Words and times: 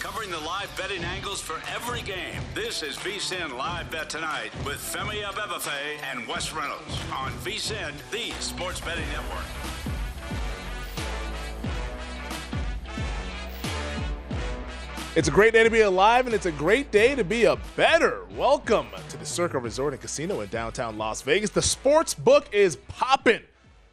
Covering 0.00 0.30
the 0.30 0.38
live 0.38 0.70
betting 0.76 1.02
angles 1.02 1.40
for 1.40 1.60
every 1.74 2.02
game. 2.02 2.40
This 2.54 2.84
is 2.84 2.96
VSIN 2.98 3.58
Live 3.58 3.90
Bet 3.90 4.08
Tonight 4.08 4.52
with 4.64 4.76
Femi 4.76 5.24
Abebefe 5.24 6.00
and 6.12 6.24
Wes 6.28 6.52
Reynolds 6.52 7.00
on 7.12 7.32
VSIN, 7.42 7.92
the 8.12 8.30
sports 8.40 8.80
betting 8.80 9.04
network. 9.08 9.44
It's 15.16 15.26
a 15.26 15.32
great 15.32 15.52
day 15.52 15.64
to 15.64 15.70
be 15.70 15.80
alive, 15.80 16.26
and 16.26 16.34
it's 16.34 16.46
a 16.46 16.52
great 16.52 16.92
day 16.92 17.16
to 17.16 17.24
be 17.24 17.46
a 17.46 17.56
better. 17.74 18.24
Welcome 18.36 18.86
to 19.08 19.16
the 19.16 19.26
Circa 19.26 19.58
Resort 19.58 19.94
and 19.94 20.00
Casino 20.00 20.42
in 20.42 20.48
downtown 20.48 20.96
Las 20.96 21.22
Vegas. 21.22 21.50
The 21.50 21.60
sports 21.60 22.14
book 22.14 22.46
is 22.52 22.76
popping 22.86 23.40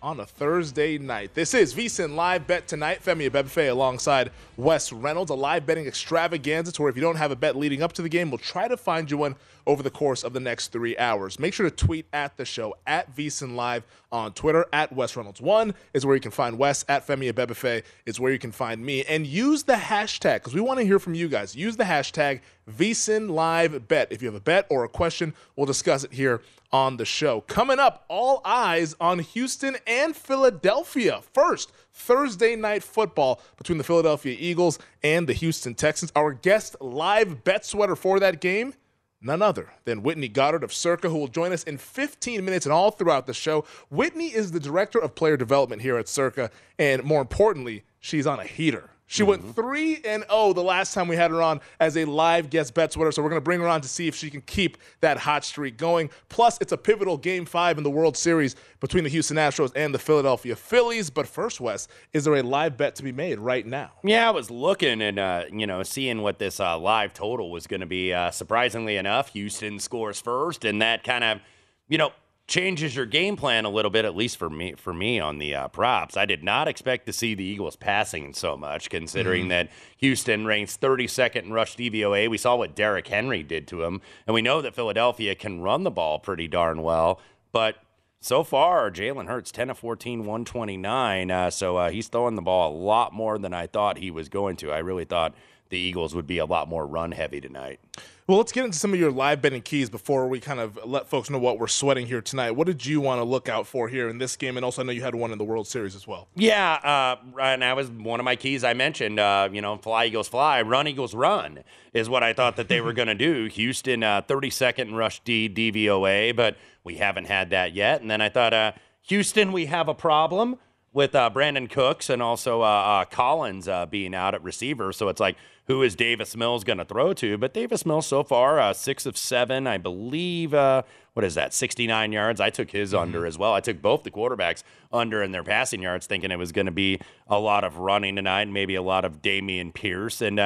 on 0.03 0.19
a 0.19 0.25
Thursday 0.25 0.99
night. 0.99 1.33
This 1.33 1.55
is 1.55 1.73
VSIN 1.73 2.13
Live 2.13 2.45
Bet 2.45 2.67
Tonight. 2.67 3.03
Femi 3.03 3.27
Abebefe 3.27 3.71
alongside 3.71 4.29
Wes 4.57 4.91
Reynolds. 4.91 5.31
A 5.31 5.35
live 5.35 5.65
betting 5.65 5.87
extravaganza 5.87 6.71
to 6.73 6.81
where 6.81 6.89
if 6.89 6.95
you 6.95 7.01
don't 7.01 7.15
have 7.15 7.31
a 7.31 7.35
bet 7.35 7.55
leading 7.55 7.81
up 7.81 7.93
to 7.93 8.01
the 8.01 8.09
game, 8.09 8.29
we'll 8.29 8.37
try 8.37 8.67
to 8.67 8.77
find 8.77 9.09
you 9.09 9.17
one 9.17 9.35
over 9.67 9.81
the 9.81 9.89
course 9.89 10.23
of 10.23 10.33
the 10.33 10.39
next 10.39 10.71
three 10.71 10.97
hours. 10.97 11.39
Make 11.39 11.53
sure 11.53 11.69
to 11.69 11.75
tweet 11.75 12.05
at 12.13 12.37
the 12.37 12.45
show 12.45 12.75
at 12.85 13.15
VSIN 13.15 13.55
Live 13.55 13.83
on 14.11 14.33
Twitter. 14.33 14.65
At 14.71 14.93
Wes 14.93 15.15
Reynolds 15.15 15.41
one 15.41 15.73
is 15.93 16.05
where 16.05 16.15
you 16.15 16.21
can 16.21 16.31
find 16.31 16.57
Wes. 16.57 16.85
At 16.87 17.05
Femi 17.05 17.31
Abebefe 17.31 17.83
is 18.05 18.19
where 18.19 18.31
you 18.31 18.39
can 18.39 18.51
find 18.51 18.83
me. 18.85 19.03
And 19.03 19.25
use 19.25 19.63
the 19.63 19.73
hashtag 19.73 20.35
because 20.35 20.53
we 20.53 20.61
want 20.61 20.79
to 20.79 20.85
hear 20.85 20.99
from 20.99 21.15
you 21.15 21.27
guys. 21.27 21.55
Use 21.55 21.75
the 21.75 21.83
hashtag 21.83 22.41
VSIN 22.69 23.29
Live 23.29 23.87
Bet. 23.87 24.11
If 24.11 24.21
you 24.21 24.27
have 24.27 24.35
a 24.35 24.39
bet 24.39 24.65
or 24.69 24.83
a 24.83 24.89
question, 24.89 25.33
we'll 25.55 25.65
discuss 25.65 26.03
it 26.03 26.13
here 26.13 26.41
on 26.71 26.97
the 26.97 27.05
show. 27.05 27.41
Coming 27.41 27.79
up, 27.79 28.05
all 28.07 28.41
eyes 28.43 28.95
on 28.99 29.19
Houston 29.19 29.77
and 29.87 30.15
Philadelphia. 30.15 31.21
First, 31.33 31.71
Thursday 31.95 32.55
night 32.55 32.83
football 32.83 33.41
between 33.57 33.77
the 33.77 33.83
Philadelphia 33.83 34.35
Eagles 34.37 34.77
and 35.01 35.27
the 35.27 35.33
Houston 35.33 35.73
Texans. 35.73 36.11
Our 36.15 36.33
guest 36.33 36.75
live 36.79 37.43
bet 37.43 37.65
sweater 37.65 37.95
for 37.95 38.19
that 38.19 38.41
game 38.41 38.73
none 39.21 39.41
other 39.41 39.73
than 39.85 40.03
Whitney 40.03 40.27
Goddard 40.27 40.63
of 40.63 40.71
Circa, 40.71 41.09
who 41.09 41.17
will 41.17 41.27
join 41.27 41.51
us 41.51 41.63
in 41.63 41.77
15 41.77 42.45
minutes 42.45 42.65
and 42.65 42.73
all 42.73 42.91
throughout 42.91 43.25
the 43.25 43.33
show. 43.33 43.65
Whitney 43.89 44.27
is 44.27 44.51
the 44.51 44.59
director 44.59 44.99
of 44.99 45.15
player 45.15 45.35
development 45.35 45.81
here 45.81 45.97
at 45.97 46.07
Circa, 46.07 46.51
and 46.77 47.03
more 47.03 47.21
importantly, 47.21 47.83
she's 47.99 48.27
on 48.27 48.39
a 48.39 48.45
heater. 48.45 48.91
She 49.07 49.21
mm-hmm. 49.21 49.29
went 49.29 49.55
3 49.55 50.01
and 50.05 50.23
0 50.29 50.53
the 50.53 50.63
last 50.63 50.93
time 50.93 51.07
we 51.07 51.15
had 51.15 51.31
her 51.31 51.41
on 51.41 51.61
as 51.79 51.95
a 51.95 52.05
live 52.05 52.49
guest 52.49 52.73
bet 52.73 52.91
sweater. 52.91 53.11
So 53.11 53.21
we're 53.21 53.29
going 53.29 53.41
to 53.41 53.43
bring 53.43 53.59
her 53.59 53.67
on 53.67 53.81
to 53.81 53.87
see 53.87 54.07
if 54.07 54.15
she 54.15 54.29
can 54.29 54.41
keep 54.41 54.77
that 55.01 55.17
hot 55.17 55.43
streak 55.43 55.77
going. 55.77 56.09
Plus, 56.29 56.57
it's 56.59 56.71
a 56.71 56.77
pivotal 56.77 57.17
game 57.17 57.45
5 57.45 57.77
in 57.77 57.83
the 57.83 57.89
World 57.89 58.17
Series 58.17 58.55
between 58.79 59.03
the 59.03 59.09
Houston 59.09 59.37
Astros 59.37 59.71
and 59.75 59.93
the 59.93 59.99
Philadelphia 59.99 60.55
Phillies. 60.55 61.09
But 61.09 61.27
first, 61.27 61.61
Wes, 61.61 61.87
is 62.13 62.23
there 62.23 62.35
a 62.35 62.43
live 62.43 62.77
bet 62.77 62.95
to 62.95 63.03
be 63.03 63.11
made 63.11 63.39
right 63.39 63.65
now? 63.65 63.91
Yeah, 64.03 64.27
I 64.27 64.31
was 64.31 64.49
looking 64.49 65.01
and 65.01 65.19
uh, 65.19 65.43
you 65.51 65.67
know, 65.67 65.83
seeing 65.83 66.21
what 66.21 66.39
this 66.39 66.59
uh, 66.59 66.77
live 66.77 67.13
total 67.13 67.51
was 67.51 67.67
going 67.67 67.81
to 67.81 67.85
be. 67.85 68.13
Uh, 68.13 68.31
surprisingly 68.31 68.97
enough, 68.97 69.29
Houston 69.33 69.79
scores 69.79 70.19
first 70.19 70.65
and 70.65 70.81
that 70.81 71.03
kind 71.03 71.23
of, 71.23 71.39
you 71.87 71.97
know, 71.97 72.11
changes 72.47 72.95
your 72.95 73.05
game 73.05 73.35
plan 73.35 73.65
a 73.65 73.69
little 73.69 73.91
bit, 73.91 74.05
at 74.05 74.15
least 74.15 74.37
for 74.37 74.49
me. 74.49 74.73
For 74.77 74.93
me 74.93 75.19
on 75.19 75.39
the 75.39 75.55
uh, 75.55 75.67
props, 75.69 76.15
I 76.15 76.25
did 76.25 76.43
not 76.43 76.67
expect 76.67 77.05
to 77.07 77.13
see 77.13 77.33
the 77.33 77.43
Eagles 77.43 77.75
passing 77.75 78.33
so 78.33 78.55
much, 78.55 78.89
considering 78.89 79.43
mm-hmm. 79.43 79.49
that 79.49 79.69
Houston 79.97 80.45
ranks 80.45 80.77
32nd 80.77 81.43
in 81.43 81.53
rush 81.53 81.75
DVOA. 81.75 82.29
We 82.29 82.37
saw 82.37 82.55
what 82.55 82.75
Derrick 82.75 83.07
Henry 83.07 83.43
did 83.43 83.67
to 83.69 83.83
him, 83.83 84.01
and 84.27 84.33
we 84.33 84.41
know 84.41 84.61
that 84.61 84.75
Philadelphia 84.75 85.35
can 85.35 85.61
run 85.61 85.83
the 85.83 85.91
ball 85.91 86.19
pretty 86.19 86.47
darn 86.47 86.81
well. 86.81 87.19
But 87.51 87.77
so 88.21 88.43
far, 88.43 88.91
Jalen 88.91 89.27
Hurts 89.27 89.51
10 89.51 89.69
of 89.69 89.77
14, 89.79 90.19
129. 90.19 91.31
Uh, 91.31 91.49
so 91.49 91.77
uh, 91.77 91.89
he's 91.89 92.07
throwing 92.07 92.35
the 92.35 92.41
ball 92.41 92.71
a 92.71 92.77
lot 92.77 93.13
more 93.13 93.37
than 93.37 93.53
I 93.53 93.67
thought 93.67 93.97
he 93.97 94.11
was 94.11 94.29
going 94.29 94.55
to. 94.57 94.71
I 94.71 94.79
really 94.79 95.05
thought 95.05 95.35
the 95.69 95.79
Eagles 95.79 96.13
would 96.13 96.27
be 96.27 96.37
a 96.37 96.45
lot 96.45 96.67
more 96.67 96.85
run 96.85 97.11
heavy 97.11 97.41
tonight. 97.41 97.79
Well, 98.27 98.39
let's 98.39 98.51
get 98.51 98.65
into 98.65 98.79
some 98.79 98.91
of 98.91 98.99
your 98.99 99.11
live 99.11 99.43
betting 99.43 99.61
keys 99.61 99.87
before 99.87 100.27
we 100.27 100.39
kind 100.39 100.59
of 100.59 100.79
let 100.83 101.07
folks 101.07 101.29
know 101.29 101.37
what 101.37 101.59
we're 101.59 101.67
sweating 101.67 102.07
here 102.07 102.21
tonight. 102.21 102.51
What 102.51 102.65
did 102.65 102.83
you 102.83 102.99
want 102.99 103.19
to 103.19 103.23
look 103.23 103.47
out 103.47 103.67
for 103.67 103.87
here 103.87 104.09
in 104.09 104.17
this 104.17 104.35
game? 104.35 104.57
And 104.57 104.65
also, 104.65 104.81
I 104.81 104.85
know 104.85 104.93
you 104.93 105.03
had 105.03 105.13
one 105.13 105.31
in 105.31 105.37
the 105.37 105.43
World 105.43 105.67
Series 105.67 105.93
as 105.93 106.07
well. 106.07 106.27
Yeah, 106.33 106.73
uh, 106.73 107.17
and 107.39 107.61
that 107.61 107.75
was 107.75 107.91
one 107.91 108.19
of 108.19 108.23
my 108.23 108.35
keys 108.35 108.63
I 108.63 108.73
mentioned. 108.73 109.19
Uh, 109.19 109.49
you 109.51 109.61
know, 109.61 109.77
fly 109.77 110.05
Eagles 110.05 110.27
fly, 110.27 110.63
run 110.63 110.87
Eagles 110.87 111.13
run 111.13 111.59
is 111.93 112.09
what 112.09 112.23
I 112.23 112.33
thought 112.33 112.55
that 112.55 112.67
they 112.67 112.81
were 112.81 112.93
going 112.99 113.09
to 113.09 113.13
do. 113.13 113.45
Houston, 113.45 114.01
uh, 114.01 114.23
32nd 114.23 114.95
rush 114.95 115.19
D 115.19 115.47
DVOA, 115.47 116.35
but 116.35 116.57
we 116.83 116.95
haven't 116.95 117.25
had 117.25 117.51
that 117.51 117.75
yet. 117.75 118.01
And 118.01 118.09
then 118.09 118.21
I 118.21 118.29
thought, 118.29 118.55
uh, 118.55 118.71
Houston, 119.03 119.51
we 119.51 119.67
have 119.67 119.87
a 119.87 119.93
problem 119.93 120.57
with 120.93 121.13
uh, 121.13 121.29
Brandin 121.31 121.69
Cooks 121.69 122.09
and 122.09 122.23
also 122.23 122.63
uh, 122.63 122.65
uh, 122.65 123.05
Collins 123.05 123.67
uh, 123.67 123.85
being 123.85 124.15
out 124.15 124.33
at 124.33 124.41
receiver. 124.41 124.93
So 124.93 125.09
it's 125.09 125.19
like, 125.19 125.35
who 125.67 125.81
is 125.81 125.95
Davis 125.95 126.35
Mills 126.35 126.63
going 126.63 126.77
to 126.77 126.85
throw 126.85 127.13
to? 127.13 127.37
But 127.37 127.53
Davis 127.53 127.85
Mills 127.85 128.07
so 128.07 128.23
far, 128.23 128.59
uh, 128.59 128.73
six 128.73 129.05
of 129.05 129.17
seven, 129.17 129.67
I 129.67 129.77
believe. 129.77 130.53
Uh, 130.53 130.83
what 131.13 131.23
is 131.23 131.35
that? 131.35 131.53
69 131.53 132.11
yards. 132.11 132.41
I 132.41 132.49
took 132.49 132.71
his 132.71 132.91
mm-hmm. 132.91 133.01
under 133.01 133.25
as 133.25 133.37
well. 133.37 133.53
I 133.53 133.61
took 133.61 133.81
both 133.81 134.03
the 134.03 134.11
quarterbacks 134.11 134.63
under 134.91 135.23
in 135.23 135.31
their 135.31 135.43
passing 135.43 135.81
yards, 135.81 136.07
thinking 136.07 136.31
it 136.31 136.37
was 136.37 136.51
going 136.51 136.65
to 136.65 136.71
be 136.71 136.99
a 137.27 137.39
lot 137.39 137.63
of 137.63 137.77
running 137.77 138.15
tonight, 138.15 138.47
maybe 138.47 138.75
a 138.75 138.81
lot 138.81 139.05
of 139.05 139.21
Dameon 139.21 139.73
Pierce. 139.73 140.21
And 140.21 140.39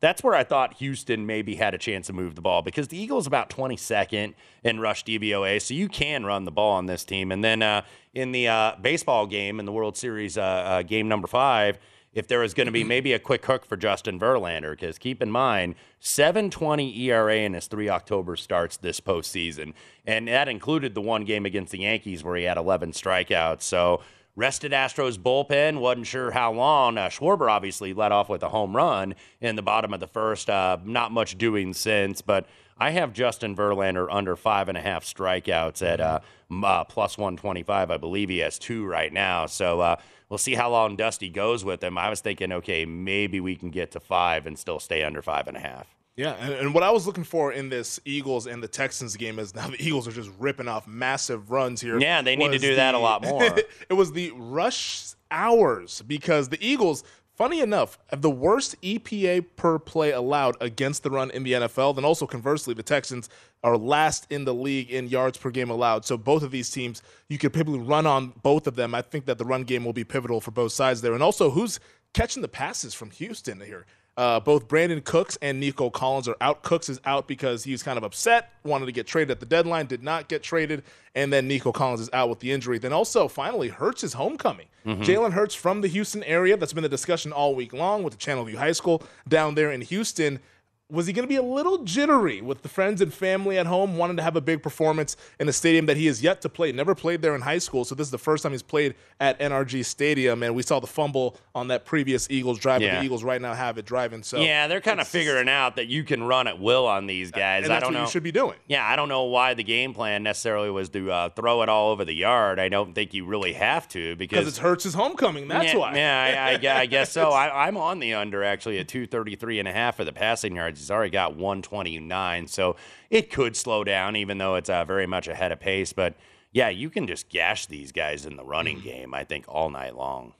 that's 0.00 0.22
where 0.22 0.34
I 0.34 0.44
thought 0.44 0.74
Houston 0.74 1.26
maybe 1.26 1.54
had 1.56 1.74
a 1.74 1.78
chance 1.78 2.08
to 2.08 2.12
move 2.12 2.34
the 2.34 2.42
ball 2.42 2.62
because 2.62 2.88
the 2.88 2.98
Eagles 2.98 3.26
about 3.26 3.48
22nd 3.48 4.34
in 4.62 4.80
rush 4.80 5.04
DVOA, 5.04 5.60
so 5.60 5.74
you 5.74 5.88
can 5.88 6.24
run 6.24 6.44
the 6.44 6.50
ball 6.50 6.72
on 6.72 6.86
this 6.86 7.04
team. 7.04 7.32
And 7.32 7.42
then 7.42 7.62
uh, 7.62 7.82
in 8.14 8.32
the 8.32 8.48
uh, 8.48 8.72
baseball 8.80 9.26
game 9.26 9.58
in 9.58 9.66
the 9.66 9.72
World 9.72 9.96
Series 9.96 10.36
uh, 10.36 10.42
uh 10.42 10.82
game 10.82 11.08
number 11.08 11.26
five, 11.26 11.78
if 12.16 12.26
there 12.26 12.40
was 12.40 12.54
going 12.54 12.66
to 12.66 12.72
be 12.72 12.82
maybe 12.94 13.12
a 13.12 13.18
quick 13.20 13.44
hook 13.46 13.64
for 13.64 13.76
Justin 13.76 14.18
Verlander, 14.18 14.72
because 14.72 14.98
keep 14.98 15.22
in 15.22 15.30
mind, 15.30 15.76
720 16.00 16.98
ERA 17.02 17.36
in 17.36 17.52
his 17.52 17.68
three 17.68 17.88
October 17.88 18.34
starts 18.34 18.78
this 18.78 19.00
postseason. 19.00 19.74
And 20.04 20.26
that 20.26 20.48
included 20.48 20.94
the 20.94 21.02
one 21.02 21.24
game 21.24 21.46
against 21.46 21.70
the 21.70 21.80
Yankees 21.80 22.24
where 22.24 22.36
he 22.36 22.44
had 22.44 22.56
11 22.56 22.92
strikeouts. 22.92 23.62
So 23.62 24.00
rested 24.34 24.72
Astros 24.72 25.18
bullpen. 25.18 25.78
Wasn't 25.78 26.06
sure 26.06 26.30
how 26.30 26.52
long. 26.52 26.96
Uh, 26.96 27.08
Schwarber 27.08 27.50
obviously 27.50 27.92
led 27.92 28.12
off 28.12 28.28
with 28.28 28.42
a 28.42 28.48
home 28.48 28.74
run 28.74 29.14
in 29.40 29.56
the 29.56 29.62
bottom 29.62 29.92
of 29.92 30.00
the 30.00 30.06
first. 30.06 30.48
Uh, 30.48 30.78
not 30.84 31.12
much 31.12 31.36
doing 31.36 31.74
since, 31.74 32.22
but 32.22 32.46
I 32.78 32.90
have 32.90 33.12
Justin 33.12 33.56
Verlander 33.56 34.06
under 34.10 34.36
five 34.36 34.68
and 34.68 34.76
a 34.76 34.82
half 34.82 35.04
strikeouts 35.04 35.82
at 35.82 36.00
uh, 36.00 36.20
uh, 36.62 36.84
plus 36.84 37.16
125. 37.16 37.90
I 37.90 37.96
believe 37.96 38.28
he 38.28 38.38
has 38.38 38.58
two 38.58 38.86
right 38.86 39.12
now. 39.12 39.46
So 39.46 39.80
uh, 39.80 39.96
we'll 40.28 40.38
see 40.38 40.54
how 40.54 40.70
long 40.70 40.96
Dusty 40.96 41.28
goes 41.28 41.64
with 41.64 41.82
him. 41.82 41.98
I 41.98 42.10
was 42.10 42.20
thinking, 42.20 42.52
okay, 42.52 42.84
maybe 42.84 43.40
we 43.40 43.56
can 43.56 43.70
get 43.70 43.92
to 43.92 44.00
five 44.00 44.46
and 44.46 44.58
still 44.58 44.80
stay 44.80 45.02
under 45.02 45.22
five 45.22 45.48
and 45.48 45.56
a 45.56 45.60
half. 45.60 45.96
Yeah, 46.16 46.32
and, 46.40 46.54
and, 46.54 46.74
what 46.74 46.82
I 46.82 46.90
was 46.90 47.06
looking 47.06 47.24
for 47.24 47.52
in 47.52 47.68
this 47.68 48.00
Eagles 48.06 48.46
and 48.46 48.62
the 48.62 48.68
Texans 48.68 49.16
game 49.16 49.38
is 49.38 49.54
now 49.54 49.68
the 49.68 49.76
Eagles 49.82 50.08
are 50.08 50.12
just 50.12 50.30
ripping 50.38 50.66
off 50.66 50.86
massive 50.86 51.50
runs 51.50 51.82
here. 51.82 51.98
Yeah, 51.98 52.22
they 52.22 52.36
need 52.36 52.52
to 52.52 52.58
do 52.58 52.70
the, 52.70 52.76
that 52.76 52.94
a 52.94 52.98
lot 52.98 53.22
more. 53.22 53.44
it 53.90 53.92
was 53.92 54.12
the 54.12 54.32
rush 54.34 55.12
hours 55.30 56.02
because 56.06 56.48
the 56.48 56.66
Eagles, 56.66 57.04
funny 57.36 57.60
enough, 57.60 57.98
have 58.08 58.22
the 58.22 58.30
worst 58.30 58.80
EPA 58.82 59.44
per 59.56 59.78
play 59.78 60.10
allowed 60.10 60.56
against 60.60 61.02
the 61.02 61.10
run 61.10 61.30
in 61.30 61.42
the 61.42 61.52
NFL. 61.52 61.94
Then 61.94 62.04
also 62.04 62.26
conversely, 62.26 62.74
the 62.74 62.82
Texans 62.82 63.28
are 63.62 63.76
last 63.76 64.26
in 64.30 64.44
the 64.44 64.54
league 64.54 64.90
in 64.90 65.08
yards 65.08 65.38
per 65.38 65.50
game 65.50 65.70
allowed. 65.70 66.04
So 66.04 66.16
both 66.16 66.42
of 66.42 66.50
these 66.50 66.70
teams, 66.70 67.02
you 67.28 67.38
could 67.38 67.52
probably 67.52 67.78
run 67.78 68.06
on 68.06 68.32
both 68.42 68.66
of 68.66 68.76
them. 68.76 68.94
I 68.94 69.02
think 69.02 69.26
that 69.26 69.38
the 69.38 69.44
run 69.44 69.64
game 69.64 69.84
will 69.84 69.92
be 69.92 70.04
pivotal 70.04 70.40
for 70.40 70.50
both 70.50 70.72
sides 70.72 71.02
there. 71.02 71.14
And 71.14 71.22
also, 71.22 71.50
who's 71.50 71.78
catching 72.14 72.42
the 72.42 72.48
passes 72.48 72.94
from 72.94 73.10
Houston 73.10 73.60
here? 73.60 73.86
Uh, 74.16 74.40
both 74.40 74.66
Brandin 74.66 75.04
Cooks 75.04 75.36
and 75.42 75.60
Nico 75.60 75.90
Collins 75.90 76.26
are 76.26 76.36
out. 76.40 76.62
Cooks 76.62 76.88
is 76.88 77.00
out 77.04 77.28
because 77.28 77.64
he's 77.64 77.82
kind 77.82 77.98
of 77.98 78.04
upset, 78.04 78.50
wanted 78.64 78.86
to 78.86 78.92
get 78.92 79.06
traded 79.06 79.30
at 79.30 79.40
the 79.40 79.46
deadline, 79.46 79.86
did 79.86 80.02
not 80.02 80.28
get 80.28 80.42
traded, 80.42 80.82
and 81.14 81.30
then 81.30 81.46
Nico 81.46 81.70
Collins 81.70 82.00
is 82.00 82.10
out 82.14 82.30
with 82.30 82.40
the 82.40 82.50
injury. 82.50 82.78
Then 82.78 82.94
also, 82.94 83.28
finally, 83.28 83.68
Hurts 83.68 84.02
is 84.02 84.14
homecoming. 84.14 84.68
Mm-hmm. 84.86 85.02
Jalen 85.02 85.32
Hurts 85.32 85.54
from 85.54 85.82
the 85.82 85.88
Houston 85.88 86.22
area. 86.24 86.56
That's 86.56 86.72
been 86.72 86.82
the 86.82 86.88
discussion 86.88 87.30
all 87.32 87.54
week 87.54 87.74
long 87.74 88.02
with 88.02 88.18
the 88.18 88.18
Channelview 88.18 88.54
High 88.54 88.72
School 88.72 89.02
down 89.28 89.54
there 89.54 89.70
in 89.70 89.82
Houston 89.82 90.40
was 90.88 91.08
he 91.08 91.12
going 91.12 91.24
to 91.24 91.28
be 91.28 91.36
a 91.36 91.42
little 91.42 91.78
jittery 91.78 92.40
with 92.40 92.62
the 92.62 92.68
friends 92.68 93.00
and 93.00 93.12
family 93.12 93.58
at 93.58 93.66
home, 93.66 93.96
wanting 93.96 94.16
to 94.16 94.22
have 94.22 94.36
a 94.36 94.40
big 94.40 94.62
performance 94.62 95.16
in 95.40 95.48
a 95.48 95.52
stadium 95.52 95.86
that 95.86 95.96
he 95.96 96.06
has 96.06 96.22
yet 96.22 96.40
to 96.42 96.48
play? 96.48 96.70
Never 96.70 96.94
played 96.94 97.22
there 97.22 97.34
in 97.34 97.40
high 97.40 97.58
school, 97.58 97.84
so 97.84 97.96
this 97.96 98.06
is 98.06 98.12
the 98.12 98.18
first 98.18 98.44
time 98.44 98.52
he's 98.52 98.62
played 98.62 98.94
at 99.18 99.36
NRG 99.40 99.84
Stadium. 99.84 100.44
And 100.44 100.54
we 100.54 100.62
saw 100.62 100.78
the 100.78 100.86
fumble 100.86 101.36
on 101.56 101.68
that 101.68 101.86
previous 101.86 102.30
Eagles 102.30 102.60
drive. 102.60 102.82
Yeah. 102.82 103.00
the 103.00 103.04
Eagles 103.04 103.24
right 103.24 103.42
now 103.42 103.52
have 103.52 103.78
it 103.78 103.84
driving. 103.84 104.22
So 104.22 104.38
yeah, 104.38 104.68
they're 104.68 104.80
kind 104.80 105.00
of 105.00 105.08
figuring 105.08 105.48
out 105.48 105.74
that 105.74 105.88
you 105.88 106.04
can 106.04 106.22
run 106.22 106.46
at 106.46 106.60
will 106.60 106.86
on 106.86 107.06
these 107.06 107.32
guys. 107.32 107.68
I 107.68 107.80
don't 107.80 107.92
know. 107.92 108.02
you 108.02 108.08
should 108.08 108.22
be 108.22 108.32
doing. 108.32 108.56
Yeah, 108.68 108.86
I 108.86 108.94
don't 108.94 109.08
know 109.08 109.24
why 109.24 109.54
the 109.54 109.64
game 109.64 109.92
plan 109.92 110.22
necessarily 110.22 110.70
was 110.70 110.88
to 110.90 111.10
uh, 111.10 111.28
throw 111.30 111.62
it 111.62 111.68
all 111.68 111.90
over 111.90 112.04
the 112.04 112.14
yard. 112.14 112.60
I 112.60 112.68
don't 112.68 112.94
think 112.94 113.12
you 113.12 113.26
really 113.26 113.54
have 113.54 113.88
to 113.88 114.14
because 114.14 114.46
it 114.46 114.60
hurts 114.60 114.84
his 114.84 114.94
homecoming. 114.94 115.48
That's 115.48 115.72
yeah, 115.72 115.78
why. 115.78 115.96
Yeah, 115.96 116.58
I, 116.62 116.68
I, 116.68 116.80
I 116.82 116.86
guess 116.86 117.10
so. 117.10 117.30
I, 117.32 117.66
I'm 117.66 117.76
on 117.76 117.98
the 117.98 118.14
under 118.14 118.44
actually 118.44 118.78
at 118.78 118.86
233 118.86 119.58
and 119.58 119.66
a 119.66 119.72
half 119.72 119.96
for 119.96 120.04
the 120.04 120.12
passing 120.12 120.54
yards. 120.54 120.75
He's 120.78 120.90
already 120.90 121.10
got 121.10 121.36
129. 121.36 122.46
So 122.48 122.76
it 123.10 123.30
could 123.30 123.56
slow 123.56 123.84
down, 123.84 124.16
even 124.16 124.38
though 124.38 124.54
it's 124.56 124.70
uh, 124.70 124.84
very 124.84 125.06
much 125.06 125.28
ahead 125.28 125.52
of 125.52 125.60
pace. 125.60 125.92
But 125.92 126.14
yeah, 126.52 126.68
you 126.68 126.90
can 126.90 127.06
just 127.06 127.28
gash 127.28 127.66
these 127.66 127.92
guys 127.92 128.26
in 128.26 128.36
the 128.36 128.44
running 128.44 128.78
mm-hmm. 128.78 128.88
game, 128.88 129.14
I 129.14 129.24
think, 129.24 129.44
all 129.48 129.70
night 129.70 129.96
long. 129.96 130.34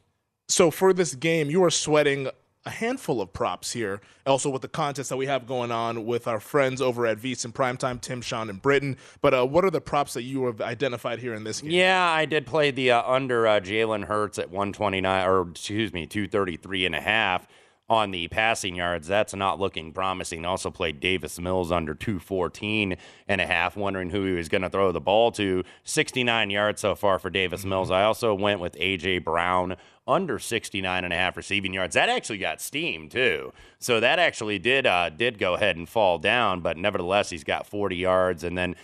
So 0.48 0.70
for 0.70 0.92
this 0.92 1.14
game, 1.14 1.50
you 1.50 1.62
are 1.64 1.70
sweating 1.70 2.28
a 2.64 2.70
handful 2.70 3.20
of 3.20 3.32
props 3.32 3.72
here. 3.72 4.00
Also, 4.26 4.50
with 4.50 4.62
the 4.62 4.68
contest 4.68 5.08
that 5.08 5.16
we 5.16 5.26
have 5.26 5.46
going 5.46 5.70
on 5.70 6.04
with 6.04 6.26
our 6.26 6.40
friends 6.40 6.82
over 6.82 7.06
at 7.06 7.18
VSiN 7.18 7.52
Primetime, 7.52 8.00
Tim, 8.00 8.20
Sean, 8.20 8.50
and 8.50 8.60
Britton. 8.60 8.96
But 9.20 9.34
uh, 9.34 9.46
what 9.46 9.64
are 9.64 9.70
the 9.70 9.80
props 9.80 10.14
that 10.14 10.22
you 10.22 10.46
have 10.46 10.60
identified 10.60 11.20
here 11.20 11.32
in 11.32 11.44
this 11.44 11.60
game? 11.60 11.70
Yeah, 11.70 12.04
I 12.04 12.24
did 12.26 12.46
play 12.46 12.72
the 12.72 12.90
uh, 12.90 13.02
under 13.02 13.46
uh, 13.46 13.60
Jalen 13.60 14.04
Hurts 14.04 14.38
at 14.38 14.50
129, 14.50 15.28
or 15.28 15.48
excuse 15.48 15.92
me, 15.92 16.06
233 16.06 16.86
and 16.86 16.94
a 16.94 17.00
half 17.00 17.46
on 17.88 18.10
the 18.10 18.28
passing 18.28 18.76
yards. 18.76 19.06
That's 19.06 19.34
not 19.34 19.60
looking 19.60 19.92
promising. 19.92 20.44
Also 20.44 20.70
played 20.70 21.00
Davis 21.00 21.38
Mills 21.38 21.70
under 21.70 21.94
214 21.94 22.96
and 23.28 23.40
a 23.40 23.46
half, 23.46 23.76
wondering 23.76 24.10
who 24.10 24.24
he 24.24 24.32
was 24.32 24.48
going 24.48 24.62
to 24.62 24.70
throw 24.70 24.90
the 24.92 25.00
ball 25.00 25.30
to. 25.32 25.62
69 25.84 26.50
yards 26.50 26.80
so 26.80 26.94
far 26.94 27.18
for 27.18 27.30
Davis 27.30 27.60
mm-hmm. 27.60 27.70
Mills. 27.70 27.90
I 27.90 28.02
also 28.02 28.34
went 28.34 28.60
with 28.60 28.76
A.J. 28.78 29.18
Brown 29.18 29.76
under 30.08 30.38
69 30.38 31.04
and 31.04 31.12
a 31.12 31.16
half 31.16 31.36
receiving 31.36 31.72
yards. 31.72 31.94
That 31.94 32.08
actually 32.08 32.38
got 32.38 32.60
steam 32.60 33.08
too. 33.08 33.52
So 33.78 34.00
that 34.00 34.18
actually 34.18 34.58
did 34.58 34.86
uh, 34.86 35.10
did 35.10 35.38
go 35.38 35.54
ahead 35.54 35.76
and 35.76 35.88
fall 35.88 36.18
down, 36.18 36.60
but 36.60 36.76
nevertheless 36.76 37.30
he's 37.30 37.44
got 37.44 37.66
40 37.66 37.96
yards 37.96 38.44
and 38.44 38.56
then 38.56 38.76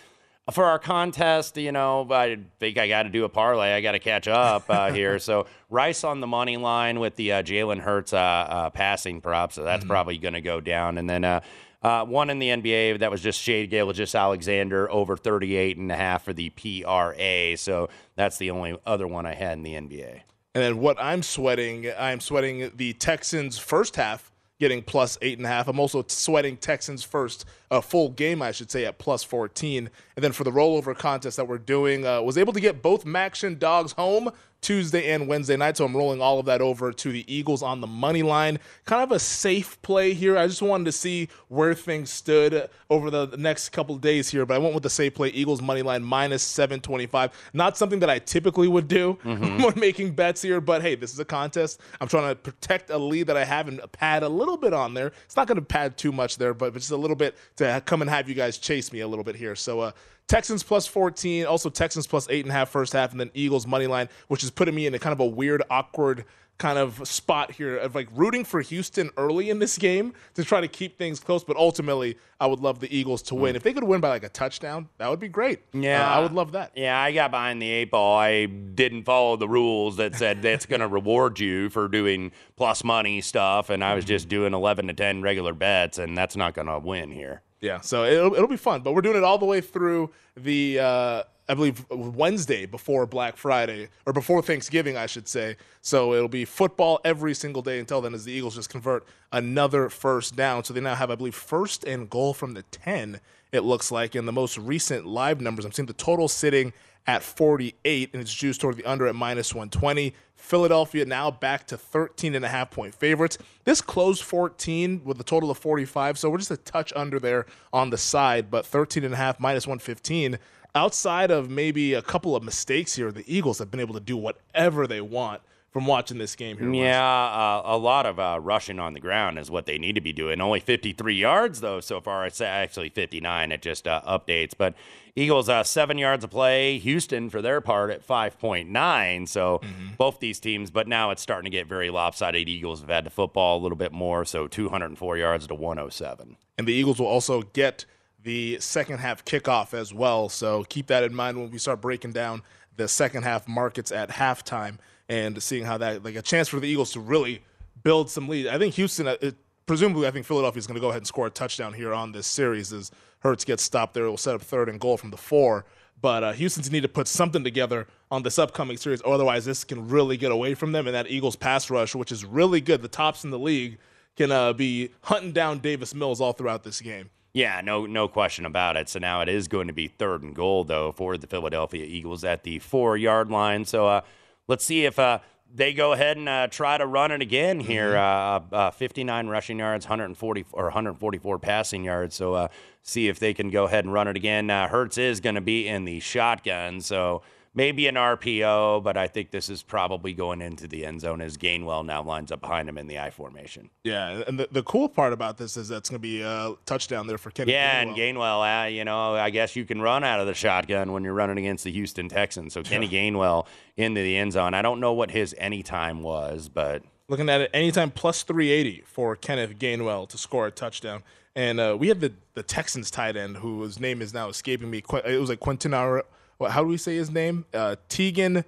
for 0.50 0.65
our 0.65 0.79
contest, 0.79 1.56
you 1.56 1.71
know, 1.71 2.06
I 2.11 2.39
think 2.59 2.77
I 2.77 2.89
got 2.89 3.05
to 3.05 3.11
do 3.11 3.25
a 3.25 3.29
parlay. 3.29 3.73
I 3.73 3.81
got 3.81 3.93
to 3.93 4.00
catch 4.00 4.27
up 4.27 4.65
uh, 4.69 4.93
here. 4.93 5.19
So 5.19 5.47
Rice 5.71 6.03
on 6.03 6.21
the 6.21 6.27
money 6.27 6.56
line 6.56 6.99
with 6.99 7.15
the 7.17 7.33
uh, 7.33 7.43
Jalen 7.43 7.79
Hurts 7.79 8.12
uh, 8.12 8.17
uh 8.17 8.71
passing 8.71 9.21
prop. 9.21 9.53
So 9.53 9.62
that's 9.62 9.81
mm-hmm. 9.81 9.91
probably 9.91 10.19
going 10.19 10.35
to 10.35 10.41
go 10.41 10.61
down. 10.61 10.99
And 10.99 11.09
then 11.09 11.25
uh, 11.25 11.41
uh, 11.83 12.05
one 12.05 12.29
in 12.31 12.39
the 12.39 12.49
NBA 12.49 12.99
that 13.00 13.11
was 13.11 13.21
just 13.21 13.41
Shai 13.41 13.67
Gilgeous-Alexander 13.67 14.91
over 14.91 15.17
38 15.17 15.79
and 15.79 15.93
a 15.93 15.97
half 15.97 16.25
for 16.25 16.33
the 16.33 16.50
PRA. 16.50 17.56
So 17.56 17.89
that's 18.17 18.39
the 18.39 18.50
only 18.50 18.77
other 18.85 19.06
one 19.06 19.27
I 19.27 19.35
had 19.35 19.55
in 19.55 19.62
the 19.62 19.75
NBA. 19.75 20.21
And 20.55 20.62
then 20.62 20.79
what 20.79 20.97
I'm 21.00 21.23
sweating, 21.23 21.91
I'm 21.99 22.21
sweating 22.21 22.73
the 22.75 22.93
Texans 22.94 23.59
first 23.59 23.97
half 23.97 24.33
getting 24.62 24.81
plus 24.81 25.19
eight 25.23 25.39
and 25.39 25.47
a 25.47 25.49
half. 25.49 25.67
I'm 25.67 25.81
also 25.81 26.05
sweating 26.06 26.56
Texans 26.56 27.03
first 27.03 27.47
uh, 27.73 27.81
full 27.81 28.11
game, 28.11 28.43
I 28.43 28.53
should 28.53 28.71
say, 28.71 28.85
at 28.85 28.99
plus 28.99 29.25
14. 29.25 29.89
And 30.15 30.23
then 30.23 30.33
for 30.33 30.45
the 30.45 30.53
rollover 30.53 30.97
contest 30.97 31.39
that 31.39 31.49
we're 31.49 31.59
doing, 31.59 32.07
uh, 32.07 32.21
was 32.21 32.37
able 32.37 32.53
to 32.53 32.61
get 32.61 32.83
both 32.83 33.05
MACtion 33.05 33.59
dogs 33.59 33.93
home 33.93 34.31
Tuesday 34.63 35.11
and 35.11 35.27
Wednesday 35.27 35.57
night. 35.57 35.77
So 35.77 35.85
I'm 35.85 35.95
rolling 35.95 36.23
all 36.23 36.39
of 36.39 36.47
that 36.47 36.63
over 36.63 36.93
to 36.93 37.13
the 37.13 37.25
Eagles 37.33 37.63
on 37.63 37.81
the 37.81 37.87
money 37.87 38.23
line. 38.23 38.61
Kind 38.87 39.03
of 39.03 39.11
a 39.11 39.19
safe 39.19 39.81
play 39.83 40.15
here. 40.15 40.39
I 40.39 40.47
just 40.47 40.63
wanted 40.63 40.85
to 40.85 40.93
see 40.93 41.29
where 41.49 41.75
things 41.75 42.11
stood 42.11 42.71
over 42.89 43.11
the 43.11 43.27
next 43.37 43.71
couple 43.71 43.97
of 43.97 44.01
days 44.01 44.29
here, 44.29 44.47
but 44.47 44.55
I 44.55 44.59
went 44.59 44.73
with 44.73 44.85
the 44.85 44.91
safe 44.91 45.15
play 45.15 45.29
Eagles 45.31 45.61
money 45.61 45.83
line 45.83 46.03
minus 46.05 46.43
725. 46.45 47.51
Not 47.53 47.77
something 47.77 47.99
that 48.01 48.11
I 48.11 48.21
typically 48.21 48.69
would 48.69 48.87
do 48.87 49.19
mm-hmm. 49.25 49.63
when 49.63 49.79
making 49.79 50.13
bets 50.13 50.41
here, 50.41 50.61
but 50.61 50.81
hey, 50.81 50.95
this 50.95 51.13
is 51.13 51.19
a 51.19 51.25
contest. 51.25 51.81
I'm 52.01 52.07
trying 52.07 52.29
to 52.29 52.37
protect 52.37 52.91
a 52.91 52.99
lead 52.99 53.27
that 53.27 53.37
I 53.37 53.44
have 53.44 53.67
and 53.67 53.81
pad 53.91 54.23
a 54.23 54.29
little 54.29 54.56
bit 54.56 54.73
on 54.73 54.94
there. 54.94 55.13
It's 55.25 55.37
not 55.37 55.49
going 55.49 55.56
to 55.56 55.65
pad 55.65 55.96
too 55.96 56.13
much 56.13 56.37
there, 56.37 56.55
but 56.55 56.77
it's 56.77 56.85
just 56.85 56.93
a 56.93 56.96
little 56.96 57.17
bit 57.17 57.37
to 57.56 57.62
come 57.85 58.03
and 58.03 58.11
have 58.11 58.29
you 58.29 58.35
guys 58.35 58.59
chase 58.59 58.93
me 58.93 59.01
a 59.01 59.09
little 59.09 59.25
bit 59.25 59.37
here. 59.37 59.55
So, 59.55 59.81
uh, 59.81 59.93
Texans 60.29 60.63
plus 60.63 60.87
14, 60.87 61.47
also 61.47 61.69
Texans 61.69 62.07
plus 62.07 62.27
eight 62.31 62.45
and 62.45 62.51
a 62.51 62.55
half 62.55 62.71
first 62.71 62.93
half, 62.93 63.11
and 63.13 63.21
then 63.21 63.31
Eagles 63.35 63.67
money 63.67 63.87
line, 63.87 64.09
which 64.29 64.43
is 64.43 64.51
putting 64.51 64.75
me 64.75 64.87
in 64.87 64.95
a 64.95 64.99
kind 64.99 65.13
of 65.13 65.21
a 65.21 65.27
weird, 65.27 65.63
awkward 65.69 66.25
kind 66.59 66.79
of 66.79 67.07
spot 67.09 67.51
here 67.51 67.77
of 67.77 67.95
like 67.95 68.09
rooting 68.15 68.45
for 68.45 68.61
Houston 68.61 69.11
early 69.17 69.51
in 69.51 69.59
this 69.59 69.77
game 69.77 70.13
to 70.35 70.45
try 70.45 70.61
to 70.61 70.69
keep 70.69 70.97
things 70.97 71.19
close. 71.19 71.43
But 71.43 71.57
ultimately, 71.57 72.17
I 72.39 72.47
would 72.47 72.61
love 72.61 72.79
the 72.79 72.95
Eagles 72.97 73.21
to 73.23 73.35
win. 73.35 73.55
Mm. 73.55 73.57
If 73.57 73.63
they 73.65 73.73
could 73.73 73.85
win 73.85 74.01
by 74.01 74.11
like 74.11 74.23
a 74.23 74.29
touchdown, 74.29 74.89
that 74.99 75.11
would 75.11 75.19
be 75.19 75.29
great. 75.29 75.61
Yeah, 75.73 76.09
uh, 76.09 76.15
I 76.15 76.21
would 76.21 76.33
love 76.33 76.53
that. 76.53 76.73
Yeah, 76.77 76.99
I 76.99 77.13
got 77.13 77.33
behind 77.33 77.61
the 77.61 77.69
eight 77.69 77.91
ball. 77.91 78.17
I 78.17 78.47
didn't 78.47 79.05
follow 79.05 79.37
the 79.37 79.49
rules 79.49 79.97
that 79.97 80.15
said 80.15 80.41
that's 80.43 80.67
going 80.67 80.81
to 80.81 80.89
reward 80.89 81.41
you 81.41 81.69
for 81.69 81.89
doing 81.89 82.31
plus 82.57 82.85
money 82.85 83.21
stuff, 83.21 83.69
and 83.69 83.83
I 83.83 83.95
was 83.95 84.05
just 84.05 84.29
doing 84.29 84.55
11 84.55 84.87
to 84.87 84.93
10 84.93 85.21
regular 85.23 85.53
bets, 85.53 85.99
and 85.99 86.17
that's 86.17 86.37
not 86.37 86.55
going 86.55 86.69
to 86.69 86.79
win 86.79 87.11
here. 87.11 87.43
Yeah, 87.63 87.81
so 87.81 88.05
it'll, 88.05 88.35
it'll 88.35 88.49
be 88.49 88.57
fun. 88.57 88.83
But 88.83 88.93
we're 88.93 89.03
doing 89.03 89.17
it 89.17 89.23
all 89.23 89.39
the 89.39 89.47
way 89.47 89.61
through 89.61 90.11
the, 90.37 90.81
uh, 90.81 91.23
I 91.49 91.55
believe, 91.55 91.87
Wednesday 91.91 92.67
before 92.67 93.07
Black 93.07 93.37
Friday, 93.37 93.89
or 94.05 94.13
before 94.13 94.43
Thanksgiving, 94.43 94.97
I 94.97 95.07
should 95.07 95.29
say. 95.29 95.57
So 95.81 96.13
it'll 96.13 96.29
be 96.29 96.45
football 96.45 97.01
every 97.05 97.35
single 97.35 97.63
day 97.63 97.79
until 97.79 98.01
then 98.01 98.15
as 98.15 98.25
the 98.25 98.33
Eagles 98.33 98.57
just 98.57 98.69
convert 98.69 99.07
another 99.31 99.89
first 99.89 100.35
down. 100.35 100.65
So 100.65 100.75
they 100.75 100.81
now 100.81 100.97
have, 100.97 101.13
I 101.13 101.15
believe, 101.15 101.37
first 101.37 101.85
and 101.85 102.11
goal 102.11 102.35
from 102.35 102.55
the 102.55 102.65
10, 102.65 103.21
it 103.53 103.61
looks 103.61 103.93
like. 103.93 104.17
In 104.17 104.27
the 104.27 104.33
most 104.33 104.59
recent 104.59 105.07
live 105.07 105.41
numbers, 105.41 105.65
I'm 105.65 105.71
seeing 105.71 105.87
the 105.87 105.93
total 105.93 106.27
sitting 106.27 106.73
at 107.07 107.23
48, 107.23 108.11
and 108.13 108.21
it's 108.21 108.35
juiced 108.35 108.61
toward 108.61 108.77
the 108.77 108.85
under 108.85 109.07
at 109.07 109.15
minus 109.15 109.55
120. 109.55 110.15
Philadelphia 110.43 111.05
now 111.05 111.31
back 111.31 111.69
to 111.69 111.77
13 111.79 112.34
and 112.34 112.44
a 112.44 112.49
half 112.49 112.70
point 112.70 112.94
favorites. 112.94 113.39
This 113.65 113.81
closed 113.81 114.22
14 114.25 115.03
with 115.05 115.19
a 115.20 115.25
total 115.25 115.53
of 115.53 115.56
45, 115.56 116.19
so 116.19 116.29
we're 116.29 116.39
just 116.39 116.51
a 116.51 116.56
touch 116.56 116.93
under 116.96 117.20
there 117.20 117.46
on 117.72 117.91
the 117.91 117.96
side, 117.96 118.51
but 118.51 118.67
13 118.67 119.05
and 119.05 119.15
a 119.15 119.17
half 119.17 119.39
minus 119.39 119.67
115. 119.67 120.39
Outside 120.75 121.31
of 121.31 121.49
maybe 121.49 121.94
a 121.94 122.03
couple 122.03 122.34
of 122.34 122.43
mistakes 122.43 122.96
here, 122.96 123.13
the 123.13 123.25
Eagles 123.32 123.61
have 123.61 123.70
been 123.70 123.81
able 123.81 123.94
to 123.94 124.01
do 124.01 124.17
whatever 124.17 124.87
they 124.87 125.01
want 125.01 125.43
from 125.72 125.86
watching 125.86 126.19
this 126.19 126.36
game 126.36 126.58
here. 126.58 126.72
Yeah, 126.72 127.02
uh, 127.02 127.62
a 127.64 127.79
lot 127.79 128.05
of 128.06 128.19
uh, 128.20 128.38
rushing 128.41 128.79
on 128.79 128.93
the 128.93 129.00
ground 129.00 129.38
is 129.38 129.50
what 129.50 129.67
they 129.67 129.79
need 129.79 129.94
to 129.94 130.00
be 130.02 130.12
doing. 130.12 130.41
Only 130.41 130.60
53 130.60 131.14
yards, 131.14 131.60
though, 131.60 131.81
so 131.81 132.00
far. 132.00 132.26
It's 132.26 132.41
actually 132.41 132.91
59. 132.91 133.50
It 133.52 133.62
just 133.62 133.88
uh, 133.88 134.02
updates. 134.06 134.52
But 134.56 134.74
Eagles, 135.17 135.48
uh, 135.48 135.62
seven 135.64 135.96
yards 135.98 136.24
of 136.24 136.31
play. 136.31 136.79
Houston, 136.79 137.31
for 137.31 137.41
their 137.41 137.60
part, 137.62 137.91
at 137.91 138.06
5.9. 138.06 139.29
So 139.29 139.60
Mm-hmm. 139.62 139.94
both 139.96 140.19
these 140.20 140.41
teams, 140.41 140.70
but 140.70 140.88
now 140.88 141.10
it's 141.10 141.22
starting 141.22 141.50
to 141.50 141.56
get 141.56 141.67
very 141.67 141.91
lopsided. 141.91 142.48
Eagles 142.48 142.81
have 142.81 142.88
had 142.91 143.05
the 143.05 143.10
football 143.10 143.58
a 143.58 143.60
little 143.62 143.76
bit 143.76 143.93
more, 143.93 144.24
so 144.24 144.46
204 144.46 145.17
yards 145.19 145.46
to 145.46 145.55
107. 145.55 146.36
And 146.58 146.67
the 146.69 146.72
Eagles 146.72 146.98
will 146.98 147.06
also 147.06 147.43
get 147.43 147.84
the 148.22 148.58
second 148.60 148.98
half 148.98 149.24
kickoff 149.24 149.72
as 149.74 149.93
well. 149.94 150.29
So 150.29 150.64
keep 150.69 150.86
that 150.88 151.02
in 151.05 151.14
mind 151.14 151.38
when 151.38 151.50
we 151.50 151.58
start 151.58 151.81
breaking 151.81 152.12
down 152.12 152.43
the 152.76 152.88
second 152.88 153.22
half 153.24 153.46
markets 153.48 153.91
at 153.93 154.10
halftime 154.10 154.79
and 155.13 155.43
seeing 155.43 155.65
how 155.65 155.77
that, 155.77 156.03
like 156.03 156.17
a 156.17 156.23
chance 156.23 156.49
for 156.49 156.59
the 156.59 156.67
Eagles 156.67 156.93
to 156.93 157.01
really 157.01 157.43
build 157.83 158.09
some 158.09 158.29
lead. 158.29 158.47
I 158.47 158.57
think 158.57 158.75
Houston, 158.75 159.07
uh, 159.07 159.17
it, 159.21 159.35
presumably, 159.67 160.07
I 160.07 160.11
think 160.11 160.25
Philadelphia 160.25 160.59
is 160.59 160.67
going 160.67 160.77
to 160.77 160.81
go 160.81 160.89
ahead 160.89 161.01
and 161.01 161.07
score 161.07 161.27
a 161.27 161.31
touchdown 161.31 161.75
here 161.75 161.93
on 161.93 162.13
this 162.13 162.27
series 162.27 162.73
as 162.73 162.91
Hurts 163.19 163.45
gets 163.45 163.63
stopped 163.63 163.93
there. 163.93 164.07
It 164.07 164.11
will 164.11 164.17
set 164.17 164.35
up 164.35 164.41
third 164.41 164.71
and 164.71 164.81
goal 164.81 164.97
from 164.97 165.11
the 165.11 165.19
four. 165.19 165.67
But 166.01 166.25
uh, 166.25 166.33
Houston's 166.33 166.73
need 166.73 166.81
to 166.81 166.89
put 166.89 167.07
something 167.07 167.45
together 167.45 167.87
on 168.11 168.23
this 168.23 168.39
upcoming 168.39 168.79
series, 168.79 169.03
otherwise 169.05 169.45
this 169.45 169.65
can 169.65 169.89
really 169.89 170.17
get 170.17 170.33
away 170.33 170.55
from 170.55 170.73
them. 170.73 170.87
And 170.87 170.95
that 170.97 171.11
Eagles 171.11 171.37
pass 171.37 171.69
rush, 171.69 171.95
which 171.95 172.11
is 172.11 172.25
really 172.25 172.63
good, 172.63 172.81
the 172.81 172.89
tops 172.89 173.23
in 173.23 173.31
the 173.31 173.39
league, 173.39 173.79
can 174.17 174.33
uh, 174.33 174.55
be 174.55 174.91
hunting 175.03 175.33
down 175.33 175.59
Davis 175.59 175.95
Mills 175.95 176.23
all 176.23 176.33
throughout 176.33 176.65
this 176.65 176.81
game. 176.81 177.11
Yeah, 177.35 177.61
no, 177.63 177.85
no 177.87 178.09
question 178.09 178.47
about 178.47 178.77
it. 178.77 178.89
So 178.89 178.99
now 178.99 179.21
it 179.21 179.29
is 179.29 179.47
going 179.47 179.67
to 179.67 179.73
be 179.75 179.89
third 179.89 180.23
and 180.23 180.35
goal 180.35 180.65
though 180.65 180.91
for 180.91 181.19
the 181.19 181.27
Philadelphia 181.27 181.85
Eagles 181.85 182.25
at 182.25 182.43
the 182.45 182.59
four 182.59 182.97
yard 182.97 183.31
line. 183.31 183.65
So 183.67 183.87
uh, 183.87 184.01
let's 184.49 184.65
see 184.65 184.84
if 184.84 184.99
uh, 184.99 185.19
they 185.55 185.72
go 185.72 185.93
ahead 185.93 186.17
and 186.17 186.29
uh, 186.29 186.46
try 186.49 186.79
to 186.79 186.87
run 186.87 187.11
it 187.11 187.20
again 187.20 187.61
here. 187.61 187.96
Uh, 187.96 188.41
uh, 188.53 188.70
59 188.70 189.27
rushing 189.27 189.58
yards, 189.58 189.87
140 189.87 190.46
or 190.53 190.65
144 190.65 191.39
passing 191.39 191.84
yards. 191.84 192.15
So 192.15 192.34
uh, 192.34 192.49
see 192.82 193.08
if 193.08 193.19
they 193.19 193.34
can 193.34 193.51
go 193.51 193.65
ahead 193.65 193.84
and 193.84 193.93
run 193.93 194.08
it 194.08 194.17
again. 194.17 194.51
Uh, 194.51 194.69
Hurts 194.69 194.99
is 194.99 195.20
going 195.20 195.34
to 195.34 195.41
be 195.41 195.69
in 195.69 195.84
the 195.84 196.01
shotgun, 196.01 196.81
so 196.81 197.22
maybe 197.55 197.87
an 197.87 197.97
RPO, 197.97 198.82
but 198.82 198.97
I 198.97 199.09
think 199.09 199.31
this 199.31 199.49
is 199.49 199.63
probably 199.63 200.13
going 200.13 200.41
into 200.41 200.67
the 200.67 200.87
end 200.87 201.01
zone 201.01 201.21
as 201.21 201.37
Gainwell 201.37 201.85
now 201.85 202.03
lines 202.03 202.32
up 202.32 202.41
behind 202.41 202.69
him 202.69 202.79
in 202.79 202.87
the 202.87 202.99
I 202.99 203.11
formation. 203.11 203.71
Yeah, 203.85 204.23
and 204.27 204.39
the, 204.39 204.49
the 204.51 204.63
cool 204.63 204.89
part 204.89 205.13
about 205.13 205.37
this 205.39 205.56
is 205.56 205.69
that's 205.69 205.91
going 205.91 205.99
to 205.99 206.03
be 206.03 206.23
a 206.23 206.55
touchdown 206.67 207.06
there 207.06 207.19
for 207.19 207.31
Kenny. 207.31 207.53
Gainwell. 207.53 207.55
Yeah, 207.55 207.85
Gainwell. 207.85 207.89
and 207.89 207.97
Gainwell, 207.97 208.65
uh, 208.65 208.69
you 208.69 208.85
know, 208.85 209.15
I 209.15 209.31
guess 209.31 209.56
you 209.56 209.65
can 209.65 209.81
run 209.81 210.05
out 210.05 210.21
of 210.21 210.27
the 210.27 210.35
shotgun 210.35 210.93
when 210.93 211.05
you're 211.05 211.15
running 211.15 211.39
against 211.39 211.65
the 211.65 211.73
Houston 211.73 212.09
Texans. 212.09 212.55
So 212.55 212.63
Kenny 212.63 212.89
Gainwell 212.89 213.47
into 213.77 214.01
the 214.03 214.17
end 214.17 214.32
zone. 214.32 214.55
I 214.55 214.63
don't 214.63 214.81
know 214.81 214.93
what 214.93 215.11
his 215.11 215.35
anytime 215.39 216.03
was, 216.03 216.49
but 216.49 216.82
Looking 217.09 217.29
at 217.29 217.43
it, 217.43 217.51
anytime 217.53 217.91
plus 217.91 218.23
380 218.23 218.85
for 218.87 219.17
Kenneth 219.17 219.59
Gainwell 219.59 220.09
to 220.09 220.17
score 220.17 220.47
a 220.47 220.51
touchdown. 220.51 221.03
And 221.35 221.61
uh, 221.61 221.77
we 221.79 221.89
had 221.89 222.01
the, 222.01 222.13
the 222.35 222.43
Texans 222.43 222.91
tight 222.91 223.17
end 223.17 223.39
whose 223.39 223.79
name 223.81 224.01
is 224.01 224.15
now 224.15 224.29
escaping 224.29 224.71
me. 224.71 224.82
It 225.05 225.21
was 225.21 225.29
like 225.29 225.41
Quentin, 225.41 225.75
Ar- 225.75 226.05
what, 226.43 226.51
how 226.51 226.63
do 226.63 226.69
we 226.69 226.77
say 226.77 226.96
his 226.96 227.11
name? 227.11 227.46
Uh, 227.55 227.77
Teagan 227.89 228.44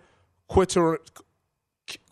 Quitor- 0.50 0.98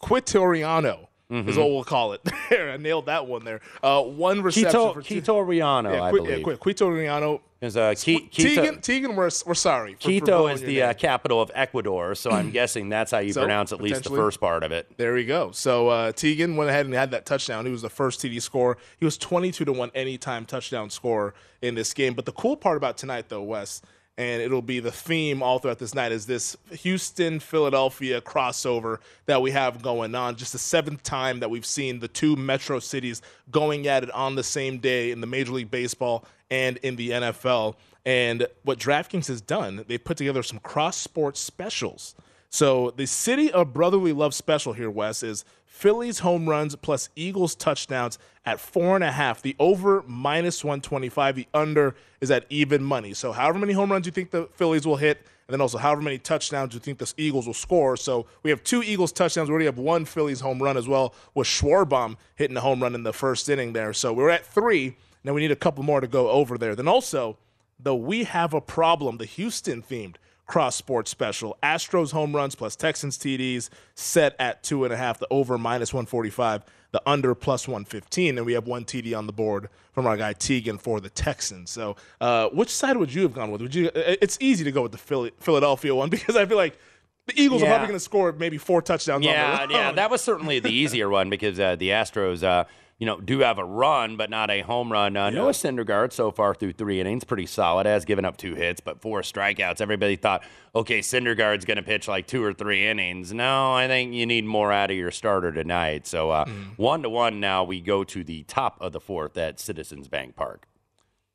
Quitoriano 0.03 1.09
is 1.31 1.57
what 1.57 1.71
we'll 1.71 1.85
call 1.85 2.13
it. 2.13 2.21
there, 2.51 2.71
I 2.71 2.77
nailed 2.77 3.07
that 3.07 3.27
one 3.27 3.45
there. 3.45 3.61
Uh, 3.83 4.03
one 4.03 4.43
reception 4.43 4.71
Quito, 4.71 4.93
for 4.93 5.03
Quito 5.03 5.39
Riano, 5.41 5.93
yeah, 5.93 6.03
I 6.03 6.11
believe. 6.11 6.39
yeah, 6.39 6.45
Qui- 6.57 6.57
Quitoriano. 6.75 7.41
Is, 7.63 7.77
uh, 7.77 7.95
Qui- 7.95 8.27
Quito, 8.27 8.63
Teagan, 8.63 8.81
Teagan, 8.81 9.15
we're, 9.15 9.31
we're 9.47 9.55
sorry. 9.55 9.95
For, 9.95 10.01
for 10.01 10.09
Quito 10.09 10.27
blowing 10.27 10.55
is 10.55 10.61
the 10.63 10.83
uh, 10.83 10.95
capital 10.95 11.41
of 11.41 11.51
Ecuador, 11.55 12.15
so 12.17 12.31
I'm 12.31 12.51
guessing 12.59 12.89
that's 12.89 13.13
how 13.13 13.19
you 13.21 13.33
So, 13.33 13.41
pronounce 13.43 13.73
at 13.73 13.81
least 13.81 14.05
the 14.05 14.11
first 14.11 14.41
part 14.41 14.63
of 14.65 14.73
it. 14.73 14.91
There 14.99 15.15
we 15.15 15.25
go. 15.25 15.53
So 15.53 15.89
uh, 15.89 16.13
Teagan 16.13 16.57
went 16.57 16.71
ahead 16.71 16.87
and 16.87 16.95
had 16.95 17.13
that 17.13 17.25
touchdown. 17.25 17.65
He 17.65 17.73
was 17.73 17.83
the 17.83 17.89
first 17.89 18.21
TD 18.21 18.43
scorer. 18.43 18.77
He 18.99 19.05
was 19.05 19.17
22 19.17 19.65
to 19.65 19.73
1 19.73 19.91
anytime 19.95 20.45
touchdown 20.45 20.91
scorer 20.91 21.35
in 21.63 21.75
this 21.77 21.95
game. 21.95 22.15
But 22.15 22.27
the 22.27 22.33
cool 22.33 22.57
part 22.57 22.77
about 22.77 22.99
tonight, 22.99 23.29
though, 23.29 23.43
Wes, 23.43 23.81
and 24.19 24.43
it'll 24.43 24.63
be 24.63 24.81
the 24.81 24.93
theme 24.93 25.43
all 25.43 25.59
throughout 25.59 25.79
this 25.79 25.95
night, 25.95 26.13
is 26.13 26.27
this 26.27 26.57
Houston 26.71 27.41
Philadelphia 27.41 28.21
crossover 28.21 28.99
that 29.27 29.41
we 29.41 29.51
have 29.51 29.83
going 29.83 30.15
on. 30.15 30.37
Just 30.37 30.53
the 30.53 30.59
seventh 30.59 31.03
time 31.03 31.41
that 31.41 31.51
we've 31.51 31.67
seen 31.67 32.01
the 32.01 32.09
two 32.09 32.37
metro 32.37 32.79
cities 32.79 33.23
going 33.51 33.87
at 33.87 34.03
it 34.03 34.11
on 34.11 34.35
the 34.35 34.43
same 34.43 34.79
day 34.79 35.11
in 35.11 35.21
the 35.21 35.27
Major 35.27 35.53
League 35.53 35.71
Baseball 35.71 36.25
and 36.51 36.77
in 36.79 36.97
the 36.97 37.11
NFL. 37.11 37.77
And 38.05 38.47
what 38.65 38.79
DraftKings 38.79 39.29
has 39.29 39.41
done, 39.41 39.85
they've 39.89 40.03
put 40.03 40.19
together 40.19 40.43
some 40.43 40.59
cross 40.59 40.97
sports 40.97 41.41
specials. 41.41 42.15
So 42.51 42.91
the 42.91 43.07
City 43.07 43.51
of 43.51 43.73
Brotherly 43.73 44.13
Love 44.13 44.35
special 44.35 44.75
here, 44.75 44.91
Wes, 44.91 45.23
is 45.23 45.45
Phillies 45.73 46.19
home 46.19 46.49
runs 46.49 46.77
plus 46.77 47.09
Eagles 47.17 47.55
touchdowns 47.55 48.19
at 48.45 48.61
four 48.61 48.95
and 48.95 49.03
a 49.03 49.11
half. 49.11 49.41
The 49.41 49.57
over 49.59 50.05
minus 50.07 50.63
125. 50.63 51.35
The 51.35 51.49
under 51.55 51.97
is 52.21 52.31
at 52.31 52.45
even 52.51 52.85
money. 52.85 53.15
So 53.15 53.33
however 53.33 53.59
many 53.59 53.73
home 53.73 53.91
runs 53.91 54.05
you 54.05 54.13
think 54.13 54.31
the 54.31 54.49
Phillies 54.55 54.87
will 54.87 54.99
hit, 54.99 55.17
and 55.49 55.55
then 55.55 55.63
also 55.63 55.79
however 55.79 56.03
many 56.03 56.19
touchdowns 56.19 56.75
you 56.75 56.79
think 56.79 56.99
the 56.99 57.13
Eagles 57.17 57.47
will 57.47 57.55
score. 57.55 57.97
So 57.97 58.27
we 58.43 58.51
have 58.51 58.63
two 58.63 58.83
Eagles 58.83 59.13
touchdowns. 59.13 59.49
We 59.49 59.55
already 59.55 59.65
have 59.65 59.79
one 59.79 60.05
Phillies 60.05 60.41
home 60.41 60.63
run 60.63 60.77
as 60.77 60.87
well, 60.87 61.15
with 61.35 61.49
Schwarber 61.49 62.17
hitting 62.37 62.57
a 62.57 62.61
home 62.61 62.83
run 62.83 62.95
in 62.95 63.03
the 63.03 63.15
first 63.15 63.49
inning 63.49 63.73
there. 63.73 63.95
So 63.95 64.13
we're 64.13 64.31
at 64.31 64.45
three. 64.45 64.97
Now 65.25 65.33
we 65.33 65.41
need 65.41 65.53
a 65.53 65.57
couple 65.57 65.83
more 65.83 66.03
to 66.03 66.07
go 66.07 66.29
over 66.29 66.59
there. 66.59 66.77
Then 66.77 66.87
also, 66.87 67.39
the 67.81 67.97
We 67.97 68.25
Have 68.25 68.53
a 68.53 68.61
Problem, 68.61 69.17
the 69.17 69.25
Houston 69.25 69.83
themed 69.83 70.17
cross 70.47 70.77
sports 70.77 71.11
special. 71.11 71.57
Astros 71.63 72.13
home 72.13 72.35
runs 72.35 72.55
plus 72.55 72.77
Texans 72.77 73.17
TDs 73.19 73.69
set 73.95 74.35
at 74.39 74.63
two 74.63 74.85
and 74.85 74.93
a 74.93 74.97
half. 74.97 75.19
The 75.19 75.27
over 75.31 75.59
minus 75.59 75.93
145. 75.93 76.65
The 76.91 77.03
under 77.07 77.35
plus 77.35 77.67
115. 77.67 78.37
And 78.37 78.47
we 78.47 78.53
have 78.53 78.67
one 78.67 78.85
TD 78.85 79.17
on 79.17 79.27
the 79.27 79.33
board 79.33 79.69
from 79.93 80.07
our 80.07 80.17
guy 80.17 80.35
Teagan 80.35 80.79
for 80.79 81.01
the 81.01 81.09
Texans. 81.09 81.71
So, 81.71 81.97
uh, 82.21 82.49
which 82.51 82.69
side 82.69 82.97
would 82.97 83.13
you 83.15 83.23
have 83.23 83.33
gone 83.33 83.51
with? 83.51 83.63
Would 83.63 83.75
you? 83.75 83.91
It's 83.95 84.37
easy 84.41 84.65
to 84.65 84.73
go 84.73 84.83
with 84.83 84.93
the 84.93 84.99
Philly, 84.99 85.33
Philadelphia 85.39 85.95
one 85.95 86.11
because 86.11 86.37
I 86.37 86.45
feel 86.45 86.59
like 86.59 86.79
the 87.27 87.41
Eagles 87.41 87.63
are 87.63 87.67
probably 87.67 87.87
going 87.87 87.97
to 87.99 88.05
score 88.05 88.33
maybe 88.33 88.59
four 88.59 88.83
touchdowns. 88.83 89.25
Yeah, 89.25 89.67
yeah, 89.71 89.93
that 89.93 90.11
was 90.11 90.21
certainly 90.21 90.59
the 90.59 90.71
easier 90.71 91.09
one 91.09 91.31
because 91.31 91.59
uh, 91.61 91.77
the 91.77 91.91
Astros, 91.91 92.43
uh, 92.43 92.65
you 93.03 93.07
know, 93.07 93.21
do 93.21 93.41
have 93.41 93.59
a 93.59 93.65
run, 93.65 94.17
but 94.17 94.31
not 94.31 94.49
a 94.49 94.61
home 94.61 94.93
run. 94.93 95.17
Uh, 95.17 95.29
Noah 95.29 95.51
Syndergaard 95.51 96.13
so 96.13 96.31
far 96.31 96.55
through 96.55 96.75
three 96.75 97.01
innings, 97.01 97.25
pretty 97.25 97.47
solid. 97.47 97.85
Has 97.85 98.05
given 98.05 98.25
up 98.25 98.37
two 98.37 98.55
hits, 98.55 98.81
but 98.81 99.01
four 99.01 99.23
strikeouts. 99.23 99.81
Everybody 99.81 100.15
thought, 100.15 100.45
okay, 100.73 101.01
Syndergaard's 101.01 101.65
going 101.65 101.79
to 101.79 101.83
pitch 101.83 102.07
like 102.07 102.29
two 102.29 102.45
or 102.45 102.53
three 102.53 102.87
innings. 102.87 103.33
No, 103.33 103.73
I 103.73 103.89
think 103.89 104.15
you 104.15 104.25
need 104.25 104.45
more 104.45 104.73
out 104.73 104.93
of 104.93 104.97
your 104.97 105.11
starter 105.11 105.51
tonight. 105.51 106.07
So 106.07 106.31
uh, 106.31 106.45
one 106.77 107.03
to 107.03 107.09
one 107.09 107.41
now, 107.41 107.65
we 107.65 107.81
go 107.81 108.05
to 108.05 108.23
the 108.23 108.45
top 108.45 108.79
of 108.81 108.93
the 108.93 109.01
fourth 109.01 109.37
at 109.37 109.59
Citizens 109.59 110.07
Bank 110.07 110.37
Park. 110.37 110.69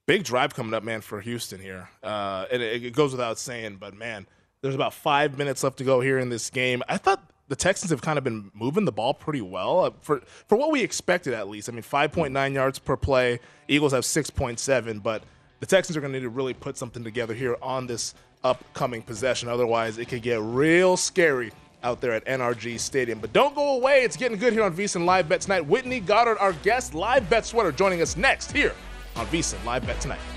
big 0.06 0.24
drive 0.24 0.56
coming 0.56 0.74
up, 0.74 0.84
man, 0.84 1.02
for 1.02 1.20
Houston 1.20 1.60
here. 1.60 1.90
Uh, 2.02 2.46
and 2.50 2.62
it, 2.62 2.82
it 2.82 2.94
goes 2.94 3.12
without 3.12 3.38
saying, 3.38 3.76
but 3.78 3.94
man, 3.94 4.26
there's 4.62 4.74
about 4.74 4.94
five 4.94 5.38
minutes 5.38 5.66
left 5.66 5.80
to 5.80 5.84
go 5.84 6.00
here 6.00 6.18
in 6.18 6.30
this 6.30 6.50
game. 6.50 6.82
I 6.88 6.96
thought 6.96 7.30
the 7.48 7.56
Texans 7.56 7.92
have 7.92 8.02
kind 8.02 8.18
of 8.18 8.24
been 8.24 8.52
moving 8.54 8.86
the 8.86 8.92
ball 8.92 9.14
pretty 9.14 9.42
well 9.42 9.86
uh, 9.86 9.92
for 10.02 10.22
for 10.48 10.58
what 10.58 10.72
we 10.72 10.82
expected 10.82 11.34
at 11.34 11.48
least. 11.48 11.70
I 11.70 11.72
mean, 11.72 11.84
5.9 11.84 12.54
yards 12.54 12.80
per 12.80 12.98
play. 12.98 13.40
Eagles 13.68 13.94
have 13.94 14.04
6.7, 14.04 15.02
but 15.02 15.24
the 15.60 15.66
Texans 15.66 15.98
are 15.98 16.02
going 16.02 16.14
to 16.14 16.20
need 16.20 16.24
to 16.24 16.30
really 16.30 16.54
put 16.54 16.78
something 16.78 17.04
together 17.04 17.34
here 17.34 17.58
on 17.62 17.88
this 17.88 18.14
upcoming 18.44 19.02
possession. 19.02 19.50
Otherwise, 19.50 19.98
it 19.98 20.08
could 20.08 20.22
get 20.22 20.40
real 20.42 20.98
scary 20.98 21.52
out 21.84 22.02
there 22.02 22.12
at 22.12 22.26
NRG 22.26 22.80
Stadium. 22.80 23.20
But 23.20 23.34
don't 23.34 23.56
go 23.56 23.76
away. 23.76 24.04
It's 24.04 24.18
getting 24.18 24.38
good 24.38 24.54
here 24.54 24.64
on 24.64 24.76
VSiN 24.76 25.06
Live 25.06 25.30
Bet 25.30 25.42
tonight. 25.42 25.66
Whitney 25.66 26.00
Goddard, 26.00 26.38
our 26.40 26.54
guest, 26.54 26.94
live 26.94 27.30
bet 27.30 27.46
sweater, 27.46 27.72
joining 27.72 28.02
us 28.02 28.18
next 28.18 28.52
here 28.52 28.74
on 29.16 29.26
VSiN 29.28 29.64
Live 29.66 29.86
Bet 29.86 30.00
tonight. 30.02 30.37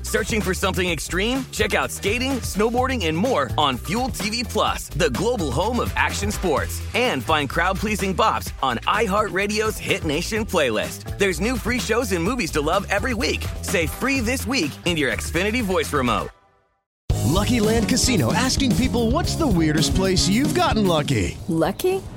Searching 0.11 0.41
for 0.41 0.53
something 0.53 0.89
extreme? 0.89 1.45
Check 1.51 1.73
out 1.73 1.89
skating, 1.89 2.33
snowboarding, 2.41 3.05
and 3.05 3.17
more 3.17 3.49
on 3.57 3.77
Fuel 3.77 4.09
TV 4.09 4.43
Plus, 4.43 4.89
the 4.89 5.09
global 5.11 5.51
home 5.51 5.79
of 5.79 5.93
action 5.95 6.31
sports. 6.33 6.81
And 6.93 7.23
find 7.23 7.49
crowd-pleasing 7.49 8.13
bops 8.13 8.51
on 8.61 8.79
iHeartRadio's 8.79 9.77
Hit 9.77 10.03
Nation 10.03 10.45
playlist. 10.45 11.17
There's 11.17 11.39
new 11.39 11.55
free 11.55 11.79
shows 11.79 12.11
and 12.11 12.21
movies 12.21 12.51
to 12.51 12.61
love 12.61 12.85
every 12.89 13.13
week. 13.13 13.45
Say 13.61 13.87
free 13.87 14.19
this 14.19 14.45
week 14.45 14.73
in 14.83 14.97
your 14.97 15.13
Xfinity 15.13 15.61
voice 15.63 15.93
remote. 15.93 16.27
Lucky 17.31 17.61
Land 17.61 17.87
Casino 17.87 18.33
asking 18.33 18.75
people 18.75 19.11
what's 19.11 19.35
the 19.35 19.47
weirdest 19.47 19.95
place 19.95 20.27
you've 20.27 20.53
gotten 20.53 20.85
lucky? 20.85 21.37
Lucky? 21.47 22.01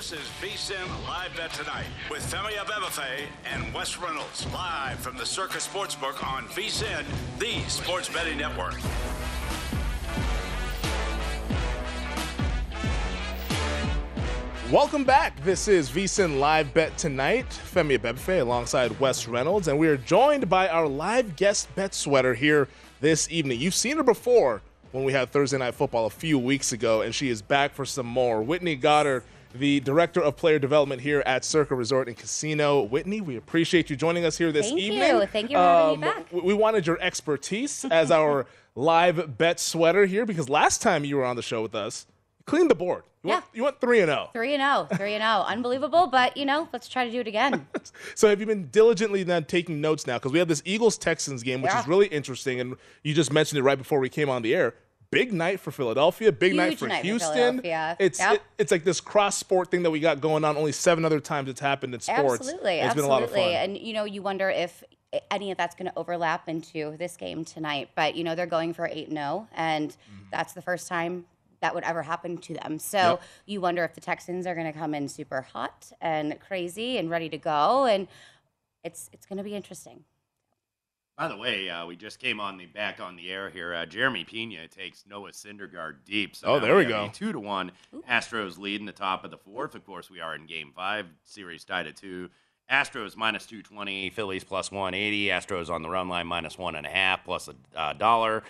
This 0.00 0.12
is 0.12 0.28
VSIN 0.40 1.06
Live 1.06 1.36
Bet 1.36 1.52
Tonight 1.52 1.84
with 2.10 2.22
Femi 2.22 2.52
Abebefe 2.52 3.26
and 3.44 3.74
Wes 3.74 3.98
Reynolds 3.98 4.50
live 4.50 4.98
from 4.98 5.18
the 5.18 5.26
Circa 5.26 5.58
Sportsbook 5.58 6.26
on 6.26 6.46
VSIN, 6.46 7.04
the 7.38 7.60
sports 7.68 8.08
betting 8.08 8.38
network. 8.38 8.76
Welcome 14.72 15.04
back. 15.04 15.38
This 15.44 15.68
is 15.68 15.90
VSIN 15.90 16.38
Live 16.38 16.72
Bet 16.72 16.96
Tonight. 16.96 17.50
Femi 17.50 17.98
Abebefe 17.98 18.40
alongside 18.40 18.98
Wes 19.00 19.28
Reynolds, 19.28 19.68
and 19.68 19.78
we 19.78 19.86
are 19.88 19.98
joined 19.98 20.48
by 20.48 20.66
our 20.68 20.88
live 20.88 21.36
guest 21.36 21.68
bet 21.74 21.92
sweater 21.92 22.32
here 22.32 22.68
this 23.02 23.30
evening. 23.30 23.60
You've 23.60 23.74
seen 23.74 23.98
her 23.98 24.02
before 24.02 24.62
when 24.92 25.04
we 25.04 25.12
had 25.12 25.28
Thursday 25.28 25.58
Night 25.58 25.74
Football 25.74 26.06
a 26.06 26.10
few 26.10 26.38
weeks 26.38 26.72
ago, 26.72 27.02
and 27.02 27.14
she 27.14 27.28
is 27.28 27.42
back 27.42 27.74
for 27.74 27.84
some 27.84 28.06
more. 28.06 28.40
Whitney 28.40 28.76
Goddard, 28.76 29.24
the 29.54 29.80
Director 29.80 30.20
of 30.20 30.36
Player 30.36 30.58
Development 30.58 31.00
here 31.00 31.22
at 31.26 31.44
Circa 31.44 31.74
Resort 31.74 32.08
and 32.08 32.16
Casino. 32.16 32.82
Whitney, 32.82 33.20
we 33.20 33.36
appreciate 33.36 33.90
you 33.90 33.96
joining 33.96 34.24
us 34.24 34.38
here 34.38 34.52
this 34.52 34.68
Thank 34.68 34.80
evening. 34.80 35.10
Um, 35.10 35.20
you. 35.20 35.26
Thank 35.26 35.50
you 35.50 35.56
for 35.56 35.62
having 35.62 36.00
me 36.00 36.06
back. 36.06 36.32
we- 36.32 36.54
wanted 36.54 36.86
your 36.86 37.00
expertise 37.00 37.84
as 37.86 38.10
our 38.10 38.46
live 38.76 39.36
bet 39.38 39.58
sweater 39.58 40.06
here 40.06 40.24
because 40.26 40.48
last 40.48 40.82
time 40.82 41.04
you 41.04 41.16
were 41.16 41.24
on 41.24 41.36
the 41.36 41.42
show 41.42 41.62
with 41.62 41.74
us, 41.74 42.06
you 42.38 42.44
cleaned 42.44 42.70
the 42.70 42.74
board. 42.74 43.02
You 43.22 43.30
went, 43.30 43.44
you 43.52 43.64
went 43.64 43.80
3 43.80 44.00
and 44.00 44.08
0. 44.08 44.30
Three 44.32 44.54
and 44.54 44.62
zero, 44.62 44.88
three 44.96 45.14
and 45.14 45.22
zero, 45.22 45.42
unbelievable. 45.46 46.06
But 46.06 46.36
you 46.38 46.46
know, 46.46 46.68
let's 46.72 46.88
try 46.88 47.04
to 47.04 47.10
do 47.10 47.20
it 47.20 47.26
again. 47.26 47.66
So 48.14 48.28
have 48.28 48.40
you 48.40 48.46
been 48.46 48.68
diligently 48.68 49.22
then 49.24 49.44
taking 49.44 49.80
notes 49.80 50.06
now? 50.06 50.18
Because 50.18 50.32
we 50.32 50.38
have 50.38 50.48
this 50.48 50.62
Eagles 50.64 50.96
Texans 50.98 51.42
game, 51.42 51.60
which 51.62 51.72
Yeah. 51.72 51.80
is 51.80 51.88
really 51.88 52.06
interesting, 52.06 52.60
and 52.60 52.76
you 53.02 53.14
just 53.14 53.32
mentioned 53.32 53.58
it 53.58 53.62
right 53.62 53.76
before 53.78 53.98
we 53.98 54.08
came 54.08 54.28
on 54.30 54.42
the 54.42 54.54
air. 54.54 54.74
Big 55.10 55.32
night 55.32 55.58
for 55.58 55.72
Philadelphia. 55.72 56.30
Big 56.30 56.54
night 56.54 56.78
for 56.78 56.86
night 56.86 57.04
Houston. 57.04 57.34
Philadelphia. 57.60 57.96
it's 57.98 58.20
Yep. 58.20 58.34
it- 58.34 58.42
it's 58.58 58.70
like 58.70 58.84
this 58.84 59.00
cross 59.00 59.36
sport 59.36 59.70
thing 59.70 59.82
that 59.82 59.90
we 59.90 59.98
got 59.98 60.20
going 60.20 60.44
on. 60.44 60.56
Only 60.56 60.70
seven 60.72 61.04
other 61.04 61.18
times 61.18 61.48
it's 61.48 61.60
happened 61.60 61.94
in 61.94 62.00
sports. 62.00 62.40
Absolutely, 62.48 62.76
It's 62.76 62.86
absolutely. 62.90 63.02
been 63.02 63.04
a 63.04 63.12
lot 63.12 63.22
of 63.24 63.30
fun. 63.30 63.40
And 63.40 63.78
you 63.78 63.92
know, 63.92 64.04
you 64.04 64.22
wonder 64.22 64.48
if 64.48 64.84
any 65.30 65.50
of 65.50 65.58
that's 65.58 65.74
going 65.74 65.90
to 65.90 65.98
overlap 65.98 66.48
into 66.48 66.96
this 66.96 67.16
game 67.16 67.44
tonight. 67.44 67.90
But 67.96 68.14
you 68.14 68.22
know, 68.22 68.36
they're 68.36 68.46
going 68.46 68.72
for 68.72 68.86
eight 68.86 69.08
and 69.08 69.16
zero, 69.16 69.48
and 69.52 69.90
mm-hmm. 69.90 70.22
that's 70.30 70.52
the 70.52 70.62
first 70.62 70.86
time 70.86 71.26
that 71.60 71.74
would 71.74 71.84
ever 71.84 72.02
happen 72.02 72.38
to 72.38 72.54
them. 72.54 72.78
So 72.78 72.96
Yep. 72.98 73.22
you 73.46 73.60
wonder 73.60 73.82
if 73.84 73.94
the 73.94 74.00
Texans 74.00 74.46
are 74.46 74.54
going 74.54 74.72
to 74.72 74.78
come 74.78 74.94
in 74.94 75.08
super 75.08 75.42
hot 75.42 75.90
and 76.00 76.38
crazy 76.40 76.96
and 76.98 77.10
ready 77.10 77.28
to 77.30 77.36
go, 77.36 77.84
and 77.86 78.06
it's 78.84 79.10
it's 79.12 79.26
going 79.26 79.38
to 79.38 79.42
be 79.44 79.56
interesting. 79.56 80.04
By 81.20 81.28
the 81.28 81.36
way, 81.36 81.68
uh, 81.68 81.84
we 81.84 81.96
just 81.96 82.18
came 82.18 82.40
on 82.40 82.56
the 82.56 82.64
back 82.64 82.98
on 82.98 83.14
the 83.14 83.30
air 83.30 83.50
here. 83.50 83.74
Uh, 83.74 83.84
Jeremy 83.84 84.24
Pena 84.24 84.66
takes 84.68 85.04
Noah 85.06 85.32
Syndergaard 85.32 85.96
deep. 86.06 86.34
So 86.34 86.46
Oh, 86.46 86.58
there 86.58 86.74
we 86.76 86.84
have 86.84 86.90
go. 86.90 87.10
two 87.12 87.30
to 87.32 87.38
one. 87.38 87.72
Astros 88.08 88.56
lead 88.56 88.80
in 88.80 88.86
the 88.86 88.92
top 88.92 89.22
of 89.22 89.30
the 89.30 89.36
fourth. 89.36 89.74
Of 89.74 89.84
course, 89.84 90.08
we 90.08 90.20
are 90.20 90.34
in 90.34 90.46
Game 90.46 90.72
Five. 90.74 91.04
Series 91.24 91.62
tied 91.66 91.86
at 91.86 91.96
two. 91.96 92.30
Astros 92.72 93.16
minus 93.18 93.44
two 93.44 93.60
twenty. 93.62 94.08
Phillies 94.08 94.44
plus 94.44 94.72
one 94.72 94.94
eighty. 94.94 95.26
Astros 95.26 95.68
on 95.68 95.82
the 95.82 95.90
run 95.90 96.08
line 96.08 96.26
minus 96.26 96.56
one 96.56 96.74
and 96.74 96.86
a 96.86 96.90
half 96.90 97.22
plus 97.22 97.48
a 97.48 97.54
uh, 97.78 97.92
dollar. 97.92 98.42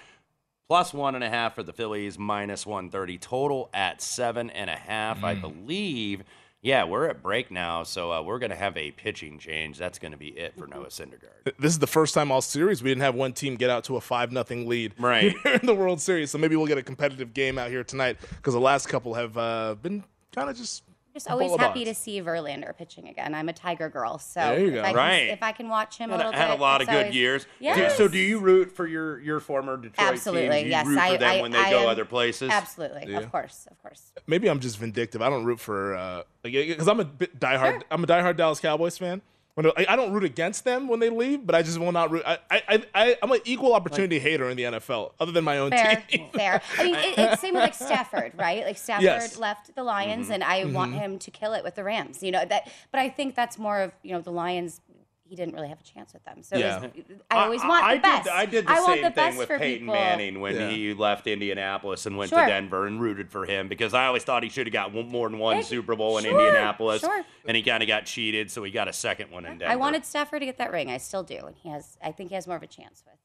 Plus 0.68 0.94
one 0.94 1.16
and 1.16 1.24
a 1.24 1.28
half 1.28 1.56
for 1.56 1.64
the 1.64 1.72
Phillies, 1.72 2.20
minus 2.20 2.64
one 2.64 2.88
thirty. 2.88 3.18
Total 3.18 3.68
at 3.74 4.00
seven 4.00 4.48
and 4.48 4.70
a 4.70 4.76
half, 4.76 5.24
I 5.24 5.35
Mm. 5.35 5.40
believe. 5.40 6.22
Yeah, 6.62 6.85
we're 6.85 7.07
at 7.09 7.23
break 7.23 7.51
now, 7.51 7.85
so 7.85 8.12
uh, 8.12 8.20
we're 8.20 8.38
going 8.38 8.51
to 8.51 8.57
have 8.57 8.77
a 8.77 8.90
pitching 8.90 9.38
change. 9.38 9.79
That's 9.79 9.99
going 9.99 10.12
to 10.12 10.18
be 10.18 10.29
it 10.29 10.53
for 10.59 10.66
Noah 10.66 10.88
Syndergaard. 10.88 11.55
This 11.59 11.73
is 11.73 11.79
the 11.79 11.87
first 11.87 12.12
time 12.12 12.31
all 12.31 12.42
series 12.42 12.83
we 12.83 12.90
didn't 12.90 13.01
have 13.01 13.14
one 13.14 13.33
team 13.33 13.57
get 13.57 13.70
out 13.70 13.85
to 13.85 13.96
a 13.96 14.01
five 14.01 14.31
nothing 14.31 14.68
lead 14.68 14.92
Right. 14.99 15.35
here 15.42 15.55
in 15.55 15.64
the 15.66 15.75
World 15.75 16.03
Series. 16.03 16.31
So 16.31 16.37
maybe 16.37 16.57
we'll 16.57 16.66
get 16.66 16.77
a 16.77 16.83
competitive 16.83 17.33
game 17.33 17.59
out 17.59 17.70
here 17.70 17.83
tonight 17.83 18.18
because 18.37 18.53
the 18.53 18.61
last 18.61 18.88
couple 18.88 19.14
have 19.14 19.38
uh, 19.38 19.75
been 19.81 20.05
kind 20.35 20.51
of 20.51 20.57
just 20.57 20.83
Just 21.12 21.29
always 21.29 21.55
happy 21.57 21.85
to 21.85 21.94
see 21.94 22.20
Verlander 22.23 22.77
pitching 22.77 23.09
again. 23.09 23.35
I'm 23.35 23.49
a 23.49 23.53
Tiger 23.53 23.88
girl, 23.88 24.18
so 24.18 24.40
There 24.40 24.61
you 24.61 24.66
if 24.68 24.75
go. 24.75 24.81
I 24.83 24.87
can, 24.87 24.94
Right. 24.96 25.29
if 25.31 25.42
I 25.42 25.51
can 25.53 25.68
watch 25.68 25.99
him 25.99 26.11
a 26.11 26.12
Had, 26.12 26.18
little 26.18 26.33
had 26.33 26.49
bit, 26.51 26.59
a 26.59 26.62
lot 26.62 26.81
of 26.81 26.88
it's 26.88 26.94
good 26.94 27.01
always- 27.07 27.16
years. 27.16 27.46
Do- 27.61 27.90
So, 27.90 28.07
do 28.07 28.18
you 28.18 28.38
root 28.38 28.70
for 28.70 28.87
your 28.87 29.18
your 29.20 29.40
former 29.40 29.77
Detroit 29.77 30.09
Absolutely, 30.12 30.51
teams? 30.59 30.64
You 30.66 30.70
yes. 30.70 30.87
root 30.87 30.94
for 30.94 31.01
I, 31.01 31.16
them 31.16 31.31
I, 31.38 31.42
when 31.42 31.51
they 31.51 31.59
I 31.59 31.70
go 31.70 31.81
am- 31.83 31.88
other 31.88 32.05
places. 32.05 32.51
Absolutely, 32.51 33.07
Yeah. 33.11 33.18
of 33.18 33.31
course, 33.33 33.66
of 33.70 33.81
course. 33.83 34.12
maybe 34.29 34.49
I'm 34.49 34.61
just 34.61 34.79
vindictive. 34.79 35.20
I 35.20 35.29
don't 35.31 35.44
root 35.44 35.59
for 35.59 35.96
uh, 35.96 36.23
because 36.42 36.87
I'm 36.87 37.01
a 37.01 37.05
bit 37.05 37.40
diehard. 37.40 37.83
I'm 37.90 38.05
a 38.05 38.07
diehard 38.07 38.37
Dallas 38.37 38.61
Cowboys 38.61 38.96
fan. 38.96 39.20
When 39.62 39.73
I, 39.77 39.92
I 39.92 39.96
don't 39.96 40.12
root 40.12 40.25
against 40.25 40.64
them 40.64 40.88
when 40.88 41.01
they 41.01 41.11
leave, 41.11 41.46
but 41.46 41.55
I 41.55 41.62
just 41.62 41.79
will 41.79 41.92
not 41.92 42.11
root. 42.11 42.23
I, 42.27 42.38
I, 42.51 42.85
I 42.94 43.16
I'm 43.23 43.31
an 43.33 43.40
equal 43.44 43.75
opportunity 43.75 44.18
hater 44.18 44.49
in 44.51 44.57
the 44.57 44.62
NFL, 44.64 45.12
other 45.20 45.33
than 45.33 45.44
my 45.44 45.59
own 45.59 45.70
Fair, 45.70 46.03
team. 46.09 46.29
fair. 46.33 46.61
I 46.79 46.85
mean, 46.85 46.94
it, 46.94 47.18
it's 47.18 47.40
same 47.40 47.55
with 47.55 47.62
like 47.62 47.75
Stafford, 47.75 48.33
right? 48.37 48.64
Like 48.64 48.79
Stafford 48.79 49.05
Yes. 49.05 49.37
left 49.38 49.75
the 49.75 49.83
Lions, 49.83 50.27
Mm-hmm. 50.29 50.33
Mhm. 50.33 50.35
and 50.35 50.44
I 50.44 50.64
want 50.66 50.92
Mhm. 50.92 50.99
him 50.99 51.18
to 51.20 51.31
kill 51.31 51.53
it 51.55 51.62
with 51.64 51.75
the 51.75 51.85
Rams. 51.85 52.23
You 52.23 52.33
know 52.33 52.44
that, 52.44 52.70
but 52.92 53.01
I 53.01 53.09
think 53.09 53.35
that's 53.35 53.59
more 53.59 53.81
of 53.81 53.92
you 54.03 54.12
know 54.12 54.20
the 54.20 54.33
Lions. 54.33 54.81
He 55.30 55.36
didn't 55.36 55.54
really 55.54 55.68
have 55.68 55.78
a 55.78 55.84
chance 55.84 56.12
with 56.12 56.24
them, 56.24 56.42
so 56.42 56.56
it 56.56 56.64
was- 56.64 57.20
I 57.30 57.44
always 57.44 57.62
want 57.62 57.84
I 57.84 57.94
the 57.94 58.00
best. 58.02 58.24
Did, 58.24 58.32
I 58.32 58.46
did 58.46 58.66
the 58.66 58.70
I 58.72 58.80
want 58.80 58.86
same 58.94 59.02
the 59.04 59.10
thing 59.10 59.14
best 59.14 59.38
with 59.38 59.48
Peyton 59.48 59.78
people. 59.82 59.94
Manning 59.94 60.40
when 60.40 60.56
Yeah. 60.56 60.70
he 60.70 60.92
left 60.92 61.28
Indianapolis 61.28 62.04
and 62.04 62.16
went 62.18 62.30
Sure. 62.30 62.40
to 62.40 62.46
Denver 62.48 62.84
and 62.88 63.00
rooted 63.00 63.30
for 63.30 63.46
him 63.46 63.68
because 63.68 63.94
I 63.94 64.06
always 64.06 64.24
thought 64.24 64.42
he 64.42 64.48
should 64.48 64.66
have 64.66 64.72
got 64.72 64.92
one, 64.92 65.06
more 65.08 65.28
than 65.28 65.38
one 65.38 65.58
Yeah, 65.58 65.62
Super 65.62 65.94
Bowl 65.94 66.18
in 66.18 66.24
sure, 66.24 66.32
Indianapolis, 66.32 67.02
sure. 67.02 67.24
and 67.46 67.56
he 67.56 67.62
kind 67.62 67.80
of 67.80 67.86
got 67.86 68.06
cheated, 68.06 68.50
so 68.50 68.64
he 68.64 68.72
got 68.72 68.88
a 68.88 68.92
second 68.92 69.30
one 69.30 69.46
in 69.46 69.58
Denver. 69.58 69.72
I 69.72 69.76
wanted 69.76 70.04
Stafford 70.04 70.40
to 70.40 70.46
get 70.46 70.58
that 70.58 70.72
ring. 70.72 70.90
I 70.90 70.96
still 70.96 71.22
do, 71.22 71.36
and 71.46 71.54
he 71.54 71.68
has. 71.68 71.96
I 72.02 72.10
think 72.10 72.30
he 72.30 72.34
has 72.34 72.48
more 72.48 72.56
of 72.56 72.64
a 72.64 72.66
chance 72.66 73.04
with 73.06 73.14
the 73.14 73.18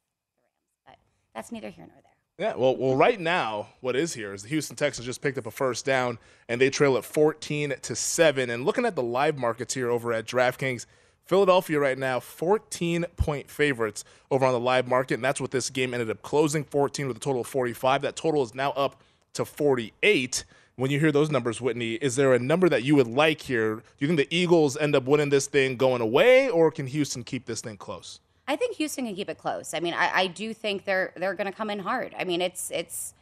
Rams, 0.45 0.59
but 0.85 0.95
that's 1.33 1.51
neither 1.51 1.71
here 1.71 1.87
nor 1.87 1.95
there. 2.03 2.11
Yeah, 2.37 2.53
well, 2.55 2.75
well, 2.75 2.95
right 2.95 3.19
now, 3.19 3.69
what 3.79 3.95
is 3.95 4.13
here 4.13 4.31
is 4.31 4.43
the 4.43 4.49
Houston 4.49 4.75
Texans 4.75 5.07
just 5.07 5.21
picked 5.21 5.39
up 5.39 5.47
a 5.47 5.51
first 5.51 5.85
down 5.85 6.19
and 6.47 6.61
they 6.61 6.69
trail 6.69 6.97
at 6.97 7.05
14 7.05 7.73
to 7.81 7.95
seven. 7.95 8.49
And 8.51 8.63
looking 8.65 8.85
at 8.85 8.95
the 8.95 9.01
live 9.01 9.37
markets 9.37 9.73
here 9.73 9.89
over 9.89 10.11
at 10.11 10.25
DraftKings, 10.25 10.85
Philadelphia 11.25 11.79
right 11.79 11.97
now 11.97 12.19
14 12.19 13.05
point 13.17 13.49
favorites 13.49 14.03
over 14.31 14.45
on 14.45 14.53
the 14.53 14.59
live 14.59 14.88
market, 14.88 15.15
and 15.15 15.23
that's 15.23 15.41
what 15.41 15.51
this 15.51 15.69
game 15.69 15.93
ended 15.93 16.09
up 16.09 16.21
closing 16.21 16.63
14 16.63 17.07
with 17.07 17.17
a 17.17 17.19
total 17.19 17.41
of 17.41 17.47
45. 17.47 18.01
That 18.03 18.15
total 18.15 18.43
is 18.43 18.53
now 18.53 18.71
up 18.71 19.01
to 19.33 19.43
48. 19.45 20.43
When 20.77 20.91
you 20.91 20.99
hear 20.99 21.11
those 21.11 21.31
numbers, 21.31 21.61
Whitney, 21.61 21.93
is 21.93 22.15
there 22.17 22.33
a 22.33 22.39
number 22.39 22.67
that 22.69 22.83
you 22.83 22.95
would 22.95 23.07
like 23.07 23.41
here? 23.41 23.75
Do 23.75 23.81
you 23.99 24.07
think 24.07 24.17
the 24.29 24.35
Eagles 24.35 24.75
end 24.75 24.93
up 24.95 25.05
winning 25.05 25.29
this 25.29 25.47
thing 25.47 25.77
going 25.77 26.01
away, 26.01 26.49
or 26.49 26.69
can 26.69 26.85
Houston 26.88 27.23
keep 27.23 27.45
this 27.45 27.61
thing 27.61 27.77
close? 27.77 28.19
I 28.47 28.55
think 28.57 28.75
Houston 28.75 29.05
can 29.05 29.15
keep 29.15 29.29
it 29.29 29.38
close. 29.38 29.73
I 29.73 29.79
mean, 29.79 29.93
I, 29.93 30.11
I 30.13 30.27
do 30.27 30.53
think 30.53 30.85
they're 30.85 31.11
they're 31.15 31.33
going 31.33 31.47
to 31.47 31.53
come 31.53 31.69
in 31.69 31.79
hard. 31.79 32.13
I 32.19 32.25
mean, 32.25 32.41
it's 32.41 32.69
it's 32.71 33.13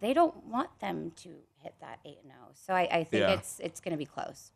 they 0.00 0.14
don't 0.14 0.46
want 0.46 0.70
them 0.80 1.12
to 1.16 1.28
hit 1.58 1.74
that 1.80 1.98
eight 2.04 2.18
and 2.22 2.32
zero. 2.32 2.46
So 2.54 2.72
I, 2.72 2.82
I 2.82 3.04
think 3.04 3.20
Yeah. 3.22 3.32
it's 3.32 3.58
it's 3.60 3.80
going 3.80 3.92
to 3.92 3.98
be 3.98 4.06
close. 4.06 4.52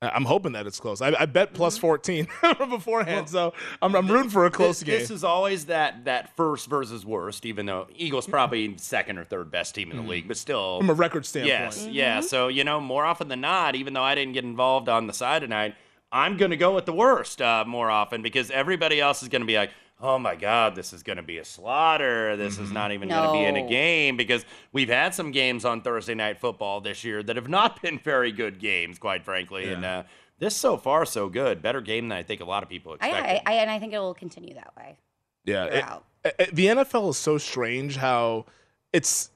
I- 0.00 0.10
I'm 0.10 0.24
hoping 0.24 0.52
that 0.52 0.66
it's 0.66 0.78
close. 0.78 1.02
I, 1.02 1.14
I 1.18 1.26
bet 1.26 1.54
plus 1.54 1.76
14 1.78 2.28
beforehand, 2.70 3.28
so 3.28 3.52
I'm, 3.82 3.94
I'm 3.96 4.06
rooting 4.08 4.30
for 4.30 4.46
a 4.46 4.50
close 4.50 4.78
this, 4.80 4.86
game. 4.86 4.98
This 5.00 5.10
is 5.10 5.24
always 5.24 5.66
that 5.66 6.04
that 6.04 6.36
first 6.36 6.68
versus 6.68 7.04
worst, 7.04 7.44
even 7.44 7.66
though 7.66 7.88
Eagles 7.96 8.26
probably 8.26 8.76
second 8.78 9.18
or 9.18 9.24
third 9.24 9.50
best 9.50 9.74
team 9.74 9.90
in 9.90 9.96
the 9.96 10.02
league, 10.02 10.28
but 10.28 10.36
still 10.36 10.58
Mm-hmm. 10.78 10.86
From 10.86 10.90
a 10.90 10.94
record 10.98 11.26
standpoint. 11.26 11.50
Yes, 11.76 11.86
yeah. 11.90 12.20
So 12.20 12.48
you 12.48 12.64
know, 12.64 12.80
more 12.80 13.04
often 13.04 13.28
than 13.28 13.40
not, 13.40 13.74
even 13.74 13.92
though 13.92 14.02
I 14.02 14.14
didn't 14.14 14.34
get 14.34 14.44
involved 14.44 14.88
on 14.88 15.06
the 15.06 15.12
side 15.12 15.40
tonight, 15.40 15.74
I'm 16.12 16.36
going 16.36 16.50
to 16.52 16.56
go 16.56 16.74
with 16.74 16.86
the 16.86 16.92
worst 16.92 17.42
uh, 17.42 17.64
more 17.66 17.90
often 17.90 18.22
because 18.22 18.50
everybody 18.50 19.00
else 19.00 19.22
is 19.22 19.28
going 19.28 19.42
to 19.42 19.46
be 19.46 19.56
like. 19.56 19.70
Oh 20.00 20.18
my 20.18 20.36
God, 20.36 20.76
this 20.76 20.92
is 20.92 21.02
going 21.02 21.16
to 21.16 21.22
be 21.24 21.38
a 21.38 21.44
slaughter. 21.44 22.36
This 22.36 22.54
Mm-hmm. 22.54 22.64
is 22.64 22.70
not 22.70 22.92
even 22.92 23.08
going 23.08 23.26
to 23.26 23.32
be 23.32 23.44
in 23.44 23.56
a 23.56 23.68
game 23.68 24.16
because 24.16 24.44
we've 24.72 24.88
had 24.88 25.12
some 25.14 25.32
games 25.32 25.64
on 25.64 25.80
Thursday 25.80 26.14
Night 26.14 26.38
Football 26.38 26.80
this 26.80 27.02
year 27.02 27.22
that 27.22 27.34
have 27.36 27.48
not 27.48 27.82
been 27.82 27.98
very 27.98 28.30
good 28.30 28.60
games, 28.60 28.98
quite 28.98 29.24
frankly. 29.24 29.72
And 29.72 29.84
uh, 29.84 30.02
this 30.38 30.54
so 30.54 30.76
far 30.76 31.04
so 31.04 31.28
good, 31.28 31.60
better 31.62 31.80
game 31.80 32.08
than 32.08 32.16
I 32.18 32.22
think 32.22 32.40
a 32.40 32.44
lot 32.44 32.62
of 32.62 32.68
people 32.68 32.92
I, 33.00 33.08
expected. 33.08 33.42
I, 33.48 33.52
I 33.52 33.54
and 33.56 33.70
I 33.70 33.78
think 33.80 33.92
it 33.92 33.98
will 33.98 34.14
continue 34.14 34.54
that 34.54 34.72
way. 34.76 34.98
Yeah, 35.44 35.64
it- 35.64 35.84
it- 36.24 36.34
it- 36.38 36.54
the 36.54 36.66
NFL 36.66 37.10
is 37.10 37.16
so 37.16 37.38
strange 37.38 37.96
how 37.96 38.44
it's 38.92 39.30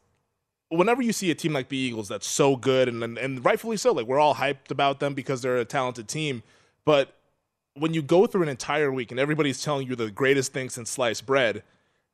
whenever 0.69 1.03
you 1.03 1.13
see 1.13 1.31
a 1.31 1.35
team 1.35 1.53
like 1.53 1.69
the 1.71 1.77
Eagles 1.77 2.09
that's 2.09 2.27
so 2.27 2.55
good 2.57 2.89
and, 2.89 3.03
and 3.03 3.19
and 3.19 3.45
rightfully 3.45 3.77
so, 3.77 3.93
like 3.93 4.07
we're 4.07 4.19
all 4.21 4.37
hyped 4.37 4.71
about 4.71 5.01
them 5.01 5.15
because 5.15 5.43
they're 5.43 5.57
a 5.59 5.65
talented 5.65 6.07
team, 6.09 6.43
but 6.85 7.15
when 7.75 7.95
you 7.95 8.03
go 8.03 8.27
through 8.27 8.43
an 8.43 8.49
entire 8.49 8.93
week 8.93 9.11
and 9.11 9.19
everybody's 9.21 9.63
telling 9.63 9.87
you 9.87 9.97
the 9.97 10.11
greatest 10.11 10.53
thing 10.53 10.69
since 10.71 10.91
sliced 10.91 11.27
bread, 11.27 11.63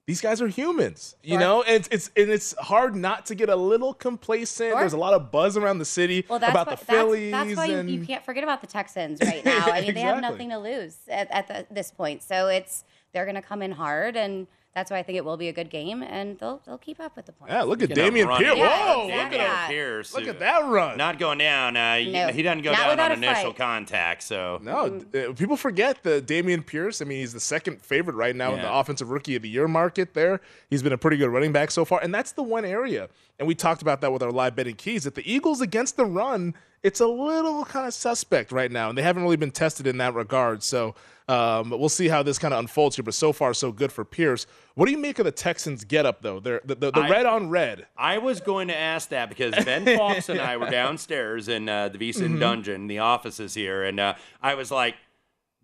these 0.07 0.21
guys 0.23 0.40
are 0.40 0.49
humans, 0.49 1.16
you 1.23 1.33
Sure. 1.33 1.40
know, 1.40 1.62
and 1.64 1.77
it's, 1.77 1.88
it's 1.88 2.11
and 2.16 2.31
it's 2.31 2.55
hard 2.59 2.97
not 2.97 3.27
to 3.27 3.35
get 3.35 3.51
a 3.51 3.57
little 3.57 3.92
complacent. 3.92 4.71
Sure. 4.71 4.81
There's 4.81 4.94
a 4.94 4.99
lot 4.99 5.12
of 5.12 5.31
buzz 5.31 5.57
around 5.57 5.79
the 5.79 5.85
city 5.85 6.25
Well, 6.29 6.38
about 6.38 6.66
why, 6.66 6.75
the 6.75 6.77
Phillies, 6.79 7.31
That's, 7.33 7.49
that's 7.55 7.57
why 7.59 7.75
and 7.75 7.90
you, 7.90 8.01
you 8.01 8.07
can't 8.07 8.25
forget 8.25 8.42
about 8.42 8.62
the 8.62 8.66
Texans 8.66 9.21
right 9.21 9.44
now. 9.44 9.66
I 9.66 9.83
mean, 9.83 9.92
they 9.94 10.01
have 10.01 10.23
nothing 10.23 10.49
to 10.51 10.59
lose 10.59 10.97
at, 11.09 11.31
at 11.31 11.47
the, 11.49 11.66
this 11.71 11.90
point, 11.90 12.23
so 12.23 12.47
it's 12.49 12.85
they're 13.12 13.27
going 13.27 13.35
to 13.35 13.42
come 13.42 13.61
in 13.61 13.73
hard, 13.73 14.16
and 14.16 14.47
that's 14.79 14.91
why 14.91 14.99
I 14.99 15.03
think 15.03 15.17
it 15.19 15.25
will 15.25 15.37
be 15.37 15.49
a 15.49 15.53
good 15.53 15.71
game, 15.71 16.03
and 16.03 16.38
they'll 16.38 16.61
they'll 16.64 16.79
keep 16.79 17.01
up 17.01 17.17
with 17.17 17.27
the 17.27 17.33
points. 17.33 17.53
yeah, 17.53 17.62
look 17.62 17.83
at 17.83 17.91
Dameon 17.91 18.38
Pierce. 18.38 18.57
Yeah, 18.57 18.95
Whoa, 18.95 19.05
exactly. 19.09 19.17
look 19.17 19.27
at 19.27 19.33
Yeah. 19.33 19.47
that. 19.49 19.69
Pierce. 19.69 20.14
Look 20.14 20.27
at 20.29 20.38
that 20.38 20.64
run. 20.67 20.97
Not 20.97 21.19
going 21.19 21.38
down. 21.38 21.77
Uh, 21.77 21.97
he- 21.97 22.12
No. 22.12 22.29
he 22.29 22.43
doesn't 22.43 22.62
go 22.62 22.71
Not 22.71 22.79
down 22.79 22.91
without 22.91 23.11
on 23.12 23.23
initial 23.25 23.51
fight. 23.53 23.57
contact. 23.59 24.23
So 24.23 24.59
No, 24.62 25.01
uh, 25.14 25.33
people 25.35 25.57
forget 25.57 26.03
the 26.03 26.23
Dameon 26.23 26.64
Pierce. 26.64 27.03
I 27.03 27.05
mean, 27.05 27.19
he's 27.19 27.33
the 27.33 27.41
second 27.41 27.83
favorite 27.83 28.14
right 28.14 28.35
now 28.37 28.55
in 28.55 28.61
the 28.62 28.73
offensive 28.73 29.11
rookie 29.11 29.37
of 29.37 29.43
the 29.43 29.49
year 29.49 29.69
market. 29.69 30.14
There, 30.14 30.41
he's 30.71 30.83
been 30.83 30.93
a 30.93 30.99
pretty 30.99 31.17
good 31.17 31.29
running 31.31 31.53
back 31.53 31.71
so 31.71 31.85
far, 31.85 32.01
and 32.03 32.14
that's 32.14 32.33
the 32.33 32.43
one 32.43 32.64
area. 32.64 33.09
And 33.38 33.47
we 33.47 33.55
talked 33.55 33.83
about 33.83 34.01
that 34.01 34.12
with 34.12 34.23
our 34.23 34.33
live 34.33 34.57
betting 34.57 34.75
keys. 34.77 35.05
That 35.05 35.14
the 35.14 35.31
Eagles 35.31 35.61
against 35.61 35.97
the 35.97 36.05
run, 36.05 36.55
it's 36.83 37.01
a 37.01 37.07
little 37.07 37.64
kind 37.64 37.87
of 37.87 37.95
suspect 37.95 38.53
right 38.53 38.71
now, 38.71 38.88
and 38.88 38.97
they 38.97 39.03
haven't 39.03 39.23
really 39.23 39.37
been 39.37 39.51
tested 39.51 39.87
in 39.87 39.99
that 39.99 40.14
regard. 40.14 40.62
So 40.62 40.95
um, 41.29 41.71
we'll 41.71 41.88
see 41.88 42.09
how 42.09 42.23
this 42.23 42.38
kind 42.38 42.55
of 42.55 42.61
unfolds 42.61 42.97
here. 42.97 43.03
But 43.03 43.14
so 43.14 43.33
far, 43.33 43.53
so 43.53 43.71
good 43.73 43.93
for 43.93 44.05
Pierce. 44.05 44.47
What 44.75 44.87
do 44.87 44.93
you 44.93 44.99
make 44.99 45.19
of 45.19 45.25
the 45.25 45.33
Texans' 45.33 45.85
get 45.85 46.07
up 46.07 46.23
though? 46.23 46.41
They're 46.41 46.61
the, 46.64 46.75
the, 46.77 46.91
the 46.93 47.01
I- 47.01 47.11
red 47.11 47.27
on 47.27 47.51
red. 47.51 47.87
I 47.97 48.19
was 48.19 48.41
going 48.41 48.69
to 48.69 48.77
ask 48.77 49.09
that 49.11 49.29
because 49.29 49.55
Ben 49.64 49.85
Fox 49.99 50.29
and 50.29 50.41
I 50.41 50.57
were 50.57 50.71
downstairs 50.71 51.49
in 51.49 51.69
uh, 51.69 51.88
the 51.88 51.99
VSIN 51.99 52.37
Mhm. 52.37 52.41
dungeon, 52.41 52.87
the 52.87 53.01
offices 53.01 53.55
here, 53.55 53.83
and 53.85 53.99
uh, 54.01 54.14
I 54.43 54.55
was 54.55 54.71
like, 54.71 54.95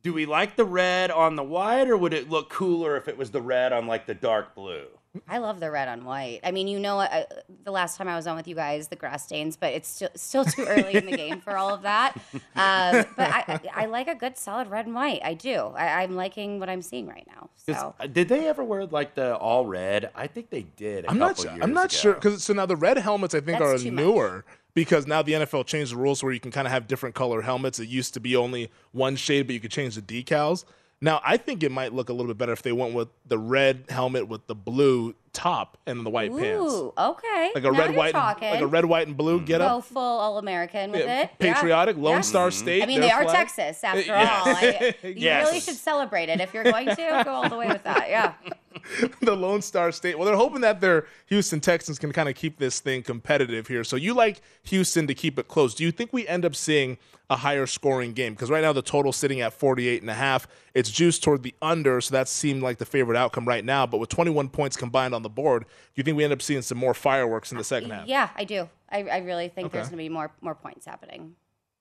"Do 0.03 0.13
we 0.13 0.27
like 0.27 0.57
the 0.57 0.65
red 0.65 1.11
on 1.11 1.37
the 1.37 1.45
white, 1.45 1.89
or 1.89 1.97
would 1.97 2.13
it 2.13 2.29
look 2.29 2.51
cooler 2.51 2.97
if 2.97 3.09
it 3.09 3.17
was 3.17 3.31
the 3.31 3.41
red 3.41 3.73
on 3.73 3.87
like 3.87 4.07
the 4.07 4.15
dark 4.15 4.55
blue?" 4.55 4.87
I 5.29 5.39
love 5.39 5.61
the 5.61 5.71
red 5.71 5.89
on 5.89 6.05
white. 6.05 6.41
I 6.43 6.51
mean, 6.51 6.67
you 6.69 6.81
know, 6.81 6.99
uh, 7.01 7.25
the 7.65 7.71
last 7.71 7.97
time 7.97 8.09
I 8.09 8.17
was 8.17 8.27
on 8.27 8.37
with 8.37 8.49
you 8.49 8.55
guys, 8.55 8.89
the 8.89 8.97
grass 8.97 9.25
stains, 9.25 9.57
but 9.57 9.73
it's 9.73 9.89
still 9.89 10.09
still 10.15 10.45
too 10.45 10.65
early 10.65 10.95
in 10.97 11.07
the 11.07 11.17
game 11.17 11.41
for 11.41 11.57
all 11.57 11.71
of 11.75 11.83
that. 11.83 12.15
Um, 12.57 13.05
but 13.17 13.31
I, 13.31 13.45
I, 13.49 13.61
I 13.83 13.87
like 13.87 14.07
a 14.09 14.15
good 14.15 14.37
solid 14.39 14.69
red 14.69 14.87
and 14.87 14.95
white. 14.95 15.21
I 15.25 15.35
do. 15.35 15.73
I, 15.77 16.03
I'm 16.03 16.15
liking 16.15 16.61
what 16.61 16.69
I'm 16.69 16.83
seeing 16.83 17.07
right 17.09 17.27
now. 17.27 17.51
So 17.57 17.95
uh, 17.99 18.07
Did 18.07 18.29
they 18.29 18.47
ever 18.49 18.63
wear 18.63 18.87
like 18.87 19.15
the 19.15 19.37
all 19.37 19.67
red? 19.67 20.11
I 20.15 20.27
think 20.29 20.51
they 20.51 20.63
did. 20.77 21.05
i 21.07 21.11
I'm 21.11 21.19
not. 21.19 21.31
couple 21.37 21.45
Sure, 21.45 21.53
Years 21.53 21.63
I'm 21.65 21.73
not 21.73 21.87
ago. 21.87 21.97
sure 21.97 22.15
because 22.15 22.45
so 22.45 22.53
now 22.53 22.67
the 22.67 22.77
red 22.77 22.97
helmets 22.99 23.35
I 23.35 23.41
think 23.41 23.59
That's 23.59 23.83
are 23.83 23.85
too 23.85 23.93
much. 23.93 24.05
newer 24.05 24.45
because 24.75 25.07
now 25.07 25.23
the 25.23 25.33
NFL 25.33 25.67
changed 25.67 25.93
the 25.93 25.97
rules 25.97 26.23
where 26.23 26.33
you 26.33 26.41
can 26.41 26.51
kind 26.51 26.67
of 26.67 26.73
have 26.73 26.87
different 26.87 27.15
color 27.15 27.43
helmets. 27.43 27.79
It 27.79 27.89
used 27.89 28.15
to 28.15 28.21
be 28.21 28.37
only 28.37 28.71
one 28.93 29.17
shade, 29.17 29.47
but 29.47 29.55
you 29.55 29.61
could 29.61 29.71
change 29.73 29.95
the 29.97 30.03
decals. 30.03 30.65
Now 31.01 31.21
I 31.25 31.37
think 31.37 31.63
it 31.63 31.71
might 31.71 31.93
look 31.93 32.09
a 32.09 32.13
little 32.13 32.29
bit 32.29 32.39
better 32.39 32.53
if 32.53 32.63
they 32.63 32.73
went 32.73 32.95
with 32.95 33.09
the 33.27 33.39
red 33.39 33.85
helmet 33.89 34.29
with 34.29 34.47
the 34.47 34.55
blue 34.55 35.15
top 35.35 35.77
and 35.87 36.07
the 36.07 36.11
white 36.11 36.31
pants, 36.31 36.73
ooh, 36.73 36.93
okay, 36.97 37.51
like 37.55 37.65
a 37.65 37.71
Now 37.71 37.79
red, 37.79 37.97
white, 37.97 38.15
and, 38.15 38.41
like 38.41 38.61
a 38.63 38.67
red, 38.67 38.85
white, 38.85 39.07
and 39.09 39.17
blue 39.17 39.37
mm-hmm. 39.37 39.45
get 39.47 39.59
Go 39.59 39.79
up. 39.79 39.85
full 39.85 40.01
all 40.03 40.39
American 40.39 40.93
with 40.93 41.01
Yeah, 41.01 41.23
it. 41.23 41.31
Yeah. 41.41 41.55
Patriotic, 41.55 41.97
Lone 41.97 42.17
Yeah. 42.17 42.21
Star 42.23 42.49
mm-hmm. 42.49 42.63
State. 42.63 42.83
I 42.83 42.87
mean, 42.87 43.01
their 43.01 43.09
they 43.11 43.13
are 43.13 43.25
flag. 43.25 43.37
Texas 43.37 43.83
after 43.85 44.01
Yeah. 44.07 44.43
all. 44.47 44.49
I, 44.49 44.95
you 45.03 45.15
Yes. 45.17 45.47
really 45.49 45.61
should 45.61 45.75
celebrate 45.77 46.29
it 46.29 46.41
if 46.41 46.55
you're 46.55 46.65
going 46.65 46.89
to 46.89 47.23
go 47.25 47.33
all 47.33 47.49
the 47.49 47.57
way 47.57 47.67
with 47.67 47.83
that. 47.85 48.09
Yeah. 48.09 48.35
the 49.21 49.35
Lone 49.35 49.63
Star 49.63 49.93
State. 49.93 50.19
Well, 50.19 50.27
they're 50.27 50.37
hoping 50.37 50.61
that 50.63 50.81
their 50.81 51.07
Houston 51.27 51.61
Texans 51.61 51.99
can 51.99 52.13
kind 52.13 52.29
of 52.29 52.35
keep 52.35 52.59
this 52.59 52.81
thing 52.81 53.03
competitive 53.03 53.67
here. 53.67 53.85
So 53.85 53.97
you 53.97 54.15
like 54.15 54.41
Houston 54.65 55.07
to 55.07 55.15
keep 55.15 55.39
it 55.39 55.49
close. 55.49 55.75
Do 55.75 55.85
you 55.85 55.91
think 55.91 56.13
we 56.13 56.27
end 56.29 56.45
up 56.45 56.55
seeing 56.55 56.99
a 57.31 57.37
higher 57.37 57.67
scoring 57.67 58.13
game? 58.13 58.35
Because 58.35 58.51
right 58.51 58.63
now 58.63 58.73
the 58.73 58.83
total's 58.83 59.17
sitting 59.17 59.41
at 59.41 59.53
48 59.53 60.03
and 60.03 60.11
a 60.11 60.15
half. 60.15 60.47
It's 60.75 60.91
juiced 60.91 61.23
toward 61.23 61.43
the 61.43 61.55
under, 61.63 62.01
so 62.01 62.13
that 62.13 62.29
seemed 62.29 62.63
like 62.63 62.79
the 62.79 62.85
favorite 62.85 63.17
outcome 63.17 63.47
right 63.47 63.65
now. 63.65 63.87
But 63.87 63.99
with 63.99 64.11
21 64.11 64.49
points 64.51 64.77
combined 64.77 65.15
on 65.15 65.23
the 65.23 65.31
board, 65.31 65.63
do 65.63 65.69
you 65.95 66.03
think 66.05 66.17
we 66.17 66.25
end 66.25 66.33
up 66.33 66.43
seeing 66.43 66.63
some 66.63 66.79
more 66.79 66.95
fireworks 66.95 67.53
in 67.53 67.59
the 67.59 67.65
second 67.65 67.91
half? 67.91 68.07
Yeah, 68.07 68.29
I 68.37 68.45
do. 68.45 68.69
I, 68.91 69.03
I 69.05 69.19
really 69.19 69.49
think 69.49 69.67
Okay. 69.67 69.79
there's 69.79 69.89
going 69.89 69.99
to 69.99 70.05
be 70.05 70.09
more 70.09 70.31
more 70.41 70.55
points 70.55 70.85
happening. 70.87 71.35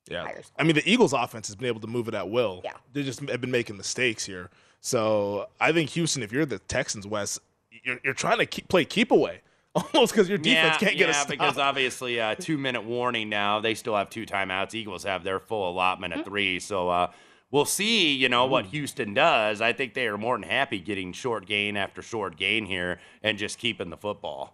Yeah. 0.09 0.27
I 0.57 0.63
mean, 0.63 0.75
the 0.75 0.89
Eagles' 0.89 1.13
offense 1.13 1.47
has 1.47 1.55
been 1.55 1.67
able 1.67 1.79
to 1.81 1.87
move 1.87 2.07
it 2.09 2.13
at 2.13 2.29
will. 2.29 2.61
Yeah. 2.63 2.73
They 2.91 3.03
just 3.03 3.21
have 3.29 3.39
been 3.39 3.51
making 3.51 3.77
mistakes 3.77 4.25
here. 4.25 4.49
So 4.84 5.48
I 5.62 5.72
think 5.72 5.91
Houston, 5.91 6.22
if 6.24 6.32
you're 6.34 6.46
the 6.46 6.60
Texans, 6.60 7.08
Wes, 7.08 7.39
you're, 7.84 8.00
you're 8.04 8.13
trying 8.13 8.39
to 8.39 8.46
keep, 8.46 8.67
play 8.67 8.84
keep 8.84 9.12
away 9.12 9.39
almost 9.76 10.13
because 10.13 10.28
your 10.28 10.38
defense 10.38 10.74
yeah, 10.74 10.78
can't 10.78 10.98
get 10.98 11.08
yeah, 11.08 11.12
a 11.12 11.13
stop. 11.13 11.28
because 11.30 11.58
obviously 11.58 12.19
uh, 12.19 12.36
two 12.36 12.58
minute 12.58 12.84
warning 12.84 13.30
now. 13.30 13.62
They 13.62 13.76
still 13.76 13.96
have 13.96 14.10
two 14.10 14.26
timeouts. 14.26 14.74
Eagles 14.76 15.04
have 15.06 15.24
their 15.24 15.39
full 15.39 15.69
allotment 15.72 16.12
Mm-hmm. 16.13 16.19
at 16.19 16.26
three. 16.26 16.60
So 16.60 16.89
uh, 16.89 17.12
we'll 17.50 17.63
see. 17.63 18.13
You 18.13 18.28
know 18.28 18.46
what 18.46 18.65
Houston 18.67 19.13
does. 19.13 19.62
I 19.62 19.72
think 19.72 19.93
they 19.93 20.06
are 20.08 20.17
more 20.17 20.38
than 20.38 20.50
happy 20.50 20.80
getting 20.80 21.13
short 21.13 21.46
gain 21.46 21.78
after 21.78 22.02
short 22.02 22.36
gain 22.36 22.65
here 22.65 23.00
and 23.24 23.38
just 23.38 23.58
keeping 23.58 23.89
the 23.89 23.98
football. 23.98 24.54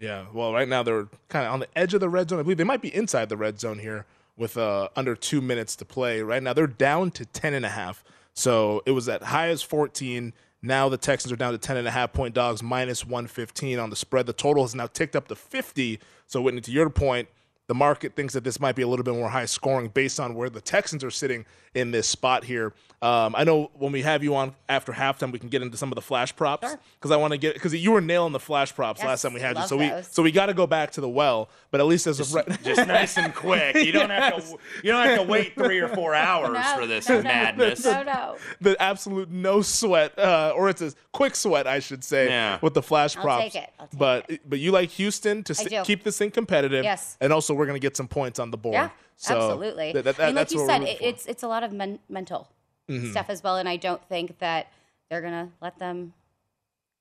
Yeah, 0.00 0.26
well, 0.32 0.52
right 0.54 0.68
now 0.68 0.82
they're 0.82 1.08
kind 1.28 1.44
of 1.46 1.52
on 1.52 1.60
the 1.60 1.68
edge 1.76 1.92
of 1.92 2.00
the 2.00 2.08
red 2.08 2.30
zone. 2.30 2.38
I 2.38 2.42
believe 2.42 2.56
they 2.56 2.64
might 2.64 2.80
be 2.80 2.94
inside 2.94 3.28
the 3.28 3.36
red 3.36 3.60
zone 3.60 3.80
here 3.80 4.06
with 4.36 4.56
uh, 4.56 4.88
under 4.96 5.14
two 5.14 5.40
minutes 5.42 5.76
to 5.76 5.84
play. 5.84 6.22
Right 6.22 6.42
now 6.42 6.52
they're 6.54 6.66
down 6.68 7.10
to 7.12 7.26
10 7.26 7.52
and 7.52 7.66
a 7.66 7.68
half. 7.70 8.02
So 8.38 8.84
it 8.86 8.92
was 8.92 9.08
at 9.08 9.24
high 9.24 9.48
as 9.48 9.62
14. 9.62 10.32
Now 10.62 10.88
the 10.88 10.96
Texans 10.96 11.32
are 11.32 11.36
down 11.36 11.50
to 11.52 11.58
10 11.58 11.76
and 11.76 11.88
a 11.88 11.90
half 11.90 12.12
point 12.12 12.34
dogs, 12.34 12.62
minus 12.62 13.04
115 13.04 13.80
on 13.80 13.90
the 13.90 13.96
spread. 13.96 14.26
The 14.26 14.32
total 14.32 14.62
has 14.62 14.76
now 14.76 14.86
ticked 14.86 15.16
up 15.16 15.26
to 15.26 15.34
50. 15.34 15.98
So 16.26 16.40
Whitney, 16.40 16.60
to 16.60 16.70
your 16.70 16.88
point, 16.88 17.28
the 17.66 17.74
market 17.74 18.14
thinks 18.14 18.34
that 18.34 18.44
this 18.44 18.60
might 18.60 18.76
be 18.76 18.82
a 18.82 18.86
little 18.86 19.02
bit 19.02 19.14
more 19.14 19.28
high 19.28 19.44
scoring 19.44 19.88
based 19.88 20.20
on 20.20 20.36
where 20.36 20.48
the 20.48 20.60
Texans 20.60 21.02
are 21.02 21.10
sitting 21.10 21.46
in 21.78 21.90
this 21.92 22.08
spot 22.08 22.44
here. 22.44 22.72
Um, 23.00 23.36
I 23.36 23.44
know 23.44 23.70
when 23.74 23.92
we 23.92 24.02
have 24.02 24.24
you 24.24 24.34
on 24.34 24.56
after 24.68 24.90
halftime, 24.92 25.30
we 25.30 25.38
can 25.38 25.48
get 25.48 25.62
into 25.62 25.76
some 25.76 25.92
of 25.92 25.94
the 25.94 26.02
flash 26.02 26.34
props 26.34 26.74
because 26.98 27.12
I 27.12 27.16
want 27.16 27.30
to 27.32 27.38
get 27.38 27.54
because 27.54 27.72
you 27.72 27.92
were 27.92 28.00
nailing 28.00 28.32
the 28.32 28.40
flash 28.40 28.74
props 28.74 28.98
Yes, 29.00 29.06
last 29.06 29.22
time 29.22 29.34
we 29.34 29.40
had 29.40 29.50
you. 29.54 29.60
love 29.60 29.68
So 29.68 29.76
we 29.76 29.92
so 30.02 30.20
we 30.20 30.32
got 30.32 30.46
to 30.46 30.54
go 30.54 30.66
back 30.66 30.90
to 30.92 31.00
the 31.00 31.08
well. 31.08 31.48
But 31.70 31.80
at 31.80 31.86
least 31.86 32.08
as 32.08 32.18
of 32.18 32.34
right, 32.34 32.60
Just 32.64 32.88
nice 32.88 33.16
and 33.16 33.32
quick. 33.32 33.76
You 33.76 33.92
don't 33.92 34.10
have 34.10 34.32
Yes. 34.34 34.50
to. 34.50 34.58
You 34.82 34.90
don't 34.90 35.06
have 35.06 35.18
to 35.20 35.22
wait 35.22 35.54
three 35.54 35.78
or 35.78 35.86
four 35.86 36.12
hours 36.12 36.50
No, 36.54 36.76
for 36.76 36.86
this 36.88 37.08
no, 37.08 37.18
no. 37.18 37.22
madness. 37.22 37.84
No, 37.84 38.02
no. 38.02 38.36
the 38.60 38.76
absolute 38.82 39.30
no 39.30 39.62
sweat, 39.62 40.18
uh, 40.18 40.52
or 40.56 40.68
it's 40.68 40.82
a 40.82 40.92
quick 41.12 41.36
sweat, 41.36 41.68
I 41.68 41.78
should 41.78 42.02
say, 42.02 42.26
Yeah. 42.26 42.58
with 42.62 42.74
the 42.74 42.82
flash 42.82 43.16
I'll 43.16 43.22
props. 43.22 43.44
take 43.44 43.54
it. 43.62 43.70
I'll 43.78 43.86
take 43.86 43.96
but 44.00 44.28
but 44.44 44.58
you 44.58 44.72
like 44.72 44.90
Houston 44.90 45.44
to 45.44 45.54
I 45.56 45.72
s- 45.76 45.86
keep 45.86 46.02
this 46.02 46.18
thing 46.18 46.32
competitive. 46.32 46.82
Yes. 46.82 47.16
and 47.20 47.32
also 47.32 47.54
we're 47.54 47.66
gonna 47.66 47.78
get 47.78 47.96
some 47.96 48.08
points 48.08 48.40
on 48.40 48.50
the 48.50 48.56
board. 48.58 48.74
Yeah, 48.74 48.90
So 49.20 49.34
absolutely. 49.36 49.92
th- 49.92 50.04
that- 50.04 50.20
I 50.20 50.26
mean, 50.26 50.36
like 50.36 50.50
you 50.52 50.64
said, 50.66 50.82
it, 50.82 50.98
it's 51.02 51.26
it's 51.26 51.42
a 51.42 51.48
lot 51.48 51.62
of 51.64 51.72
men- 51.72 51.98
mental 52.08 52.48
Mhm. 52.88 53.10
stuff 53.10 53.26
as 53.28 53.42
well, 53.42 53.56
and 53.56 53.68
I 53.68 53.76
don't 53.76 54.02
think 54.08 54.38
that 54.38 54.68
they're 55.10 55.20
gonna 55.20 55.50
let 55.60 55.78
them 55.78 56.14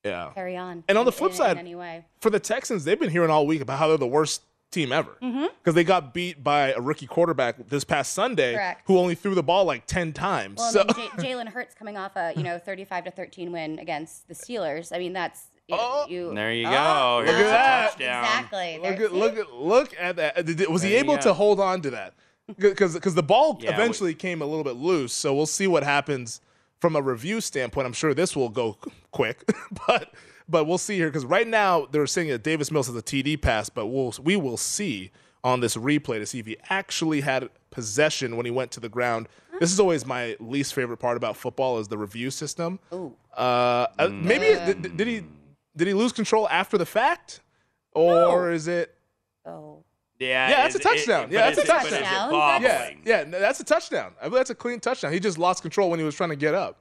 yeah. 0.04 0.32
carry 0.34 0.58
on. 0.58 0.84
And 0.88 0.98
on 0.98 1.06
the 1.06 1.12
flip 1.12 1.32
in- 1.32 1.38
side, 1.38 1.52
in 1.58 1.68
any 1.68 2.04
for 2.20 2.30
the 2.30 2.40
Texans, 2.40 2.84
they've 2.86 3.00
been 3.00 3.10
hearing 3.12 3.30
all 3.30 3.46
week 3.46 3.62
about 3.62 3.80
how 3.80 3.88
they're 3.88 3.98
the 3.98 4.08
worst 4.08 4.42
team 4.72 4.92
ever 4.92 5.16
because 5.22 5.50
Mhm. 5.66 5.74
they 5.76 5.84
got 5.84 6.14
beat 6.14 6.44
by 6.44 6.72
a 6.74 6.82
rookie 6.82 7.08
quarterback 7.08 7.56
this 7.70 7.84
past 7.86 8.12
Sunday 8.14 8.54
Correct. 8.54 8.82
who 8.86 8.98
only 8.98 9.16
threw 9.16 9.34
the 9.34 9.44
ball 9.44 9.64
like 9.66 9.86
ten 9.86 10.12
times. 10.12 10.58
Well, 10.58 10.72
so 10.72 10.82
I 10.90 10.98
mean, 10.98 11.10
J- 11.20 11.28
Jalen 11.34 11.50
Hurts 11.50 11.74
coming 11.74 11.98
off 11.98 12.16
a 12.16 12.34
you 12.36 12.44
know 12.44 12.58
35 12.60 13.06
to 13.06 13.12
13 13.12 13.52
win 13.52 13.80
against 13.80 14.28
the 14.28 14.34
Steelers. 14.34 14.94
I 14.94 15.00
mean, 15.00 15.14
that's 15.14 15.52
you, 15.68 15.78
you 16.08 16.34
There 16.34 16.52
you 16.54 16.68
Oh, 16.68 17.24
go. 17.26 17.32
Look 17.32 17.36
at 17.36 17.42
a 17.42 17.44
that. 17.50 17.90
touchdown. 17.92 18.24
Exactly. 18.24 18.80
look 18.82 19.00
at 19.00 19.14
look 19.14 19.38
at 19.38 19.54
look 19.54 19.94
at 20.00 20.16
that. 20.18 20.70
Was 20.70 20.82
he 20.82 20.90
There 20.90 20.98
you 21.00 21.04
able 21.04 21.18
to 21.20 21.34
hold 21.34 21.60
on 21.60 21.82
to 21.82 21.90
that? 21.92 22.14
Because 22.58 22.94
because 22.94 23.16
the 23.16 23.24
ball 23.24 23.58
Yeah, 23.62 23.72
we- 23.72 23.74
eventually 23.76 24.14
came 24.14 24.42
a 24.42 24.46
little 24.46 24.64
bit 24.64 24.76
loose. 24.78 25.14
So 25.14 25.34
we'll 25.34 25.46
see 25.46 25.68
what 25.68 25.84
happens 25.84 26.42
from 26.80 26.96
a 26.96 27.02
review 27.02 27.42
standpoint. 27.42 27.86
I'm 27.88 27.94
sure 27.94 28.14
this 28.14 28.36
will 28.36 28.50
go 28.50 28.78
quick, 29.12 29.44
but 29.88 30.14
but 30.48 30.66
we'll 30.66 30.78
see 30.78 30.96
here 30.96 31.08
because 31.10 31.26
right 31.26 31.48
now 31.48 31.88
they're 31.92 32.08
saying 32.08 32.30
that 32.30 32.44
Davis 32.44 32.72
Mills 32.72 32.88
has 32.88 32.96
a 32.96 33.02
TD 33.02 33.42
pass, 33.42 33.68
but 33.70 33.88
we'll 33.88 34.14
we 34.24 34.36
will 34.38 34.58
see 34.58 35.12
on 35.44 35.60
this 35.60 35.76
replay 35.76 36.20
to 36.20 36.26
see 36.26 36.40
if 36.40 36.46
he 36.46 36.58
actually 36.70 37.22
had 37.22 37.50
possession 37.70 38.38
when 38.38 38.46
he 38.46 38.52
went 38.52 38.72
to 38.72 38.80
the 38.80 38.90
ground. 38.90 39.28
This 39.60 39.72
is 39.72 39.80
always 39.80 40.06
my 40.06 40.36
least 40.40 40.74
favorite 40.74 40.98
part 40.98 41.18
about 41.18 41.36
football 41.36 41.80
is 41.80 41.88
the 41.88 41.98
review 41.98 42.30
system. 42.32 42.80
Ooh. 42.94 43.14
Uh, 43.36 43.88
uh, 43.98 44.08
maybe 44.12 44.46
did, 44.46 44.96
did 44.98 45.08
he 45.08 45.24
did 45.78 45.88
he 45.88 45.94
lose 45.94 46.12
control 46.12 46.50
after 46.50 46.78
the 46.78 46.86
fact, 46.86 47.40
or 47.94 48.52
is 48.52 48.68
it? 48.68 48.94
Oh. 49.46 49.84
Yeah, 50.20 50.50
Yeah, 50.50 50.56
that's 50.63 50.76
a 50.76 50.80
is 50.80 50.86
it- 50.86 50.90
touchdown. 50.90 51.24
but 51.28 51.32
yeah, 51.32 51.46
that's 51.46 51.58
a 51.60 51.62
it- 51.62 51.68
but 51.68 51.86
is 51.86 51.94
it 51.94 52.00
touchdown. 52.04 52.62
Yeah, 52.62 52.90
yeah, 53.06 53.24
that's 53.26 53.60
a 53.60 53.63
touchdown. 53.63 54.13
I 54.20 54.24
believe 54.26 54.40
that's 54.40 54.50
a 54.50 54.56
clean 54.56 54.80
touchdown. 54.80 55.13
He 55.13 55.20
just 55.20 55.38
lost 55.38 55.62
control 55.62 55.90
when 55.92 56.00
he 56.00 56.06
was 56.06 56.16
trying 56.16 56.32
to 56.32 56.36
get 56.36 56.56
up. 56.56 56.80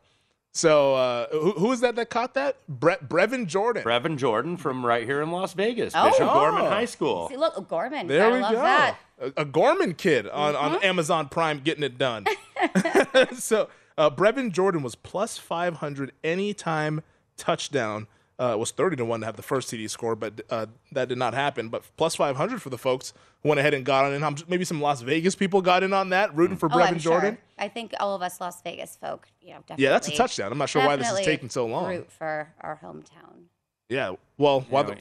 So 0.52 0.94
uh, 0.94 1.26
who, 1.30 1.52
who 1.52 1.72
is 1.72 1.80
that 1.80 1.96
that 1.96 2.08
caught 2.08 2.32
that? 2.32 2.56
Bre- 2.66 2.92
Brevin 3.06 3.46
Jordan. 3.46 3.84
Brevin 3.84 4.16
Jordan 4.16 4.56
from 4.56 4.86
right 4.86 5.04
here 5.04 5.20
in 5.20 5.30
Las 5.30 5.52
Vegas, 5.52 5.92
Oh. 5.94 6.08
Bishop 6.08 6.32
Gorman. 6.32 6.64
High 6.64 6.86
School. 6.86 7.28
See, 7.28 7.36
look, 7.36 7.68
Gorman. 7.68 8.06
There 8.06 8.20
Gotta 8.20 8.34
we 8.36 8.40
love 8.40 8.52
go. 8.52 8.62
that. 8.62 8.96
A, 9.20 9.32
a 9.42 9.44
Gorman 9.44 9.92
kid 9.92 10.26
on, 10.28 10.56
on 10.56 10.82
Amazon 10.82 11.28
Prime 11.28 11.60
getting 11.60 11.84
it 11.84 11.98
done. 11.98 12.24
so 13.34 13.68
uh, 13.98 14.08
Brevin 14.08 14.50
Jordan 14.50 14.82
was 14.82 14.94
plus 14.94 15.36
500 15.36 16.12
anytime 16.24 17.02
touchdown. 17.36 18.06
Uh, 18.38 18.52
it 18.52 18.58
was 18.58 18.70
30 18.70 18.96
to 18.96 19.04
1 19.04 19.20
to 19.20 19.26
have 19.26 19.36
the 19.36 19.42
first 19.42 19.70
TD 19.72 19.88
score, 19.88 20.14
but 20.14 20.42
uh, 20.50 20.66
that 20.92 21.08
did 21.08 21.16
not 21.16 21.32
happen. 21.32 21.70
But 21.70 21.82
plus 21.96 22.14
500 22.16 22.60
for 22.60 22.68
the 22.68 22.76
folks 22.76 23.14
who 23.42 23.48
went 23.48 23.58
ahead 23.60 23.72
and 23.72 23.82
got 23.84 24.04
on 24.04 24.12
in. 24.12 24.36
Maybe 24.46 24.64
some 24.66 24.80
Las 24.80 25.00
Vegas 25.00 25.34
people 25.34 25.62
got 25.62 25.82
in 25.82 25.94
on 25.94 26.10
that, 26.10 26.36
rooting 26.36 26.58
for 26.58 26.66
Oh, 26.70 26.76
Brevin 26.76 26.88
I'm 26.88 26.98
Jordan. 26.98 27.34
sure. 27.36 27.42
I 27.58 27.68
think 27.68 27.94
all 27.98 28.14
of 28.14 28.20
us 28.20 28.38
Las 28.38 28.60
Vegas 28.60 28.94
folk, 29.00 29.26
you 29.40 29.50
know, 29.54 29.60
definitely. 29.60 29.84
Yeah, 29.84 29.90
that's 29.90 30.08
a 30.08 30.12
touchdown. 30.16 30.52
I'm 30.52 30.58
not 30.58 30.68
sure 30.68 30.84
why 30.84 30.96
this 30.96 31.10
is 31.10 31.20
taking 31.24 31.48
so 31.48 31.64
long. 31.66 31.88
Root 31.88 32.12
for 32.12 32.52
our 32.60 32.78
hometown. 32.82 33.44
Yeah, 33.88 34.16
well, 34.36 34.66
while 34.68 34.84
the. 34.84 34.98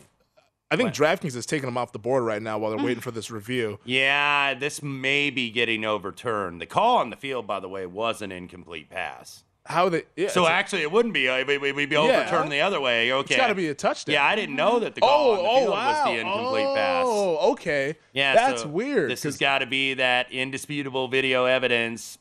I 0.71 0.77
think 0.77 0.93
DraftKings 0.93 1.35
is 1.35 1.45
taking 1.45 1.67
them 1.67 1.77
off 1.77 1.91
the 1.91 1.99
board 1.99 2.23
right 2.23 2.41
now 2.41 2.57
while 2.57 2.71
they're 2.71 2.79
Mm. 2.79 2.85
waiting 2.85 3.01
for 3.01 3.11
this 3.11 3.29
review. 3.29 3.79
Yeah, 3.85 4.53
this 4.55 4.81
may 4.81 5.29
be 5.29 5.49
getting 5.51 5.85
overturned. 5.85 6.59
The 6.59 6.65
call 6.65 6.97
on 6.97 7.09
the 7.11 7.15
field, 7.15 7.45
by 7.45 7.59
the 7.59 7.69
way, 7.69 7.85
was 7.85 8.21
an 8.21 8.31
incomplete 8.31 8.89
pass. 8.89 9.43
How 9.67 9.89
they? 9.89 10.03
Yeah, 10.15 10.27
so 10.29 10.45
actually, 10.47 10.83
it 10.83 10.91
wouldn't 10.91 11.13
be. 11.13 11.27
uh, 11.27 11.43
we- 11.45 11.57
we- 11.57 11.71
We'd 11.71 11.89
be 11.89 11.95
Yeah. 11.95 12.01
overturned 12.01 12.51
the 12.51 12.61
other 12.61 12.79
way. 12.79 13.11
Okay, 13.11 13.33
It's 13.33 13.41
got 13.41 13.47
to 13.47 13.55
be 13.55 13.67
a 13.67 13.73
touchdown. 13.73 14.13
Yeah, 14.13 14.23
I 14.23 14.35
didn't 14.35 14.55
know 14.55 14.79
that 14.79 14.93
the 14.93 15.01
call 15.01 15.31
on 15.31 15.37
the 15.37 15.49
oh, 15.49 15.57
field 15.59 15.69
wow. 15.71 15.87
was 16.03 16.03
the 16.13 16.19
incomplete 16.21 16.75
pass. 16.75 17.05
Oh, 17.07 17.51
okay. 17.53 17.95
Yeah, 18.13 18.35
that's 18.35 18.61
so 18.61 18.67
weird. 18.67 19.09
This 19.09 19.23
has 19.23 19.37
got 19.37 19.59
to 19.59 19.65
be 19.65 19.95
that 19.95 20.31
indisputable 20.31 21.07
video 21.07 21.45
evidence 21.45 22.19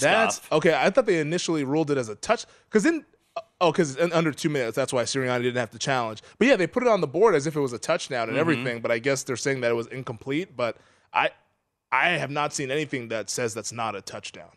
That's 0.00 0.36
stuff. 0.36 0.52
okay. 0.52 0.74
I 0.74 0.90
thought 0.90 1.06
they 1.06 1.20
initially 1.20 1.62
ruled 1.64 1.90
it 1.92 1.98
as 1.98 2.08
a 2.08 2.16
touch 2.16 2.44
because 2.68 2.84
in 2.86 3.04
oh 3.60 3.70
because 3.70 3.96
under 3.98 4.32
two 4.32 4.48
minutes 4.48 4.74
that's 4.74 4.92
why 4.92 5.04
Sirianni 5.04 5.42
didn't 5.42 5.58
have 5.58 5.70
to 5.70 5.78
challenge. 5.78 6.22
But 6.38 6.48
yeah, 6.48 6.56
they 6.56 6.66
put 6.66 6.82
it 6.82 6.88
on 6.88 7.00
the 7.00 7.06
board 7.08 7.34
as 7.36 7.46
if 7.46 7.54
it 7.54 7.60
was 7.60 7.72
a 7.72 7.78
touchdown 7.78 8.28
and 8.28 8.36
Mhm. 8.36 8.40
everything. 8.40 8.80
But 8.80 8.90
I 8.90 8.98
guess 8.98 9.22
they're 9.22 9.36
saying 9.36 9.60
that 9.60 9.70
it 9.70 9.74
was 9.74 9.86
incomplete. 9.86 10.56
But 10.56 10.76
I 11.14 11.30
I 11.92 12.10
have 12.10 12.30
not 12.32 12.52
seen 12.52 12.70
anything 12.70 13.08
that 13.08 13.30
says 13.30 13.52
that's 13.54 13.72
not 13.72 13.94
a 13.96 14.00
touchdown, 14.00 14.50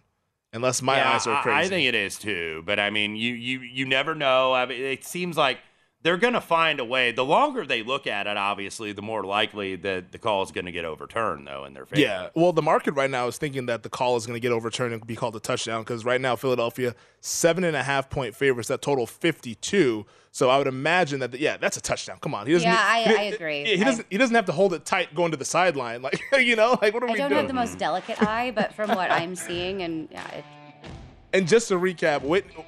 unless 0.54 0.82
my 0.82 0.98
Yeah, 0.98 1.14
eyes 1.14 1.28
are 1.28 1.36
I- 1.38 1.42
crazy. 1.42 1.66
I 1.66 1.70
think 1.70 1.88
it 1.88 1.96
is 1.96 2.18
too, 2.18 2.64
but 2.66 2.80
I 2.80 2.90
mean, 2.90 3.16
you 3.16 3.34
you 3.34 3.60
you 3.60 3.86
never 3.86 4.16
know. 4.16 4.54
I 4.54 4.66
mean, 4.66 4.82
it 4.82 5.04
seems 5.04 5.36
like 5.38 5.60
they're 6.04 6.18
going 6.18 6.34
to 6.34 6.42
find 6.42 6.80
a 6.80 6.86
way. 6.86 7.12
The 7.12 7.24
longer 7.26 7.66
they 7.66 7.82
look 7.82 8.06
at 8.08 8.28
it, 8.28 8.36
obviously, 8.38 8.92
the 8.92 9.02
more 9.02 9.24
likely 9.24 9.76
that 9.78 10.12
the 10.12 10.18
call 10.20 10.44
is 10.44 10.52
going 10.52 10.66
to 10.66 10.72
get 10.72 10.84
overturned, 10.86 11.48
though, 11.48 11.64
in 11.66 11.74
their 11.74 11.86
favor. 11.86 12.02
Yeah. 12.02 12.30
Well, 12.36 12.52
the 12.54 12.62
market 12.62 12.92
right 12.94 13.10
now 13.10 13.28
is 13.28 13.38
thinking 13.38 13.66
that 13.68 13.84
the 13.84 13.90
call 13.90 14.16
is 14.18 14.26
going 14.26 14.36
to 14.36 14.42
get 14.42 14.52
overturned 14.52 14.94
and 14.94 15.06
be 15.08 15.16
called 15.16 15.36
a 15.36 15.40
touchdown 15.40 15.82
because 15.82 16.04
right 16.06 16.20
now 16.22 16.36
Philadelphia 16.36 16.94
seven 17.22 17.64
and 17.64 17.76
a 17.76 17.84
half 17.84 18.10
point 18.10 18.36
favorites 18.36 18.68
that 18.68 18.82
total 18.82 19.08
fifty 19.08 19.56
two. 19.56 20.06
So 20.32 20.50
I 20.50 20.58
would 20.58 20.68
imagine 20.68 21.20
that 21.20 21.32
the, 21.32 21.40
yeah, 21.40 21.58
that's 21.58 21.78
a 21.78 21.82
touchdown. 21.82 22.18
Come 22.20 22.34
on, 22.36 22.48
he 22.48 22.54
doesn't. 22.54 22.68
Yeah, 22.68 22.98
he- 23.04 23.16
I- 23.16 23.20
I 23.20 23.24
agree. 23.26 23.64
He, 23.66 23.78
he 23.78 23.84
doesn't. 23.84 24.08
He 24.10 24.18
doesn't 24.18 24.36
have 24.36 24.46
to 24.48 24.52
hold 24.52 24.74
it 24.74 24.84
tight 24.84 25.14
going 25.16 25.32
to 25.32 25.38
the 25.38 25.46
sideline. 25.46 26.02
Like 26.02 26.20
you 26.40 26.56
know, 26.56 26.78
like 26.82 26.94
what 26.94 27.04
are 27.04 27.08
I 27.10 27.12
we 27.14 27.18
don't 27.20 27.32
have 27.32 27.48
the 27.48 27.54
most 27.54 27.78
delicate 27.78 28.22
eye, 28.22 28.52
but 28.54 28.74
from 28.74 28.90
what 28.90 29.10
I'm 29.12 29.36
seeing, 29.36 29.84
and 29.84 30.10
yeah, 30.12 30.28
it, 30.32 30.46
And 31.34 31.48
just 31.48 31.70
to 31.70 31.80
recap, 31.80 32.22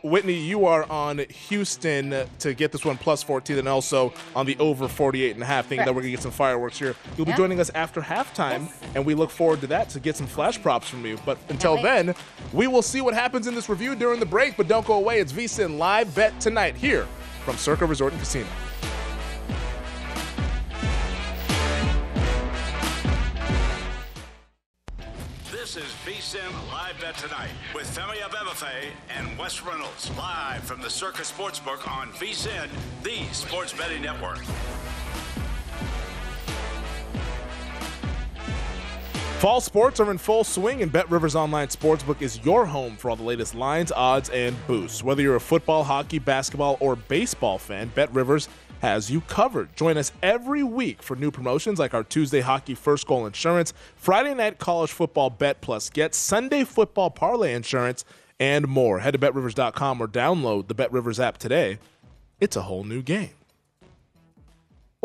Whitney, 0.04 0.34
you 0.34 0.66
are 0.66 0.90
on 0.90 1.20
Houston 1.50 2.28
to 2.40 2.54
get 2.56 2.72
this 2.72 2.84
one 2.84 2.98
plus 2.98 3.22
14 3.22 3.60
and 3.60 3.68
also 3.68 4.12
on 4.36 4.48
the 4.48 4.58
over 4.58 4.88
48 4.88 5.36
and 5.36 5.44
a 5.44 5.46
half, 5.46 5.68
thinking 5.68 5.86
that 5.86 5.94
we're 5.94 6.02
going 6.02 6.12
to 6.12 6.18
get 6.18 6.24
some 6.24 6.32
fireworks 6.32 6.80
here. 6.80 6.96
You'll 7.16 7.26
be 7.26 7.32
Yeah. 7.32 7.38
joining 7.38 7.60
us 7.60 7.70
after 7.76 8.02
halftime, 8.02 8.72
and 8.96 9.06
we 9.06 9.14
look 9.14 9.30
forward 9.30 9.62
to 9.62 9.68
that 9.68 9.90
to 9.90 10.00
get 10.00 10.18
some 10.18 10.26
flash 10.26 10.60
props 10.60 10.90
from 10.90 11.06
you. 11.06 11.20
But 11.28 11.38
until 11.50 11.80
then, 11.80 12.16
we 12.54 12.66
will 12.66 12.82
see 12.82 13.02
what 13.02 13.14
happens 13.14 13.46
in 13.46 13.54
this 13.54 13.70
review 13.70 13.94
during 13.94 14.20
the 14.20 14.26
break, 14.26 14.58
but 14.58 14.68
don't 14.68 14.86
go 14.88 14.94
away. 14.96 15.20
It's 15.20 15.32
VSIN 15.32 15.78
Live 15.78 16.16
Bet 16.16 16.40
tonight 16.42 16.76
here 16.76 17.06
from 17.46 17.58
Circa 17.58 17.86
Resort 17.86 18.14
and 18.14 18.20
Casino. 18.20 18.48
This 25.76 25.84
is 25.84 25.92
VSIN 26.06 26.72
Live 26.72 27.02
Bet 27.02 27.18
Tonight 27.18 27.50
with 27.74 27.86
Femi 27.86 28.16
Abebefe 28.20 28.92
and 29.10 29.38
Wes 29.38 29.62
Reynolds. 29.62 30.10
Live 30.18 30.64
from 30.64 30.80
the 30.80 30.90
Circa 30.90 31.24
Sportsbook 31.24 31.86
on 31.92 32.12
VSIN, 32.12 32.70
the 33.04 33.26
sports 33.34 33.74
betting 33.74 34.02
network. 34.02 34.38
Fall 39.40 39.60
sports 39.60 40.00
are 40.00 40.10
in 40.10 40.18
full 40.18 40.46
swing, 40.46 40.82
and 40.82 40.90
Bet 40.90 41.12
Rivers 41.12 41.36
Online 41.36 41.68
Sportsbook 41.68 42.22
is 42.22 42.40
your 42.46 42.66
home 42.66 42.96
for 42.96 43.10
all 43.10 43.18
the 43.18 43.24
latest 43.24 43.54
lines, 43.54 43.92
odds, 43.92 44.30
and 44.30 44.56
boosts. 44.68 45.04
Whether 45.04 45.24
you're 45.24 45.36
a 45.36 45.42
football, 45.42 45.84
hockey, 45.84 46.20
basketball, 46.20 46.78
or 46.80 46.96
baseball 46.96 47.58
fan, 47.58 47.92
Bet 47.94 48.14
Rivers 48.14 48.48
has 48.82 49.10
you 49.10 49.22
covered. 49.22 49.76
Join 49.76 49.98
us 49.98 50.12
every 50.22 50.64
week 50.64 51.02
for 51.02 51.16
new 51.16 51.32
promotions 51.32 51.80
like 51.80 51.94
our 51.94 52.04
Tuesday 52.04 52.42
Hockey 52.42 52.76
First 52.76 53.08
Goal 53.08 53.26
Insurance, 53.26 53.74
Friday 53.96 54.34
Night 54.34 54.60
College 54.60 54.92
Football 54.92 55.30
Bet 55.30 55.62
Plus 55.62 55.90
Get, 55.90 56.16
Sunday 56.16 56.64
Football 56.64 57.10
Parlay 57.10 57.54
Insurance, 57.54 58.06
and 58.40 58.68
more. 58.68 59.00
Head 59.00 59.12
to 59.12 59.20
BetRivers.com 59.20 60.02
or 60.02 60.08
download 60.08 60.68
the 60.68 60.74
Bet 60.74 60.92
Rivers 60.92 61.20
app 61.20 61.38
today. 61.38 61.80
It's 62.40 62.56
a 62.56 62.64
whole 62.64 62.84
new 62.84 63.02
game. 63.02 63.32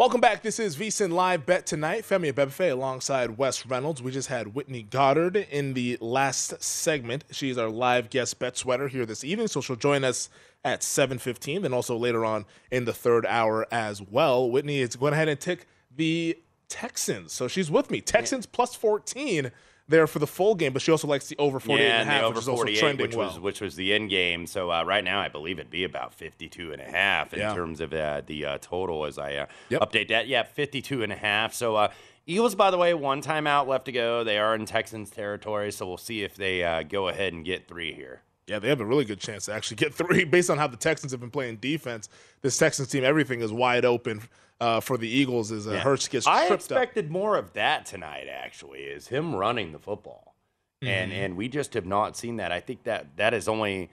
Welcome 0.01 0.23
back. 0.23 0.43
This 0.43 0.59
is 0.59 0.79
VSIN 0.79 1.13
Live 1.13 1.45
Bet 1.45 1.67
Tonight. 1.67 2.05
Femi 2.05 2.33
Abebefe 2.33 2.73
alongside 2.73 3.37
Wes 3.37 3.67
Reynolds. 3.67 4.03
We 4.03 4.11
just 4.11 4.29
had 4.29 4.55
Whitney 4.55 4.83
Goddard 4.83 5.37
in 5.37 5.75
the 5.75 5.99
last 6.01 6.63
segment. 6.63 7.25
She 7.33 7.51
is 7.51 7.59
our 7.59 7.69
live 7.69 8.09
guest 8.09 8.39
bet 8.39 8.57
sweater 8.57 8.89
here 8.89 9.05
this 9.05 9.25
evening, 9.25 9.49
so 9.49 9.61
she'll 9.61 9.77
join 9.77 10.03
us 10.03 10.31
at 10.65 10.81
7.15, 10.81 11.61
then 11.61 11.75
also 11.75 11.99
later 11.99 12.25
on 12.25 12.47
in 12.71 12.87
the 12.87 12.95
third 12.95 13.27
hour 13.27 13.67
as 13.71 14.01
well. 14.01 14.51
Whitney 14.51 14.79
is 14.79 14.97
going 14.97 15.13
ahead 15.13 15.29
and 15.29 15.39
tick 15.39 15.67
the 15.95 16.39
Texans. 16.71 17.35
So 17.35 17.47
she's 17.47 17.71
with 17.71 17.91
me. 17.91 18.01
Texans 18.01 18.47
plus 18.47 18.75
14 18.75 19.51
there 19.91 20.07
for 20.07 20.19
the 20.21 20.27
full 20.27 20.55
game, 20.55 20.73
but 20.73 20.81
she 20.81 20.91
also 20.91 21.07
likes 21.09 21.29
the 21.29 21.37
over 21.39 21.61
48 21.61 21.85
yeah, 21.87 22.01
and 22.01 22.09
a 22.09 22.13
half, 22.13 22.23
the 22.23 22.29
which 22.29 22.31
over 22.33 22.39
is 22.41 22.49
also 22.49 22.57
48, 22.63 22.81
trending 22.81 23.07
which 23.07 23.17
well. 23.17 23.27
was 23.29 23.39
which 23.41 23.61
was 23.61 23.77
the 23.77 23.93
end 23.93 24.09
game. 24.09 24.47
So 24.47 24.71
uh, 24.73 24.85
right 24.85 25.05
now, 25.05 25.21
I 25.21 25.29
believe 25.29 25.59
it'd 25.59 25.71
be 25.71 25.85
about 25.85 26.15
52 26.15 26.73
and 26.73 26.81
a 26.81 26.85
half 26.91 27.35
in 27.35 27.41
Yeah. 27.41 27.55
terms 27.55 27.81
of 27.81 27.93
uh, 27.93 28.23
the 28.25 28.47
uh, 28.47 28.59
total 28.61 29.05
as 29.05 29.19
I 29.19 29.35
uh, 29.35 29.47
Yep. 29.69 29.81
update 29.83 30.09
that. 30.09 30.27
Yeah, 30.29 30.45
52 30.45 31.03
and 31.03 31.13
a 31.13 31.17
half. 31.17 31.53
So 31.53 31.77
uh, 31.77 31.89
Eagles, 32.27 32.55
by 32.55 32.71
the 32.71 32.79
way, 32.79 32.95
one 32.95 33.21
timeout 33.23 33.67
left 33.67 33.87
to 33.87 33.93
go. 33.93 34.23
They 34.25 34.39
are 34.39 34.55
in 34.55 34.65
Texans 34.65 35.11
territory, 35.11 35.73
so 35.73 35.87
we'll 35.87 35.97
see 35.99 36.23
if 36.23 36.37
they 36.37 36.63
uh, 36.63 36.83
go 36.85 37.09
ahead 37.09 37.33
and 37.33 37.45
get 37.45 37.67
three 37.69 37.93
here. 37.93 38.23
Yeah, 38.51 38.59
they 38.59 38.69
have 38.69 38.81
a 38.81 38.85
really 38.85 39.05
good 39.05 39.21
chance 39.21 39.45
to 39.45 39.55
actually 39.55 39.77
get 39.77 39.95
three 40.01 40.25
based 40.25 40.51
on 40.51 40.59
how 40.59 40.67
the 40.67 40.77
Texans 40.77 41.13
have 41.13 41.21
been 41.21 41.31
playing 41.31 41.57
defense. 41.59 42.09
This 42.43 42.59
Texans 42.59 42.89
team, 42.89 43.05
everything 43.05 43.43
is 43.43 43.53
wide 43.53 43.85
open 43.85 44.23
uh, 44.61 44.81
for 44.81 44.99
the 44.99 45.09
Eagles 45.09 45.53
as 45.53 45.69
uh, 45.69 45.73
Yeah. 45.73 45.79
Hurts 45.79 46.09
gets 46.09 46.27
I 46.27 46.49
tripped 46.49 46.65
up. 46.73 46.79
expected 46.79 47.11
more 47.13 47.37
of 47.37 47.53
that 47.53 47.87
tonight. 47.87 48.27
Actually, 48.29 48.81
is 48.81 49.07
him 49.07 49.35
running 49.37 49.71
the 49.71 49.79
football, 49.79 50.35
and 50.83 51.13
Mhm. 51.13 51.15
and 51.15 51.37
we 51.37 51.49
just 51.49 51.75
have 51.75 51.87
not 51.87 52.17
seen 52.17 52.37
that. 52.39 52.51
I 52.51 52.59
think 52.59 52.83
that 52.83 53.17
that 53.17 53.33
is 53.35 53.47
only 53.47 53.89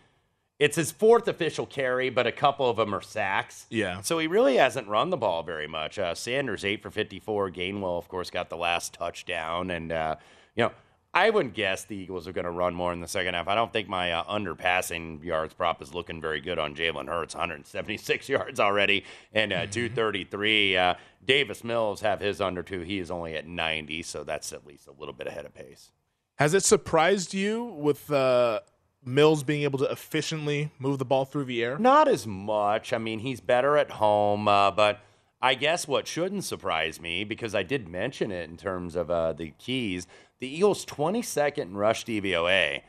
it's 0.60 0.76
his 0.76 0.92
fourth 0.92 1.28
official 1.28 1.68
carry, 1.68 2.10
but 2.10 2.26
a 2.26 2.32
couple 2.32 2.68
of 2.68 2.78
them 2.78 2.96
are 2.96 3.02
sacks. 3.02 3.68
Yeah. 3.70 4.02
So 4.02 4.18
he 4.18 4.26
really 4.26 4.58
hasn't 4.58 4.88
run 4.88 5.12
the 5.12 5.18
ball 5.18 5.44
very 5.44 5.68
much. 5.68 6.00
Uh, 6.00 6.16
Sanders 6.16 6.66
eight 6.66 6.82
for 6.82 6.90
fifty 6.90 7.20
four. 7.20 7.52
Gainwell, 7.52 8.00
of 8.00 8.08
course, 8.08 8.32
got 8.32 8.50
the 8.50 8.58
last 8.58 8.94
touchdown, 8.94 9.70
and 9.70 9.92
uh, 9.92 10.16
you 10.56 10.64
know. 10.64 10.72
I 11.18 11.32
wouldn't 11.32 11.56
guess 11.56 11.84
the 11.84 11.96
Eagles 11.96 12.28
are 12.28 12.32
going 12.32 12.46
to 12.46 12.52
run 12.52 12.76
more 12.76 12.94
in 12.94 13.00
the 13.00 13.08
second 13.08 13.34
half. 13.34 13.48
I 13.48 13.56
don't 13.56 13.74
think 13.74 13.90
my 13.90 14.12
uh, 14.12 14.24
underpassing 14.26 15.24
yards 15.24 15.52
prop 15.52 15.82
is 15.82 15.92
looking 15.92 16.22
very 16.22 16.40
good 16.40 16.60
on 16.60 16.76
Jalen 16.76 17.08
Hurts, 17.08 17.34
176 17.34 18.30
yards 18.30 18.60
already 18.60 19.04
and 19.34 19.52
uh, 19.52 19.66
233. 19.66 20.78
Uh, 20.78 20.94
Davis 21.26 21.64
Mills 21.64 22.02
have 22.02 22.20
his 22.20 22.40
under 22.40 22.62
two. 22.62 22.82
He 22.82 23.00
is 23.00 23.10
only 23.10 23.36
at 23.36 23.48
90, 23.48 24.04
so 24.04 24.24
that's 24.24 24.54
at 24.54 24.68
least 24.68 24.86
a 24.86 24.92
little 24.92 25.14
bit 25.14 25.26
ahead 25.26 25.48
of 25.48 25.56
pace. 25.56 25.90
Has 26.36 26.54
it 26.54 26.64
surprised 26.64 27.34
you 27.34 27.64
with 27.64 28.12
uh, 28.12 28.60
Mills 29.04 29.42
being 29.42 29.64
able 29.64 29.80
to 29.80 29.86
efficiently 29.86 30.70
move 30.78 31.00
the 31.00 31.06
ball 31.06 31.26
through 31.26 31.46
the 31.46 31.64
air? 31.64 31.80
Not 31.80 32.08
as 32.08 32.28
much. 32.28 32.94
I 32.94 33.00
mean, 33.00 33.18
he's 33.18 33.42
better 33.42 33.76
at 33.76 33.90
home, 33.90 34.48
uh, 34.48 34.70
but 34.70 35.00
I 35.42 35.54
guess 35.54 35.88
what 35.88 36.08
shouldn't 36.08 36.44
surprise 36.44 37.00
me, 37.00 37.24
because 37.24 37.54
I 37.54 37.64
did 37.64 37.88
mention 37.88 38.32
it 38.32 38.50
in 38.50 38.58
terms 38.58 38.96
of 38.96 39.12
uh, 39.12 39.34
the 39.34 39.54
keys, 39.60 40.08
the 40.40 40.48
Eagles' 40.48 40.86
22nd 40.86 41.58
in 41.60 41.78
rush 41.78 42.06
DVOA. 42.06 42.82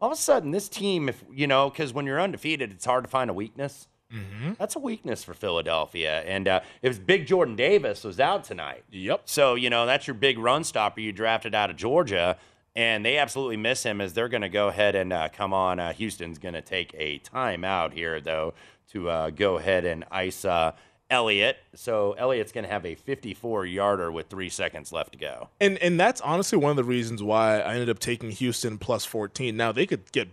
All 0.00 0.10
of 0.10 0.18
a 0.18 0.20
sudden, 0.20 0.50
this 0.50 0.68
team, 0.68 1.08
if 1.08 1.24
you 1.32 1.46
know, 1.46 1.70
because 1.70 1.92
when 1.92 2.06
you're 2.06 2.20
undefeated, 2.20 2.72
it's 2.72 2.84
hard 2.84 3.04
to 3.04 3.10
find 3.10 3.30
a 3.30 3.34
weakness. 3.34 3.88
Mm-hmm. 4.12 4.52
That's 4.58 4.76
a 4.76 4.80
weakness 4.80 5.24
for 5.24 5.32
Philadelphia. 5.32 6.20
And 6.26 6.46
uh, 6.46 6.60
it 6.82 6.88
was 6.88 6.98
Big 6.98 7.26
Jordan 7.26 7.56
Davis 7.56 8.04
was 8.04 8.20
out 8.20 8.44
tonight. 8.44 8.84
Yep. 8.90 9.22
So, 9.24 9.54
you 9.54 9.70
know, 9.70 9.86
that's 9.86 10.06
your 10.06 10.14
big 10.14 10.38
run 10.38 10.64
stopper 10.64 11.00
you 11.00 11.12
drafted 11.12 11.54
out 11.54 11.70
of 11.70 11.76
Georgia. 11.76 12.36
and 12.74 13.04
they 13.04 13.18
absolutely 13.18 13.56
miss 13.56 13.82
him 13.82 14.00
as 14.00 14.12
they're 14.14 14.28
going 14.28 14.42
to 14.42 14.48
go 14.48 14.68
ahead 14.68 14.94
and 14.94 15.12
uh, 15.12 15.28
come 15.32 15.52
on. 15.52 15.78
Uh, 15.78 15.92
Houston's 15.92 16.38
going 16.38 16.54
to 16.54 16.62
take 16.62 16.94
a 16.98 17.18
timeout 17.20 17.92
here, 17.92 18.20
though, 18.20 18.54
to 18.90 19.08
uh, 19.08 19.30
go 19.30 19.58
ahead 19.58 19.84
and 19.84 20.04
ice 20.10 20.44
uh, 20.44 20.72
Elliott. 21.12 21.58
So 21.74 22.12
Elliott's 22.12 22.52
going 22.52 22.64
to 22.64 22.70
have 22.70 22.86
a 22.86 22.94
54 22.94 23.66
yarder 23.66 24.10
with 24.10 24.28
three 24.28 24.48
seconds 24.48 24.92
left 24.92 25.12
to 25.12 25.18
go. 25.18 25.50
And 25.60 25.78
and 25.78 26.00
that's 26.00 26.20
honestly 26.22 26.58
one 26.58 26.70
of 26.70 26.76
the 26.76 26.84
reasons 26.84 27.22
why 27.22 27.60
I 27.60 27.74
ended 27.74 27.90
up 27.90 27.98
taking 27.98 28.30
Houston 28.30 28.78
plus 28.78 29.04
14. 29.04 29.54
Now 29.56 29.70
they 29.70 29.86
could 29.86 30.10
get 30.10 30.28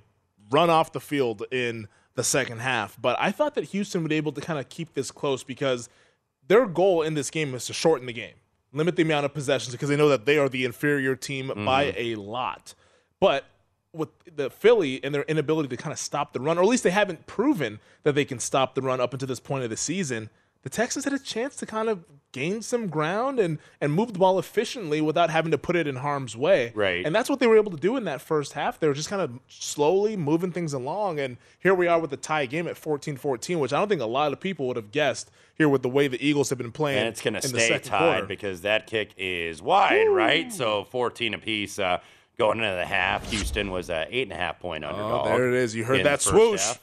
run 0.49 0.69
off 0.69 0.93
the 0.93 1.01
field 1.01 1.43
in 1.51 1.87
the 2.15 2.23
second 2.23 2.59
half, 2.59 2.97
but 2.99 3.17
I 3.19 3.31
thought 3.31 3.55
that 3.55 3.65
Houston 3.65 4.01
would 4.01 4.09
be 4.09 4.15
able 4.15 4.31
to 4.31 4.41
kind 4.41 4.57
of 4.57 4.69
keep 4.69 4.93
this 4.93 5.11
close 5.11 5.43
because 5.43 5.89
their 6.47 6.65
goal 6.65 7.01
in 7.01 7.13
this 7.13 7.29
game 7.29 7.53
is 7.53 7.65
to 7.67 7.73
shorten 7.73 8.07
the 8.07 8.13
game, 8.13 8.33
limit 8.73 8.95
the 8.95 9.03
amount 9.03 9.25
of 9.25 9.33
possessions 9.33 9.73
because 9.73 9.89
they 9.89 9.95
know 9.97 10.09
that 10.09 10.25
they 10.25 10.37
are 10.37 10.49
the 10.49 10.65
inferior 10.65 11.15
team 11.15 11.49
mm-hmm. 11.49 11.65
by 11.65 11.93
a 11.95 12.15
lot. 12.15 12.73
But 13.19 13.45
with 13.93 14.09
the 14.33 14.49
Philly 14.49 15.03
and 15.03 15.13
their 15.13 15.23
inability 15.23 15.69
to 15.69 15.77
kind 15.77 15.91
of 15.91 15.99
stop 15.99 16.33
the 16.33 16.39
run, 16.39 16.57
or 16.57 16.61
at 16.61 16.67
least 16.67 16.83
they 16.83 16.91
haven't 16.91 17.27
proven 17.27 17.79
that 18.03 18.15
they 18.15 18.25
can 18.25 18.39
stop 18.39 18.75
the 18.75 18.81
run 18.81 19.01
up 19.01 19.13
until 19.13 19.27
this 19.27 19.39
point 19.39 19.63
of 19.63 19.69
the 19.69 19.77
season, 19.77 20.29
the 20.63 20.69
Texans 20.69 21.05
had 21.05 21.13
a 21.13 21.19
chance 21.19 21.55
to 21.57 21.65
kind 21.65 21.89
of 21.89 22.03
gain 22.31 22.61
some 22.61 22.87
ground 22.87 23.39
and 23.39 23.57
and 23.81 23.91
move 23.91 24.13
the 24.13 24.19
ball 24.19 24.37
efficiently 24.37 25.01
without 25.01 25.31
having 25.31 25.49
to 25.51 25.57
put 25.57 25.75
it 25.75 25.87
in 25.87 25.95
harm's 25.95 26.35
way. 26.37 26.71
Right. 26.75 27.03
And 27.05 27.15
that's 27.15 27.29
what 27.29 27.39
they 27.39 27.47
were 27.47 27.57
able 27.57 27.71
to 27.71 27.77
do 27.77 27.97
in 27.97 28.03
that 28.05 28.21
first 28.21 28.53
half. 28.53 28.79
They 28.79 28.87
were 28.87 28.93
just 28.93 29.09
kind 29.09 29.21
of 29.21 29.39
slowly 29.47 30.15
moving 30.15 30.51
things 30.51 30.73
along. 30.73 31.19
And 31.19 31.37
here 31.59 31.73
we 31.73 31.87
are 31.87 31.99
with 31.99 32.11
the 32.11 32.17
tie 32.17 32.45
game 32.45 32.67
at 32.67 32.75
14-14, 32.75 33.59
which 33.59 33.73
I 33.73 33.79
don't 33.79 33.87
think 33.87 34.01
a 34.01 34.05
lot 34.05 34.31
of 34.31 34.39
people 34.39 34.67
would 34.67 34.75
have 34.75 34.91
guessed 34.91 35.31
here 35.55 35.69
with 35.69 35.81
the 35.81 35.89
way 35.89 36.07
the 36.07 36.23
Eagles 36.23 36.49
have 36.49 36.57
been 36.57 36.71
playing. 36.71 36.99
And 36.99 37.07
it's 37.07 37.21
going 37.21 37.33
to 37.33 37.41
stay 37.41 37.79
tied 37.79 37.99
quarter. 37.99 38.25
because 38.27 38.61
that 38.61 38.85
kick 38.85 39.13
is 39.17 39.61
wide, 39.61 40.07
right? 40.09 40.53
So 40.53 40.83
14 40.85 41.33
apiece 41.33 41.79
uh, 41.79 41.99
going 42.37 42.59
into 42.59 42.75
the 42.75 42.85
half. 42.85 43.29
Houston 43.31 43.71
was 43.71 43.89
an 43.89 44.07
eight 44.11 44.23
and 44.23 44.33
a 44.33 44.35
half 44.35 44.59
point 44.59 44.85
underdog. 44.85 45.25
Oh, 45.25 45.29
there 45.29 45.49
it 45.49 45.55
is. 45.55 45.75
You 45.75 45.83
heard 45.83 46.05
that 46.05 46.21
swoosh. 46.21 46.61
half. 46.61 46.79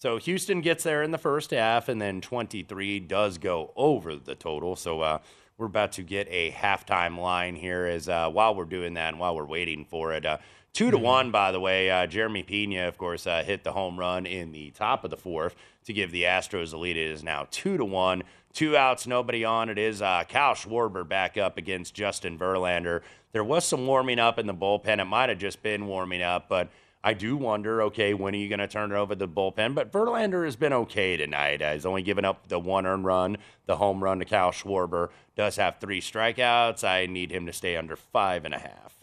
So 0.00 0.16
Houston 0.16 0.62
gets 0.62 0.82
there 0.82 1.02
in 1.02 1.10
the 1.10 1.18
first 1.18 1.50
half, 1.50 1.90
and 1.90 2.00
then 2.00 2.22
23 2.22 3.00
does 3.00 3.36
go 3.36 3.70
over 3.76 4.16
the 4.16 4.34
total. 4.34 4.74
So 4.74 5.02
uh, 5.02 5.18
we're 5.58 5.66
about 5.66 5.92
to 5.92 6.02
get 6.02 6.26
a 6.30 6.52
halftime 6.52 7.18
line 7.18 7.54
here. 7.54 7.84
As 7.84 8.08
uh, 8.08 8.30
while 8.30 8.54
we're 8.54 8.64
doing 8.64 8.94
that, 8.94 9.10
and 9.10 9.18
while 9.20 9.36
we're 9.36 9.44
waiting 9.44 9.84
for 9.84 10.14
it, 10.14 10.24
uh, 10.24 10.38
two 10.72 10.90
to 10.90 10.96
Mm-hmm. 10.96 11.04
one. 11.04 11.30
By 11.30 11.52
the 11.52 11.60
way, 11.60 11.90
uh, 11.90 12.06
Jeremy 12.06 12.42
Pena, 12.42 12.88
of 12.88 12.96
course, 12.96 13.26
uh, 13.26 13.42
hit 13.44 13.62
the 13.62 13.72
home 13.72 13.98
run 14.00 14.24
in 14.24 14.52
the 14.52 14.70
top 14.70 15.04
of 15.04 15.10
the 15.10 15.18
fourth 15.18 15.54
to 15.84 15.92
give 15.92 16.12
the 16.12 16.22
Astros 16.22 16.70
the 16.70 16.78
lead. 16.78 16.96
It 16.96 17.10
is 17.10 17.22
now 17.22 17.46
two 17.50 17.76
to 17.76 17.84
one. 17.84 18.22
Two 18.54 18.78
outs, 18.78 19.06
nobody 19.06 19.44
on. 19.44 19.68
It 19.68 19.78
is 19.78 20.00
uh, 20.00 20.24
Kyle 20.26 20.54
Schwarber 20.54 21.06
back 21.06 21.36
up 21.36 21.58
against 21.58 21.92
Justin 21.92 22.38
Verlander. 22.38 23.02
There 23.32 23.44
was 23.44 23.66
some 23.66 23.86
warming 23.86 24.18
up 24.18 24.38
in 24.38 24.46
the 24.46 24.54
bullpen. 24.54 24.98
It 24.98 25.04
might 25.04 25.28
have 25.28 25.38
just 25.38 25.62
been 25.62 25.86
warming 25.86 26.22
up, 26.22 26.48
but 26.48 26.70
I 27.02 27.14
do 27.14 27.36
wonder, 27.36 27.82
okay, 27.84 28.12
when 28.12 28.34
are 28.34 28.38
you 28.38 28.48
going 28.48 28.58
to 28.58 28.68
turn 28.68 28.92
it 28.92 28.94
over 28.94 29.14
to 29.14 29.18
the 29.18 29.28
bullpen? 29.28 29.74
But 29.74 29.90
Verlander 29.90 30.44
has 30.44 30.56
been 30.56 30.74
okay 30.74 31.16
tonight. 31.16 31.62
Uh, 31.62 31.72
he's 31.72 31.86
only 31.86 32.02
given 32.02 32.26
up 32.26 32.48
the 32.48 32.58
one 32.58 32.84
earned 32.84 33.06
run, 33.06 33.38
the 33.64 33.76
home 33.76 34.04
run 34.04 34.18
to 34.18 34.26
Kyle 34.26 34.52
Schwarber. 34.52 35.08
Does 35.34 35.56
have 35.56 35.78
three 35.80 36.02
strikeouts. 36.02 36.84
I 36.84 37.06
need 37.06 37.30
him 37.32 37.46
to 37.46 37.52
stay 37.54 37.76
under 37.76 37.96
five 37.96 38.44
and 38.44 38.52
a 38.52 38.58
half. 38.58 38.99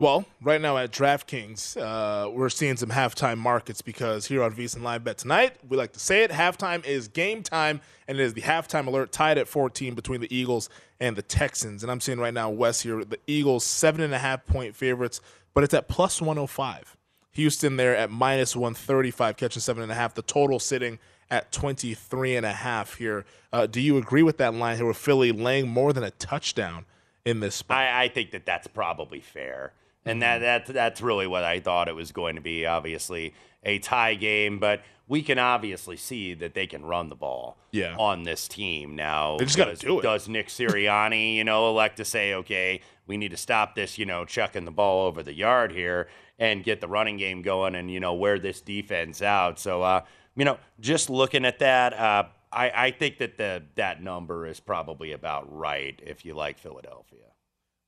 Well, 0.00 0.24
right 0.40 0.62
now 0.62 0.78
at 0.78 0.92
DraftKings, 0.92 1.76
uh, 1.76 2.30
we're 2.30 2.48
seeing 2.48 2.78
some 2.78 2.88
halftime 2.88 3.36
markets 3.36 3.82
because 3.82 4.24
here 4.24 4.42
on 4.42 4.54
VSiN 4.54 4.80
Live 4.80 5.04
Bet 5.04 5.18
tonight, 5.18 5.56
we 5.68 5.76
like 5.76 5.92
to 5.92 6.00
say 6.00 6.24
it. 6.24 6.30
Halftime 6.30 6.82
is 6.86 7.06
game 7.06 7.42
time, 7.42 7.82
and 8.08 8.18
it 8.18 8.22
is 8.22 8.32
the 8.32 8.40
halftime 8.40 8.86
alert 8.86 9.12
tied 9.12 9.36
at 9.36 9.46
14 9.46 9.94
between 9.94 10.22
the 10.22 10.34
Eagles 10.34 10.70
and 11.00 11.16
the 11.16 11.22
Texans. 11.22 11.82
And 11.82 11.92
I'm 11.92 12.00
seeing 12.00 12.18
right 12.18 12.32
now, 12.32 12.48
Wes 12.48 12.80
here, 12.80 13.04
the 13.04 13.18
Eagles 13.26 13.66
seven 13.66 14.00
and 14.00 14.14
a 14.14 14.18
half 14.18 14.46
point 14.46 14.74
favorites, 14.74 15.20
but 15.52 15.64
it's 15.64 15.74
at 15.74 15.86
plus 15.86 16.22
105. 16.22 16.96
Houston 17.32 17.76
there 17.76 17.94
at 17.94 18.10
minus 18.10 18.56
135, 18.56 19.36
catching 19.36 19.60
seven 19.60 19.82
and 19.82 19.92
a 19.92 19.96
half. 19.96 20.14
The 20.14 20.22
total 20.22 20.58
sitting 20.58 20.98
at 21.30 21.52
23 21.52 22.36
and 22.36 22.46
a 22.46 22.52
half 22.52 22.94
here. 22.94 23.26
Uh, 23.52 23.66
do 23.66 23.82
you 23.82 23.98
agree 23.98 24.22
with 24.22 24.38
that 24.38 24.54
line 24.54 24.78
here 24.78 24.86
with 24.86 24.96
Philly 24.96 25.30
laying 25.30 25.68
more 25.68 25.92
than 25.92 26.04
a 26.04 26.10
touchdown 26.12 26.86
in 27.26 27.40
this 27.40 27.54
spot? 27.56 27.76
I, 27.76 28.04
I 28.04 28.08
think 28.08 28.30
that 28.30 28.46
that's 28.46 28.66
probably 28.66 29.20
fair. 29.20 29.74
And 30.04 30.22
that, 30.22 30.38
that 30.38 30.66
that's 30.66 31.00
really 31.02 31.26
what 31.26 31.44
I 31.44 31.60
thought 31.60 31.88
it 31.88 31.94
was 31.94 32.10
going 32.12 32.36
to 32.36 32.40
be. 32.40 32.64
Obviously, 32.66 33.34
a 33.62 33.78
tie 33.78 34.14
game, 34.14 34.58
but 34.58 34.82
we 35.06 35.22
can 35.22 35.38
obviously 35.38 35.96
see 35.96 36.34
that 36.34 36.54
they 36.54 36.66
can 36.66 36.84
run 36.84 37.08
the 37.08 37.14
ball 37.16 37.58
Yeah. 37.72 37.96
on 37.98 38.22
this 38.22 38.46
team. 38.48 38.94
Now, 38.96 39.36
They 39.38 39.44
just 39.44 39.56
gotta 39.56 39.72
does, 39.72 39.80
do 39.80 39.98
it. 39.98 40.02
does 40.02 40.28
Nick 40.28 40.46
Sirianni, 40.48 41.34
you 41.34 41.44
know, 41.44 41.68
elect 41.68 41.96
to 41.98 42.04
say, 42.04 42.32
okay, 42.34 42.80
we 43.06 43.16
need 43.16 43.32
to 43.32 43.36
stop 43.36 43.74
this, 43.74 43.98
you 43.98 44.06
know, 44.06 44.24
chucking 44.24 44.64
the 44.64 44.70
ball 44.70 45.06
over 45.06 45.22
the 45.22 45.34
yard 45.34 45.72
here 45.72 46.08
and 46.38 46.62
get 46.64 46.80
the 46.80 46.86
running 46.88 47.16
game 47.16 47.42
going 47.42 47.74
and, 47.74 47.90
you 47.90 47.98
know, 48.00 48.14
wear 48.14 48.38
this 48.38 48.60
defense 48.60 49.20
out. 49.20 49.58
So, 49.58 49.82
uh, 49.82 50.02
you 50.36 50.44
know, 50.44 50.58
just 50.78 51.10
looking 51.10 51.44
at 51.44 51.58
that, 51.58 51.92
uh, 51.92 52.24
I, 52.52 52.70
I 52.86 52.90
think 52.92 53.18
that 53.18 53.36
the 53.36 53.64
that 53.74 54.02
number 54.02 54.46
is 54.46 54.60
probably 54.60 55.12
about 55.12 55.52
right 55.54 56.00
if 56.06 56.24
you 56.24 56.34
like 56.34 56.56
Philadelphia. 56.58 57.18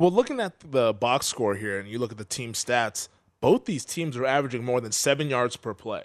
Well, 0.02 0.10
looking 0.10 0.40
at 0.40 0.58
the 0.58 0.92
box 0.92 1.26
score 1.26 1.54
here, 1.54 1.78
and 1.78 1.88
you 1.88 2.00
look 2.00 2.10
at 2.10 2.18
the 2.18 2.24
team 2.24 2.54
stats, 2.54 3.06
both 3.40 3.66
these 3.66 3.84
teams 3.84 4.16
are 4.16 4.26
averaging 4.26 4.64
more 4.64 4.80
than 4.80 4.90
seven 4.90 5.30
yards 5.30 5.56
per 5.56 5.74
play. 5.74 6.02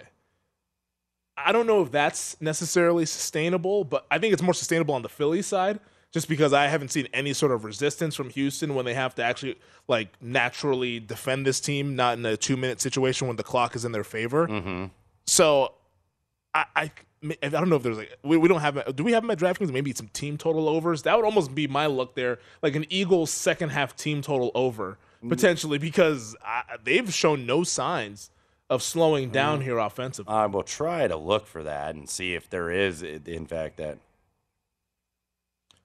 I 1.36 1.50
don't 1.50 1.66
know 1.66 1.82
if 1.82 1.90
that's 1.90 2.40
necessarily 2.40 3.06
sustainable, 3.06 3.82
but 3.82 4.06
I 4.08 4.20
think 4.20 4.32
it's 4.32 4.40
more 4.40 4.54
sustainable 4.54 4.94
on 4.94 5.02
the 5.02 5.08
Philly 5.08 5.42
side, 5.42 5.80
just 6.12 6.28
because 6.28 6.52
I 6.52 6.68
haven't 6.68 6.92
seen 6.92 7.08
any 7.12 7.32
sort 7.32 7.50
of 7.50 7.64
resistance 7.64 8.14
from 8.14 8.30
Houston 8.30 8.76
when 8.76 8.84
they 8.84 8.94
have 8.94 9.16
to 9.16 9.24
actually 9.24 9.58
like 9.88 10.10
naturally 10.20 11.00
defend 11.00 11.44
this 11.44 11.58
team, 11.58 11.96
not 11.96 12.18
in 12.18 12.24
a 12.24 12.36
two 12.36 12.56
minute 12.56 12.80
situation 12.80 13.26
when 13.26 13.34
the 13.34 13.42
clock 13.42 13.74
is 13.74 13.84
in 13.84 13.90
their 13.90 14.04
favor. 14.04 14.46
Mm-hmm. 14.46 14.84
So, 15.26 15.72
I, 16.54 16.66
I 16.76 16.90
I 17.42 17.48
don't 17.48 17.68
know 17.68 17.76
if 17.76 17.82
there's 17.82 17.96
like 17.96 18.16
we, 18.22 18.36
we 18.36 18.48
don't 18.48 18.60
have 18.60 18.94
do 18.94 19.02
we 19.02 19.12
have 19.12 19.22
them 19.22 19.30
at 19.30 19.38
DraftKings? 19.38 19.72
Maybe 19.72 19.92
some 19.92 20.08
team 20.08 20.36
total 20.36 20.68
overs. 20.68 21.02
That 21.02 21.16
would 21.16 21.24
almost 21.24 21.54
be 21.54 21.66
my 21.66 21.86
look 21.86 22.14
there, 22.14 22.38
like 22.62 22.76
an 22.76 22.86
Eagles 22.90 23.30
second 23.30 23.70
half 23.70 23.96
team 23.96 24.22
total 24.22 24.52
over 24.54 24.98
mm. 25.24 25.28
potentially 25.28 25.78
because 25.78 26.36
I, 26.44 26.62
they've 26.82 27.12
shown 27.12 27.46
no 27.46 27.64
signs 27.64 28.30
of 28.70 28.82
slowing 28.82 29.30
mm. 29.30 29.32
down 29.32 29.60
here 29.60 29.78
offensively. 29.78 30.32
I 30.32 30.46
will 30.46 30.62
try 30.62 31.08
to 31.08 31.16
look 31.16 31.46
for 31.46 31.62
that 31.62 31.94
and 31.94 32.08
see 32.08 32.34
if 32.34 32.48
there 32.50 32.70
is, 32.70 33.02
in 33.02 33.46
fact, 33.46 33.78
that. 33.78 33.98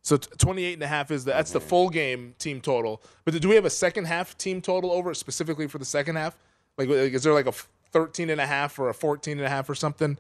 So 0.02 0.17
t- 0.17 0.30
28 0.38 0.74
and 0.74 0.84
a 0.84 0.88
half 0.88 1.12
is 1.12 1.24
the, 1.24 1.32
that's 1.32 1.52
the 1.52 1.62
full 1.62 1.89
game 1.89 2.36
team 2.38 2.60
total. 2.60 3.02
But 3.24 3.39
do 3.41 3.48
we 3.48 3.56
have 3.56 3.65
a 3.65 3.69
second 3.69 4.06
half 4.06 4.38
team 4.38 4.62
total 4.62 4.91
over 4.91 5.13
specifically 5.13 5.67
for 5.67 5.78
the 5.78 5.86
second 5.86 6.17
half? 6.17 6.38
Like, 6.78 6.89
like, 6.89 7.13
is 7.13 7.24
there 7.24 7.34
like 7.34 7.46
a 7.46 7.50
f- 7.50 7.69
13 7.91 8.30
and 8.30 8.41
a 8.41 8.46
half 8.46 8.78
or 8.80 8.89
a 8.89 8.93
14 8.93 9.38
and 9.38 9.46
a 9.46 9.50
half 9.50 9.69
or 9.69 9.76
something? 9.76 10.17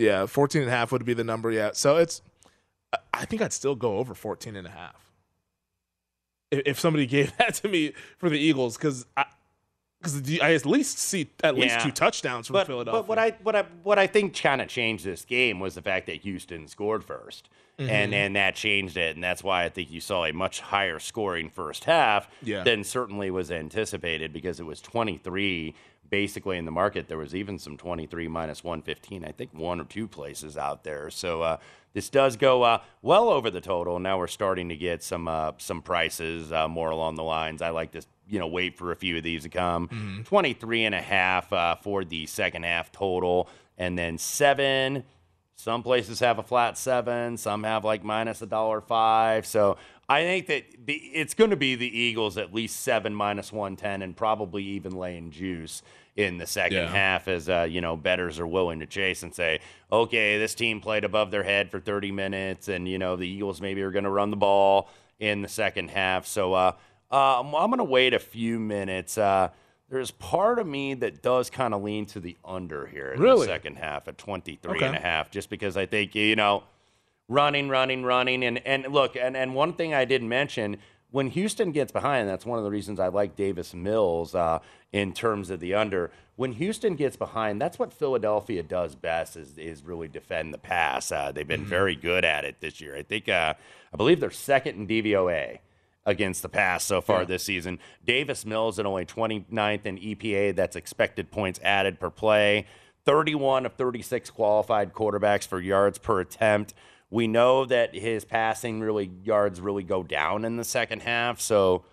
Yeah, 0.00 0.26
14 0.26 0.62
and 0.62 0.70
a 0.70 0.74
half 0.74 0.92
would 0.92 1.04
be 1.04 1.14
the 1.14 1.24
number. 1.24 1.50
Yeah. 1.50 1.70
So 1.74 1.96
it's, 1.98 2.22
I- 3.14 3.24
think 3.26 3.42
I'd 3.42 3.52
still 3.52 3.74
go 3.74 3.98
over 3.98 4.14
14 4.14 4.56
and 4.56 4.66
a 4.66 4.70
half. 4.70 4.94
If, 6.50 6.62
if 6.66 6.80
somebody 6.80 7.06
gave 7.16 7.36
that 7.36 7.54
to 7.56 7.68
me 7.68 7.92
for 8.18 8.28
the 8.28 8.38
Eagles, 8.38 8.76
because 8.76 9.06
I, 9.16 9.26
because 10.02 10.40
I 10.40 10.54
at 10.54 10.64
least 10.64 10.98
see 10.98 11.28
at 11.44 11.54
least 11.56 11.76
Yeah. 11.76 11.84
two 11.84 11.90
touchdowns 11.90 12.46
from 12.46 12.54
but, 12.54 12.66
Philadelphia. 12.66 13.02
But 13.02 13.08
what 13.08 13.18
I 13.18 13.30
what 13.42 13.54
I 13.54 13.64
what 13.82 13.98
I 13.98 14.06
think 14.06 14.34
kind 14.40 14.62
of 14.62 14.68
changed 14.68 15.04
this 15.04 15.24
game 15.26 15.60
was 15.60 15.74
the 15.74 15.82
fact 15.82 16.06
that 16.06 16.16
Houston 16.22 16.66
scored 16.68 17.04
1st 17.06 17.42
and 17.78 18.12
Mhm. 18.12 18.14
and 18.14 18.36
that 18.36 18.54
changed 18.56 18.96
it, 18.96 19.14
and 19.14 19.22
that's 19.22 19.44
why 19.44 19.64
I 19.64 19.68
think 19.68 19.90
you 19.90 20.00
saw 20.00 20.24
a 20.24 20.32
much 20.32 20.60
higher 20.60 20.98
scoring 20.98 21.50
first 21.50 21.84
half 21.84 22.28
Yeah. 22.42 22.64
than 22.64 22.82
certainly 22.82 23.30
was 23.30 23.50
anticipated 23.50 24.32
because 24.32 24.58
it 24.58 24.64
was 24.64 24.80
23 24.80 25.74
basically 26.10 26.58
in 26.58 26.64
the 26.64 26.70
market. 26.72 27.08
There 27.08 27.18
was 27.18 27.34
even 27.34 27.58
some 27.58 27.76
23 27.76 28.28
minus 28.28 28.62
115, 28.62 29.24
I 29.24 29.32
think 29.32 29.54
one 29.54 29.80
or 29.80 29.84
two 29.84 30.06
places 30.08 30.58
out 30.58 30.84
there. 30.84 31.08
So 31.10 31.42
uh, 31.42 31.56
this 31.92 32.08
does 32.08 32.36
go 32.36 32.62
uh, 32.62 32.80
well 33.00 33.28
over 33.30 33.50
the 33.50 33.60
total. 33.60 33.98
Now 33.98 34.18
we're 34.18 34.26
starting 34.26 34.68
to 34.68 34.76
get 34.76 35.02
some 35.02 35.26
uh, 35.28 35.52
some 35.58 35.82
prices 35.82 36.52
uh, 36.52 36.68
more 36.68 36.90
along 36.90 37.14
the 37.14 37.22
lines. 37.24 37.62
I 37.62 37.70
like 37.70 37.92
to 37.92 38.02
you 38.28 38.38
know 38.38 38.46
wait 38.48 38.76
for 38.76 38.92
a 38.92 38.96
few 38.96 39.16
of 39.16 39.22
these 39.22 39.44
to 39.44 39.48
come. 39.48 39.88
Mhm. 39.88 40.24
23 40.26 40.84
and 40.84 40.94
a 40.94 41.00
half 41.00 41.52
uh, 41.52 41.76
for 41.76 42.04
the 42.04 42.26
second 42.26 42.64
half 42.64 42.92
total, 42.92 43.48
and 43.78 43.96
then 43.98 44.18
seven. 44.18 45.04
Some 45.56 45.82
places 45.82 46.20
have 46.20 46.38
a 46.38 46.42
flat 46.42 46.78
seven, 46.78 47.36
some 47.36 47.64
have 47.64 47.84
like 47.84 48.02
minus 48.02 48.40
a 48.40 48.46
dollar 48.46 48.80
five. 48.80 49.44
So 49.44 49.76
I 50.10 50.24
think 50.24 50.46
that 50.48 50.64
it's 50.88 51.34
going 51.34 51.50
to 51.50 51.56
be 51.56 51.76
the 51.76 51.86
Eagles 51.98 52.36
at 52.36 52.52
least 52.52 52.80
seven 52.80 53.14
minus 53.14 53.52
110 53.52 54.02
and 54.02 54.16
probably 54.16 54.64
even 54.64 54.92
laying 54.96 55.30
juice 55.30 55.82
in 56.16 56.38
the 56.38 56.46
second 56.48 56.78
Yeah. 56.78 56.90
half 56.90 57.28
as, 57.28 57.48
uh, 57.48 57.66
you 57.70 57.80
know, 57.80 57.96
betters 57.96 58.40
are 58.40 58.46
willing 58.46 58.80
to 58.80 58.86
chase 58.86 59.22
and 59.22 59.32
say, 59.32 59.60
okay, 59.92 60.36
this 60.36 60.56
team 60.56 60.80
played 60.80 61.04
above 61.04 61.30
their 61.30 61.44
head 61.44 61.70
for 61.70 61.78
30 61.78 62.10
minutes 62.10 62.66
and, 62.66 62.88
you 62.88 62.98
know, 62.98 63.14
the 63.14 63.28
Eagles 63.28 63.60
maybe 63.60 63.82
are 63.82 63.92
going 63.92 64.02
to 64.04 64.10
run 64.10 64.30
the 64.30 64.36
ball 64.36 64.88
in 65.20 65.42
the 65.42 65.48
second 65.48 65.90
half. 65.90 66.26
So 66.26 66.54
uh, 66.54 66.72
uh, 67.12 67.40
I'm, 67.40 67.54
I'm 67.54 67.70
going 67.70 67.78
to 67.78 67.84
wait 67.84 68.12
a 68.12 68.18
few 68.18 68.58
minutes. 68.58 69.16
Uh, 69.16 69.50
there's 69.88 70.10
part 70.10 70.58
of 70.58 70.66
me 70.66 70.94
that 70.94 71.22
does 71.22 71.50
kind 71.50 71.72
of 71.72 71.82
lean 71.84 72.04
to 72.06 72.18
the 72.20 72.36
under 72.44 72.86
here 72.88 73.12
in 73.12 73.20
Really? 73.20 73.46
the 73.46 73.52
second 73.52 73.76
half 73.76 74.08
at 74.08 74.18
23 74.18 74.74
Okay. 74.76 74.86
and 74.86 74.96
a 74.96 75.00
half, 75.00 75.30
just 75.30 75.48
because 75.50 75.76
I 75.76 75.86
think, 75.86 76.16
you 76.16 76.34
know, 76.34 76.64
running, 77.30 77.68
running, 77.70 78.02
running. 78.02 78.44
And, 78.44 78.58
and 78.66 78.86
look, 78.92 79.16
and, 79.16 79.34
and 79.36 79.54
one 79.54 79.72
thing 79.72 79.94
I 79.94 80.04
didn't 80.04 80.28
mention 80.28 80.76
when 81.12 81.28
Houston 81.28 81.72
gets 81.72 81.90
behind, 81.90 82.28
that's 82.28 82.44
one 82.44 82.58
of 82.58 82.64
the 82.64 82.70
reasons 82.70 83.00
I 83.00 83.08
like 83.08 83.34
Davis 83.34 83.72
Mills 83.74 84.34
uh, 84.34 84.58
in 84.92 85.12
terms 85.12 85.48
of 85.50 85.60
the 85.60 85.74
under. 85.74 86.10
When 86.36 86.52
Houston 86.52 86.94
gets 86.96 87.16
behind, 87.16 87.60
that's 87.60 87.78
what 87.78 87.92
Philadelphia 87.92 88.62
does 88.62 88.94
best 88.94 89.36
is, 89.36 89.58
is 89.58 89.82
really 89.82 90.08
defend 90.08 90.54
the 90.54 90.58
pass. 90.58 91.10
Uh, 91.10 91.32
they've 91.32 91.46
been 91.48 91.64
very 91.64 91.96
good 91.96 92.24
at 92.24 92.44
it 92.44 92.60
this 92.60 92.80
year. 92.80 92.96
I 92.96 93.02
think, 93.02 93.28
uh, 93.28 93.54
I 93.92 93.96
believe 93.96 94.20
they're 94.20 94.30
second 94.30 94.76
in 94.76 94.86
DVOA 94.86 95.58
against 96.06 96.42
the 96.42 96.48
pass 96.48 96.84
so 96.84 97.00
far 97.00 97.20
Yeah. 97.20 97.24
this 97.26 97.42
season. 97.42 97.78
Davis 98.06 98.46
Mills 98.46 98.78
at 98.78 98.86
only 98.86 99.04
29th 99.04 99.86
in 99.86 99.98
EPA, 99.98 100.54
that's 100.54 100.76
expected 100.76 101.30
points 101.30 101.60
added 101.62 102.00
per 102.00 102.08
play. 102.10 102.66
31 103.04 103.66
of 103.66 103.74
36 103.74 104.30
qualified 104.30 104.92
quarterbacks 104.94 105.46
for 105.46 105.60
yards 105.60 105.98
per 105.98 106.20
attempt. 106.20 106.72
We 107.10 107.26
know 107.26 107.64
that 107.64 107.94
his 107.94 108.24
passing 108.24 108.80
really 108.80 109.10
yards 109.24 109.60
really 109.60 109.82
go 109.82 110.02
down 110.02 110.44
in 110.44 110.56
the 110.56 110.64
second 110.64 111.02
half, 111.02 111.40
so 111.40 111.84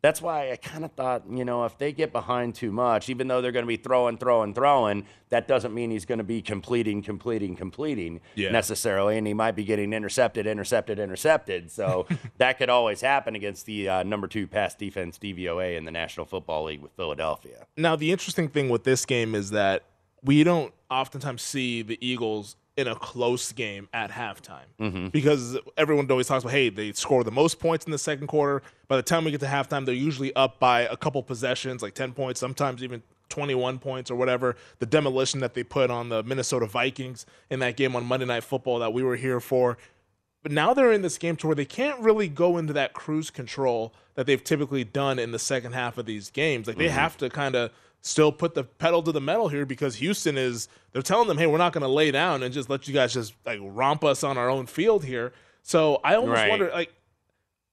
that's 0.00 0.22
why 0.22 0.52
I 0.52 0.56
kind 0.56 0.84
of 0.84 0.92
thought, 0.92 1.24
you 1.28 1.44
know, 1.44 1.64
if 1.64 1.76
they 1.76 1.92
get 1.92 2.12
behind 2.12 2.54
too 2.54 2.70
much, 2.70 3.08
even 3.08 3.26
though 3.26 3.40
they're 3.40 3.50
going 3.50 3.64
to 3.64 3.68
be 3.68 3.76
throwing, 3.76 4.16
throwing, 4.16 4.54
throwing, 4.54 5.04
that 5.30 5.48
doesn't 5.48 5.74
mean 5.74 5.90
he's 5.90 6.04
going 6.04 6.18
to 6.18 6.24
be 6.24 6.40
completing, 6.40 7.02
completing, 7.02 7.56
completing 7.56 8.20
Yeah. 8.36 8.52
necessarily, 8.52 9.18
and 9.18 9.26
he 9.26 9.34
might 9.34 9.56
be 9.56 9.64
getting 9.64 9.92
intercepted, 9.92 10.46
intercepted, 10.46 11.00
intercepted. 11.00 11.72
So 11.72 12.06
that 12.38 12.58
could 12.58 12.68
always 12.70 13.00
happen 13.00 13.34
against 13.34 13.66
the 13.66 13.88
uh, 13.88 14.02
number 14.04 14.28
two 14.28 14.46
pass 14.46 14.76
defense 14.76 15.18
DVOA 15.18 15.76
in 15.76 15.84
the 15.84 15.90
National 15.90 16.26
Football 16.26 16.64
League 16.64 16.80
with 16.80 16.92
Philadelphia. 16.92 17.66
Now, 17.76 17.96
the 17.96 18.12
interesting 18.12 18.48
thing 18.48 18.68
with 18.68 18.84
this 18.84 19.04
game 19.04 19.34
is 19.34 19.50
that 19.50 19.82
we 20.22 20.44
don't 20.44 20.72
oftentimes 20.88 21.42
see 21.42 21.82
the 21.82 21.98
Eagles 22.00 22.54
in 22.78 22.86
a 22.86 22.94
close 22.94 23.50
game 23.50 23.88
at 23.92 24.08
halftime 24.12 24.66
Mhm. 24.80 25.10
because 25.10 25.58
everyone 25.76 26.08
always 26.10 26.28
talks 26.28 26.44
about, 26.44 26.52
hey, 26.52 26.68
they 26.68 26.92
score 26.92 27.24
the 27.24 27.30
most 27.32 27.58
points 27.58 27.84
in 27.84 27.90
the 27.90 27.98
second 27.98 28.28
quarter. 28.28 28.62
By 28.86 28.96
the 28.96 29.02
time 29.02 29.24
we 29.24 29.32
get 29.32 29.40
to 29.40 29.46
halftime, 29.46 29.84
they're 29.84 29.94
usually 29.94 30.32
up 30.36 30.60
by 30.60 30.82
a 30.82 30.96
couple 30.96 31.20
possessions, 31.24 31.82
like 31.82 31.94
10 31.94 32.12
points, 32.12 32.38
sometimes 32.38 32.84
even 32.84 33.02
21 33.28 33.80
points 33.80 34.12
or 34.12 34.14
whatever. 34.14 34.54
The 34.78 34.86
demolition 34.86 35.40
that 35.40 35.54
they 35.54 35.64
put 35.64 35.90
on 35.90 36.08
the 36.08 36.22
Minnesota 36.22 36.66
Vikings 36.66 37.26
in 37.50 37.58
that 37.58 37.76
game 37.76 37.96
on 37.96 38.04
Monday 38.04 38.26
Night 38.26 38.44
Football 38.44 38.78
that 38.78 38.92
we 38.92 39.02
were 39.02 39.16
here 39.16 39.40
for. 39.40 39.76
But 40.44 40.52
now 40.52 40.72
they're 40.72 40.92
in 40.92 41.02
this 41.02 41.18
game 41.18 41.34
to 41.38 41.48
where 41.48 41.56
they 41.56 41.64
can't 41.64 41.98
really 41.98 42.28
go 42.28 42.58
into 42.58 42.72
that 42.74 42.92
cruise 42.92 43.28
control 43.28 43.92
that 44.14 44.26
they've 44.26 44.42
typically 44.42 44.84
done 44.84 45.18
in 45.18 45.32
the 45.32 45.38
second 45.40 45.72
half 45.72 45.98
of 45.98 46.06
these 46.06 46.30
games. 46.30 46.68
Like 46.68 46.76
they 46.78 46.86
Mhm. 46.86 46.90
have 46.92 47.16
to 47.18 47.28
kind 47.28 47.56
of 47.56 47.72
still 48.02 48.32
put 48.32 48.54
the 48.54 48.64
pedal 48.64 49.02
to 49.02 49.12
the 49.12 49.20
metal 49.20 49.48
here 49.48 49.66
because 49.66 49.96
Houston 49.96 50.38
is 50.38 50.68
they're 50.92 51.02
telling 51.02 51.28
them, 51.28 51.38
hey, 51.38 51.46
we're 51.46 51.58
not 51.58 51.72
going 51.72 51.82
to 51.82 51.88
lay 51.88 52.10
down 52.10 52.42
and 52.42 52.52
just 52.54 52.70
let 52.70 52.88
you 52.88 52.94
guys 52.94 53.12
just 53.12 53.34
like 53.44 53.60
romp 53.62 54.04
us 54.04 54.22
on 54.24 54.38
our 54.38 54.48
own 54.48 54.66
field 54.66 55.04
here. 55.04 55.32
So 55.62 56.00
I 56.04 56.14
almost 56.14 56.34
Right. 56.34 56.48
wonder 56.50 56.70
like 56.72 56.92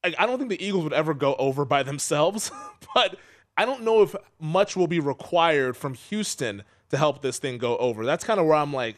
like, 0.04 0.14
I 0.18 0.26
don't 0.26 0.38
think 0.38 0.50
the 0.50 0.64
Eagles 0.64 0.84
would 0.84 0.92
ever 0.92 1.14
go 1.14 1.34
over 1.36 1.64
by 1.64 1.82
themselves, 1.82 2.50
but 2.94 3.16
I 3.56 3.64
don't 3.64 3.82
know 3.82 4.02
if 4.02 4.14
much 4.38 4.76
will 4.76 4.86
be 4.86 5.00
required 5.00 5.76
from 5.76 5.94
Houston 5.94 6.62
to 6.90 6.96
help 6.98 7.22
this 7.22 7.38
thing 7.38 7.58
go 7.58 7.76
over. 7.78 8.04
That's 8.04 8.22
kind 8.24 8.38
of 8.38 8.46
where 8.46 8.56
I'm 8.56 8.72
like, 8.72 8.96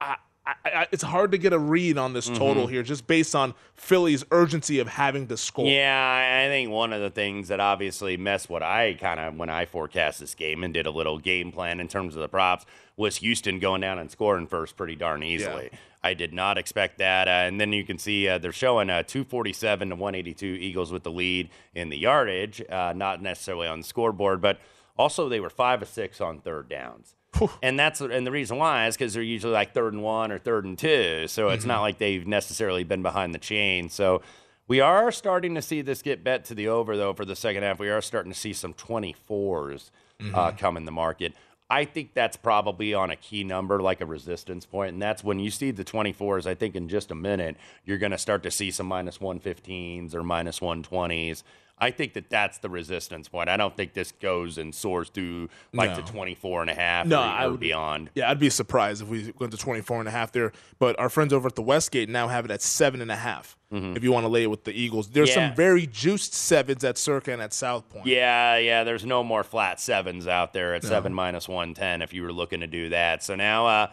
I, 0.00 0.16
I, 0.46 0.54
I, 0.64 0.86
it's 0.92 1.02
hard 1.02 1.32
to 1.32 1.38
get 1.38 1.52
a 1.54 1.58
read 1.58 1.96
on 1.96 2.12
this 2.12 2.28
total 2.28 2.66
Mhm. 2.66 2.70
here 2.70 2.82
just 2.82 3.06
based 3.06 3.34
on 3.34 3.54
Philly's 3.76 4.24
urgency 4.30 4.78
of 4.78 4.88
having 4.88 5.26
to 5.28 5.36
score. 5.38 5.66
Yeah, 5.66 6.42
I 6.44 6.48
think 6.48 6.70
one 6.70 6.92
of 6.92 7.00
the 7.00 7.08
things 7.08 7.48
that 7.48 7.60
obviously 7.60 8.16
messed 8.18 8.50
what 8.50 8.62
I 8.62 8.94
kind 9.00 9.18
of 9.18 9.36
when 9.36 9.48
I 9.48 9.64
forecast 9.64 10.20
this 10.20 10.34
game 10.34 10.62
and 10.62 10.74
did 10.74 10.84
a 10.84 10.90
little 10.90 11.18
game 11.18 11.50
plan 11.50 11.80
in 11.80 11.88
terms 11.88 12.14
of 12.14 12.20
the 12.20 12.28
props 12.28 12.66
was 12.96 13.16
Houston 13.16 13.58
going 13.58 13.80
down 13.80 13.98
and 13.98 14.10
scoring 14.10 14.46
first 14.46 14.76
pretty 14.76 14.96
darn 14.96 15.22
easily. 15.22 15.70
I 16.02 16.12
did 16.12 16.34
not 16.34 16.58
expect 16.58 16.98
that, 16.98 17.26
uh, 17.26 17.30
and 17.30 17.58
then 17.58 17.72
you 17.72 17.82
can 17.82 17.96
see 17.96 18.28
uh, 18.28 18.36
they're 18.36 18.52
showing 18.52 18.90
uh, 18.90 19.02
247 19.04 19.88
to 19.88 19.94
182 19.96 20.46
Eagles 20.46 20.92
with 20.92 21.02
the 21.02 21.10
lead 21.10 21.48
in 21.74 21.88
the 21.88 21.96
yardage, 21.96 22.62
uh, 22.68 22.92
not 22.94 23.22
necessarily 23.22 23.66
on 23.66 23.78
the 23.80 23.86
scoreboard, 23.86 24.42
but 24.42 24.60
also 24.98 25.30
they 25.30 25.40
were 25.40 25.48
five 25.48 25.80
of 25.80 25.88
six 25.88 26.20
on 26.20 26.40
third 26.40 26.68
downs. 26.68 27.14
And 27.62 27.78
that's 27.78 28.00
and 28.00 28.26
the 28.26 28.30
reason 28.30 28.56
why 28.58 28.86
is 28.86 28.96
because 28.96 29.14
they're 29.14 29.22
usually 29.22 29.52
like 29.52 29.72
third 29.74 29.92
and 29.92 30.02
one 30.02 30.30
or 30.32 30.38
third 30.38 30.64
and 30.64 30.78
two, 30.78 31.26
so 31.28 31.48
it's 31.50 31.64
Mhm. 31.64 31.68
not 31.68 31.80
like 31.80 31.98
they've 31.98 32.26
necessarily 32.26 32.84
been 32.84 33.02
behind 33.02 33.34
the 33.34 33.38
chain. 33.38 33.88
So 33.88 34.22
we 34.68 34.80
are 34.80 35.10
starting 35.12 35.54
to 35.56 35.62
see 35.62 35.82
this 35.82 36.00
get 36.02 36.22
bet 36.24 36.44
to 36.46 36.54
the 36.54 36.68
over 36.68 36.96
though 36.96 37.12
for 37.12 37.24
the 37.24 37.36
second 37.36 37.62
half. 37.62 37.78
We 37.78 37.90
are 37.90 38.00
starting 38.00 38.32
to 38.32 38.38
see 38.38 38.52
some 38.52 38.72
24s 38.74 39.90
uh, 40.32 40.52
Mhm. 40.52 40.58
come 40.58 40.76
in 40.76 40.84
the 40.84 40.92
market. 40.92 41.32
I 41.70 41.84
think 41.86 42.14
that's 42.14 42.36
probably 42.36 42.92
on 42.94 43.10
a 43.10 43.16
key 43.16 43.42
number 43.42 43.80
like 43.80 44.00
a 44.00 44.06
resistance 44.06 44.64
point, 44.66 44.92
and 44.92 45.02
that's 45.02 45.24
when 45.24 45.40
you 45.40 45.50
see 45.50 45.70
the 45.70 45.82
24s. 45.84 46.46
I 46.46 46.54
think 46.54 46.76
in 46.76 46.88
just 46.88 47.10
a 47.10 47.14
minute 47.14 47.56
you're 47.84 47.98
going 47.98 48.12
to 48.12 48.18
start 48.18 48.42
to 48.44 48.50
see 48.50 48.70
some 48.70 48.86
minus 48.86 49.18
115s 49.18 50.14
or 50.14 50.22
minus 50.22 50.60
120s. 50.60 51.42
I 51.84 51.90
think 51.90 52.14
that 52.14 52.30
that's 52.30 52.58
the 52.58 52.68
resistance 52.70 53.28
point. 53.28 53.48
I 53.48 53.56
don't 53.56 53.76
think 53.76 53.92
this 53.92 54.10
goes 54.12 54.56
and 54.58 54.74
soars 54.74 55.10
through 55.10 55.50
like 55.72 55.90
No. 55.90 55.96
the 55.96 56.02
24 56.02 56.62
and 56.62 56.70
a 56.70 56.74
half 56.74 57.06
No, 57.06 57.18
or, 57.20 57.24
I 57.24 57.46
would- 57.46 57.60
beyond. 57.60 58.10
Yeah, 58.14 58.30
I'd 58.30 58.38
be 58.38 58.48
surprised 58.50 59.02
if 59.02 59.08
we 59.08 59.32
went 59.38 59.52
to 59.52 59.58
24 59.58 59.98
and 60.00 60.08
a 60.08 60.12
half 60.12 60.32
there. 60.32 60.52
But 60.78 60.98
our 60.98 61.08
friends 61.10 61.32
over 61.32 61.46
at 61.48 61.54
the 61.56 61.62
Westgate 61.62 62.08
now 62.08 62.28
have 62.28 62.44
it 62.46 62.50
at 62.50 62.62
seven 62.62 63.00
and 63.02 63.10
a 63.10 63.16
half. 63.16 63.56
Mhm. 63.72 63.96
If 63.96 64.02
you 64.02 64.12
want 64.12 64.24
to 64.24 64.28
lay 64.28 64.44
it 64.44 64.50
with 64.50 64.64
the 64.64 64.72
Eagles, 64.72 65.08
there's 65.10 65.28
Yeah. 65.30 65.48
some 65.48 65.54
very 65.56 65.86
juiced 65.86 66.32
sevens 66.32 66.84
at 66.84 66.96
Circa 66.96 67.32
and 67.32 67.42
at 67.42 67.52
South 67.52 67.88
Point. 67.90 68.06
Yeah, 68.06 68.56
yeah. 68.56 68.84
There's 68.84 69.04
no 69.04 69.22
more 69.22 69.42
flat 69.44 69.78
sevens 69.80 70.26
out 70.26 70.52
there 70.52 70.74
at 70.74 70.82
No. 70.84 70.88
seven 70.88 71.12
minus 71.12 71.48
one 71.48 71.74
ten 71.74 72.00
if 72.00 72.12
you 72.14 72.22
were 72.22 72.32
looking 72.32 72.60
to 72.60 72.66
do 72.66 72.88
that. 72.90 73.22
So 73.22 73.34
now 73.34 73.66
uh, 73.66 73.86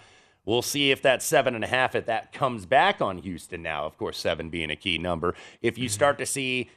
we'll 0.46 0.62
see 0.62 0.92
if 0.92 1.02
that 1.02 1.22
seven 1.24 1.56
and 1.56 1.64
a 1.64 1.68
half 1.68 1.96
if 1.96 2.06
that 2.06 2.32
comes 2.32 2.66
back 2.66 3.02
on 3.02 3.18
Houston. 3.20 3.62
Now, 3.64 3.86
of 3.86 3.98
course, 3.98 4.18
seven 4.18 4.50
being 4.50 4.70
a 4.72 4.76
key 4.76 4.98
number. 4.98 5.36
If 5.62 5.78
you 5.78 5.90
start 5.90 6.18
to 6.20 6.26
see 6.26 6.70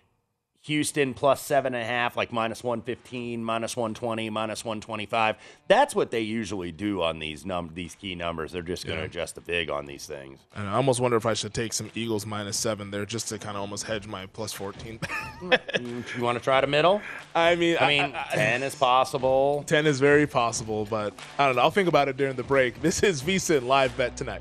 Houston 0.65 1.13
plus 1.13 1.43
seven 1.43 1.75
and 1.75 1.83
a 1.83 1.87
half, 1.87 2.17
like 2.17 2.33
minus 2.33 2.65
115, 2.65 3.45
minus 3.45 3.77
120, 3.77 4.31
minus 4.31 4.65
125. 4.65 5.37
That's 5.69 5.95
what 5.95 6.11
they 6.11 6.21
usually 6.21 6.73
do 6.73 7.03
on 7.03 7.19
these 7.19 7.45
num- 7.45 7.73
these 7.75 7.95
key 7.95 8.15
numbers. 8.15 8.51
They're 8.53 8.63
just 8.63 8.87
going 8.87 8.97
to 8.97 9.03
Yeah. 9.03 9.07
adjust 9.09 9.35
the 9.35 9.43
vig 9.43 9.69
on 9.69 9.85
these 9.85 10.07
things. 10.07 10.41
And 10.55 10.67
I 10.67 10.73
almost 10.77 11.01
wonder 11.01 11.19
if 11.19 11.27
I 11.27 11.35
should 11.35 11.53
take 11.53 11.75
some 11.75 11.91
Eagles 11.95 12.25
minus 12.25 12.57
seven 12.57 12.91
there 12.91 13.05
just 13.05 13.29
to 13.29 13.39
kind 13.39 13.57
of 13.57 13.61
almost 13.61 13.85
hedge 13.85 14.07
my 14.07 14.25
plus 14.25 14.55
14. 14.55 15.01
you 15.81 16.05
you 16.17 16.23
want 16.23 16.39
to 16.39 16.43
try 16.43 16.63
to 16.63 16.67
middle? 16.67 17.03
I 17.35 17.57
mean, 17.57 17.77
I 17.79 17.89
mean, 17.89 18.15
10 18.33 18.63
is 18.63 18.75
possible. 18.75 19.65
10 19.67 19.87
is 19.87 20.01
very 20.01 20.27
possible, 20.27 20.87
but 20.87 21.13
I 21.39 21.47
don't 21.47 21.57
know. 21.57 21.63
I'll 21.63 21.71
think 21.71 21.89
about 21.91 22.09
it 22.09 22.17
during 22.17 22.37
the 22.37 22.43
break. 22.43 22.81
This 22.81 23.03
is 23.03 23.21
VSIN 23.23 23.67
live 23.67 23.95
bet 23.99 24.17
tonight. 24.17 24.41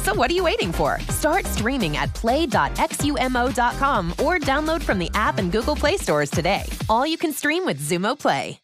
So 0.03 0.15
what 0.15 0.31
are 0.31 0.33
you 0.33 0.43
waiting 0.43 0.71
for? 0.71 0.99
Start 1.09 1.45
streaming 1.45 1.95
at 1.95 2.11
play.xumo.com 2.15 4.11
or 4.13 4.39
download 4.39 4.81
from 4.81 4.97
the 4.97 5.11
app 5.13 5.37
and 5.37 5.51
Google 5.51 5.75
Play 5.75 5.97
stores 5.97 6.31
today. 6.31 6.63
All 6.89 7.05
you 7.05 7.17
can 7.17 7.31
stream 7.31 7.65
with 7.65 7.79
Xumo 7.79 8.17
Play. 8.17 8.59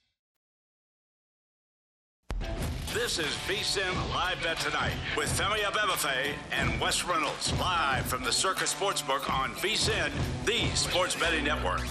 This 2.94 3.20
is 3.20 3.28
VSIN 3.48 3.94
Live 4.14 4.42
Bet 4.42 4.60
Tonight 4.60 4.94
with 5.16 5.30
Femi 5.30 5.60
Abebefe 5.60 6.34
and 6.52 6.82
Wes 6.82 7.06
Reynolds 7.06 7.54
live 7.60 8.06
from 8.08 8.24
the 8.24 8.32
Circa 8.32 8.64
Sportsbook 8.64 9.30
on 9.30 9.52
VSIN, 9.52 10.10
the 10.46 10.76
sports 10.76 11.16
betting 11.16 11.44
network. 11.44 11.82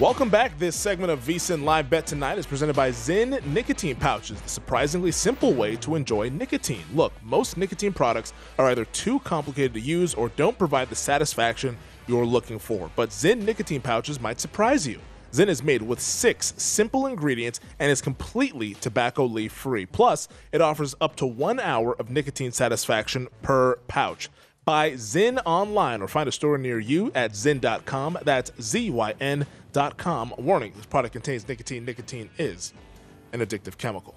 Welcome 0.00 0.28
back. 0.28 0.56
This 0.60 0.76
segment 0.76 1.10
of 1.10 1.18
VSIN 1.18 1.64
Live 1.64 1.90
Bet 1.90 2.06
Tonight 2.06 2.38
is 2.38 2.46
presented 2.46 2.76
by 2.76 2.90
ZYN 2.90 3.44
Nicotine 3.46 3.96
Pouches, 3.96 4.40
the 4.40 4.48
surprisingly 4.48 5.10
simple 5.10 5.52
way 5.52 5.74
to 5.74 5.96
enjoy 5.96 6.28
nicotine. 6.28 6.84
Look, 6.94 7.12
most 7.20 7.56
nicotine 7.56 7.92
products 7.92 8.32
are 8.60 8.66
either 8.66 8.84
too 8.84 9.18
complicated 9.18 9.74
to 9.74 9.80
use 9.80 10.14
or 10.14 10.28
don't 10.36 10.56
provide 10.56 10.88
the 10.88 10.94
satisfaction 10.94 11.76
you're 12.06 12.24
looking 12.24 12.60
for, 12.60 12.92
but 12.94 13.10
ZYN 13.10 13.42
Nicotine 13.42 13.80
Pouches 13.80 14.20
might 14.20 14.38
surprise 14.38 14.86
you. 14.86 15.00
ZYN 15.32 15.48
is 15.48 15.64
made 15.64 15.82
with 15.82 15.98
six 15.98 16.54
simple 16.56 17.06
ingredients 17.06 17.58
and 17.80 17.90
is 17.90 18.00
completely 18.00 18.74
tobacco 18.74 19.24
leaf 19.24 19.50
free. 19.50 19.84
Plus, 19.84 20.28
it 20.52 20.60
offers 20.60 20.94
up 21.00 21.16
to 21.16 21.26
one 21.26 21.58
hour 21.58 21.96
of 21.98 22.08
nicotine 22.08 22.52
satisfaction 22.52 23.26
per 23.42 23.74
pouch. 23.88 24.28
Buy 24.64 24.92
ZYN 24.92 25.40
online 25.44 26.02
or 26.02 26.08
find 26.08 26.28
a 26.28 26.32
store 26.32 26.58
near 26.58 26.78
you 26.78 27.10
at 27.14 27.32
zyn.com. 27.32 28.18
That's 28.22 28.52
Z 28.60 28.90
Y 28.90 29.14
Warning 30.38 30.72
this 30.74 30.86
product 30.86 31.12
contains 31.12 31.46
nicotine. 31.46 31.84
Nicotine 31.84 32.28
is 32.36 32.72
an 33.32 33.38
addictive 33.38 33.78
chemical. 33.78 34.16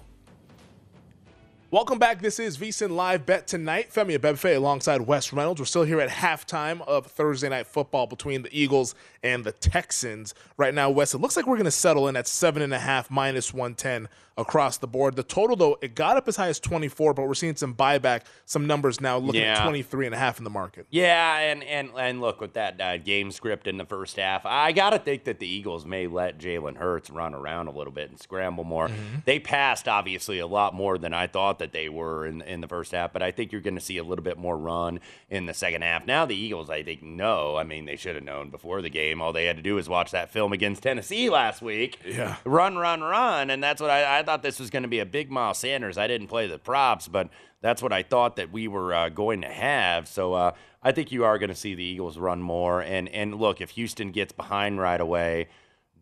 Welcome 1.70 2.00
back. 2.00 2.20
This 2.20 2.40
is 2.40 2.58
VSIN 2.58 2.90
Live 2.90 3.24
Bet 3.24 3.46
tonight. 3.46 3.92
Femi 3.94 4.18
Abebefe 4.18 4.56
alongside 4.56 5.02
Wes 5.02 5.32
Reynolds. 5.32 5.60
We're 5.60 5.66
still 5.66 5.84
here 5.84 6.00
at 6.00 6.10
halftime 6.10 6.80
of 6.88 7.06
Thursday 7.06 7.48
night 7.48 7.68
football 7.68 8.08
between 8.08 8.42
the 8.42 8.50
Eagles 8.50 8.96
and 9.22 9.44
the 9.44 9.52
Texans. 9.52 10.34
Right 10.56 10.74
now, 10.74 10.90
Wes, 10.90 11.14
it 11.14 11.18
looks 11.18 11.36
like 11.36 11.46
we're 11.46 11.56
going 11.56 11.64
to 11.64 11.70
settle 11.70 12.08
in 12.08 12.16
at 12.16 12.26
seven 12.26 12.60
and 12.60 12.74
a 12.74 12.80
half 12.80 13.08
minus 13.08 13.54
one 13.54 13.76
ten 13.76 14.08
across 14.36 14.78
the 14.78 14.86
board. 14.86 15.16
The 15.16 15.22
total, 15.22 15.56
though, 15.56 15.78
it 15.82 15.94
got 15.94 16.16
up 16.16 16.26
as 16.28 16.36
high 16.36 16.48
as 16.48 16.58
24, 16.60 17.14
but 17.14 17.26
we're 17.28 17.34
seeing 17.34 17.56
some 17.56 17.74
buyback, 17.74 18.22
some 18.46 18.66
numbers 18.66 19.00
now 19.00 19.18
looking 19.18 19.42
Yeah. 19.42 19.58
at 19.58 19.62
23 19.64 20.06
and 20.06 20.14
a 20.14 20.18
half 20.18 20.38
in 20.38 20.44
the 20.44 20.50
market. 20.50 20.86
Yeah, 20.90 21.38
and 21.38 21.62
and 21.64 21.90
and 21.98 22.20
look 22.20 22.40
with 22.40 22.54
that 22.54 22.80
uh, 22.80 22.96
game 22.98 23.30
script 23.30 23.66
in 23.66 23.76
the 23.78 23.84
first 23.84 24.16
half, 24.16 24.46
I 24.46 24.72
gotta 24.72 24.98
think 24.98 25.24
that 25.24 25.38
the 25.38 25.46
Eagles 25.46 25.84
may 25.84 26.06
let 26.06 26.38
Jalen 26.38 26.76
Hurts 26.76 27.10
run 27.10 27.34
around 27.34 27.66
a 27.68 27.72
little 27.72 27.92
bit 27.92 28.10
and 28.10 28.18
scramble 28.20 28.64
more. 28.64 28.90
They 29.24 29.38
passed 29.38 29.88
obviously 29.88 30.38
a 30.38 30.46
lot 30.46 30.74
more 30.74 30.98
than 30.98 31.12
I 31.14 31.26
thought 31.26 31.58
that 31.58 31.72
they 31.72 31.88
were 31.88 32.26
in 32.26 32.42
in 32.42 32.60
the 32.60 32.68
first 32.68 32.92
half, 32.92 33.12
but 33.12 33.22
I 33.22 33.30
think 33.32 33.52
you're 33.52 33.60
going 33.60 33.74
to 33.74 33.80
see 33.80 33.98
a 33.98 34.04
little 34.04 34.24
bit 34.24 34.38
more 34.38 34.56
run 34.56 35.00
in 35.30 35.46
the 35.46 35.54
second 35.54 35.82
half. 35.82 36.06
Now 36.06 36.24
the 36.26 36.34
Eagles, 36.36 36.70
I 36.70 36.82
think, 36.82 37.02
know. 37.02 37.56
I 37.56 37.64
mean, 37.64 37.84
they 37.84 37.96
should 37.96 38.14
have 38.14 38.24
known 38.24 38.50
before 38.50 38.82
the 38.82 38.90
game. 38.90 39.20
All 39.20 39.32
they 39.32 39.44
had 39.46 39.56
to 39.56 39.62
do 39.62 39.74
was 39.76 39.88
watch 39.88 40.10
that 40.12 40.30
film 40.30 40.52
against 40.52 40.82
Tennessee 40.82 41.28
last 41.30 41.62
week. 41.62 41.98
Yeah, 42.06 42.36
run, 42.44 42.76
run, 42.76 43.00
run, 43.02 43.50
and 43.50 43.62
that's 43.62 43.80
what 43.80 43.90
I, 43.90 44.18
I 44.18 44.21
thought 44.22 44.42
this 44.42 44.58
was 44.58 44.70
going 44.70 44.82
to 44.82 44.88
be 44.88 44.98
a 44.98 45.06
big 45.06 45.30
Miles 45.30 45.58
Sanders. 45.58 45.98
I 45.98 46.06
didn't 46.06 46.28
play 46.28 46.46
the 46.46 46.58
props, 46.58 47.08
but 47.08 47.28
that's 47.60 47.82
what 47.82 47.92
I 47.92 48.02
thought 48.02 48.36
that 48.36 48.52
we 48.52 48.68
were 48.68 48.94
uh, 48.94 49.08
going 49.08 49.42
to 49.42 49.48
have. 49.48 50.08
So 50.08 50.34
uh, 50.34 50.52
I 50.82 50.92
think 50.92 51.12
you 51.12 51.24
are 51.24 51.38
going 51.38 51.50
to 51.50 51.54
see 51.54 51.74
the 51.74 51.84
Eagles 51.84 52.18
run 52.18 52.42
more. 52.42 52.80
And 52.80 53.08
and 53.08 53.36
look, 53.36 53.60
if 53.60 53.70
Houston 53.70 54.10
gets 54.10 54.32
behind 54.32 54.80
right 54.80 55.00
away, 55.00 55.48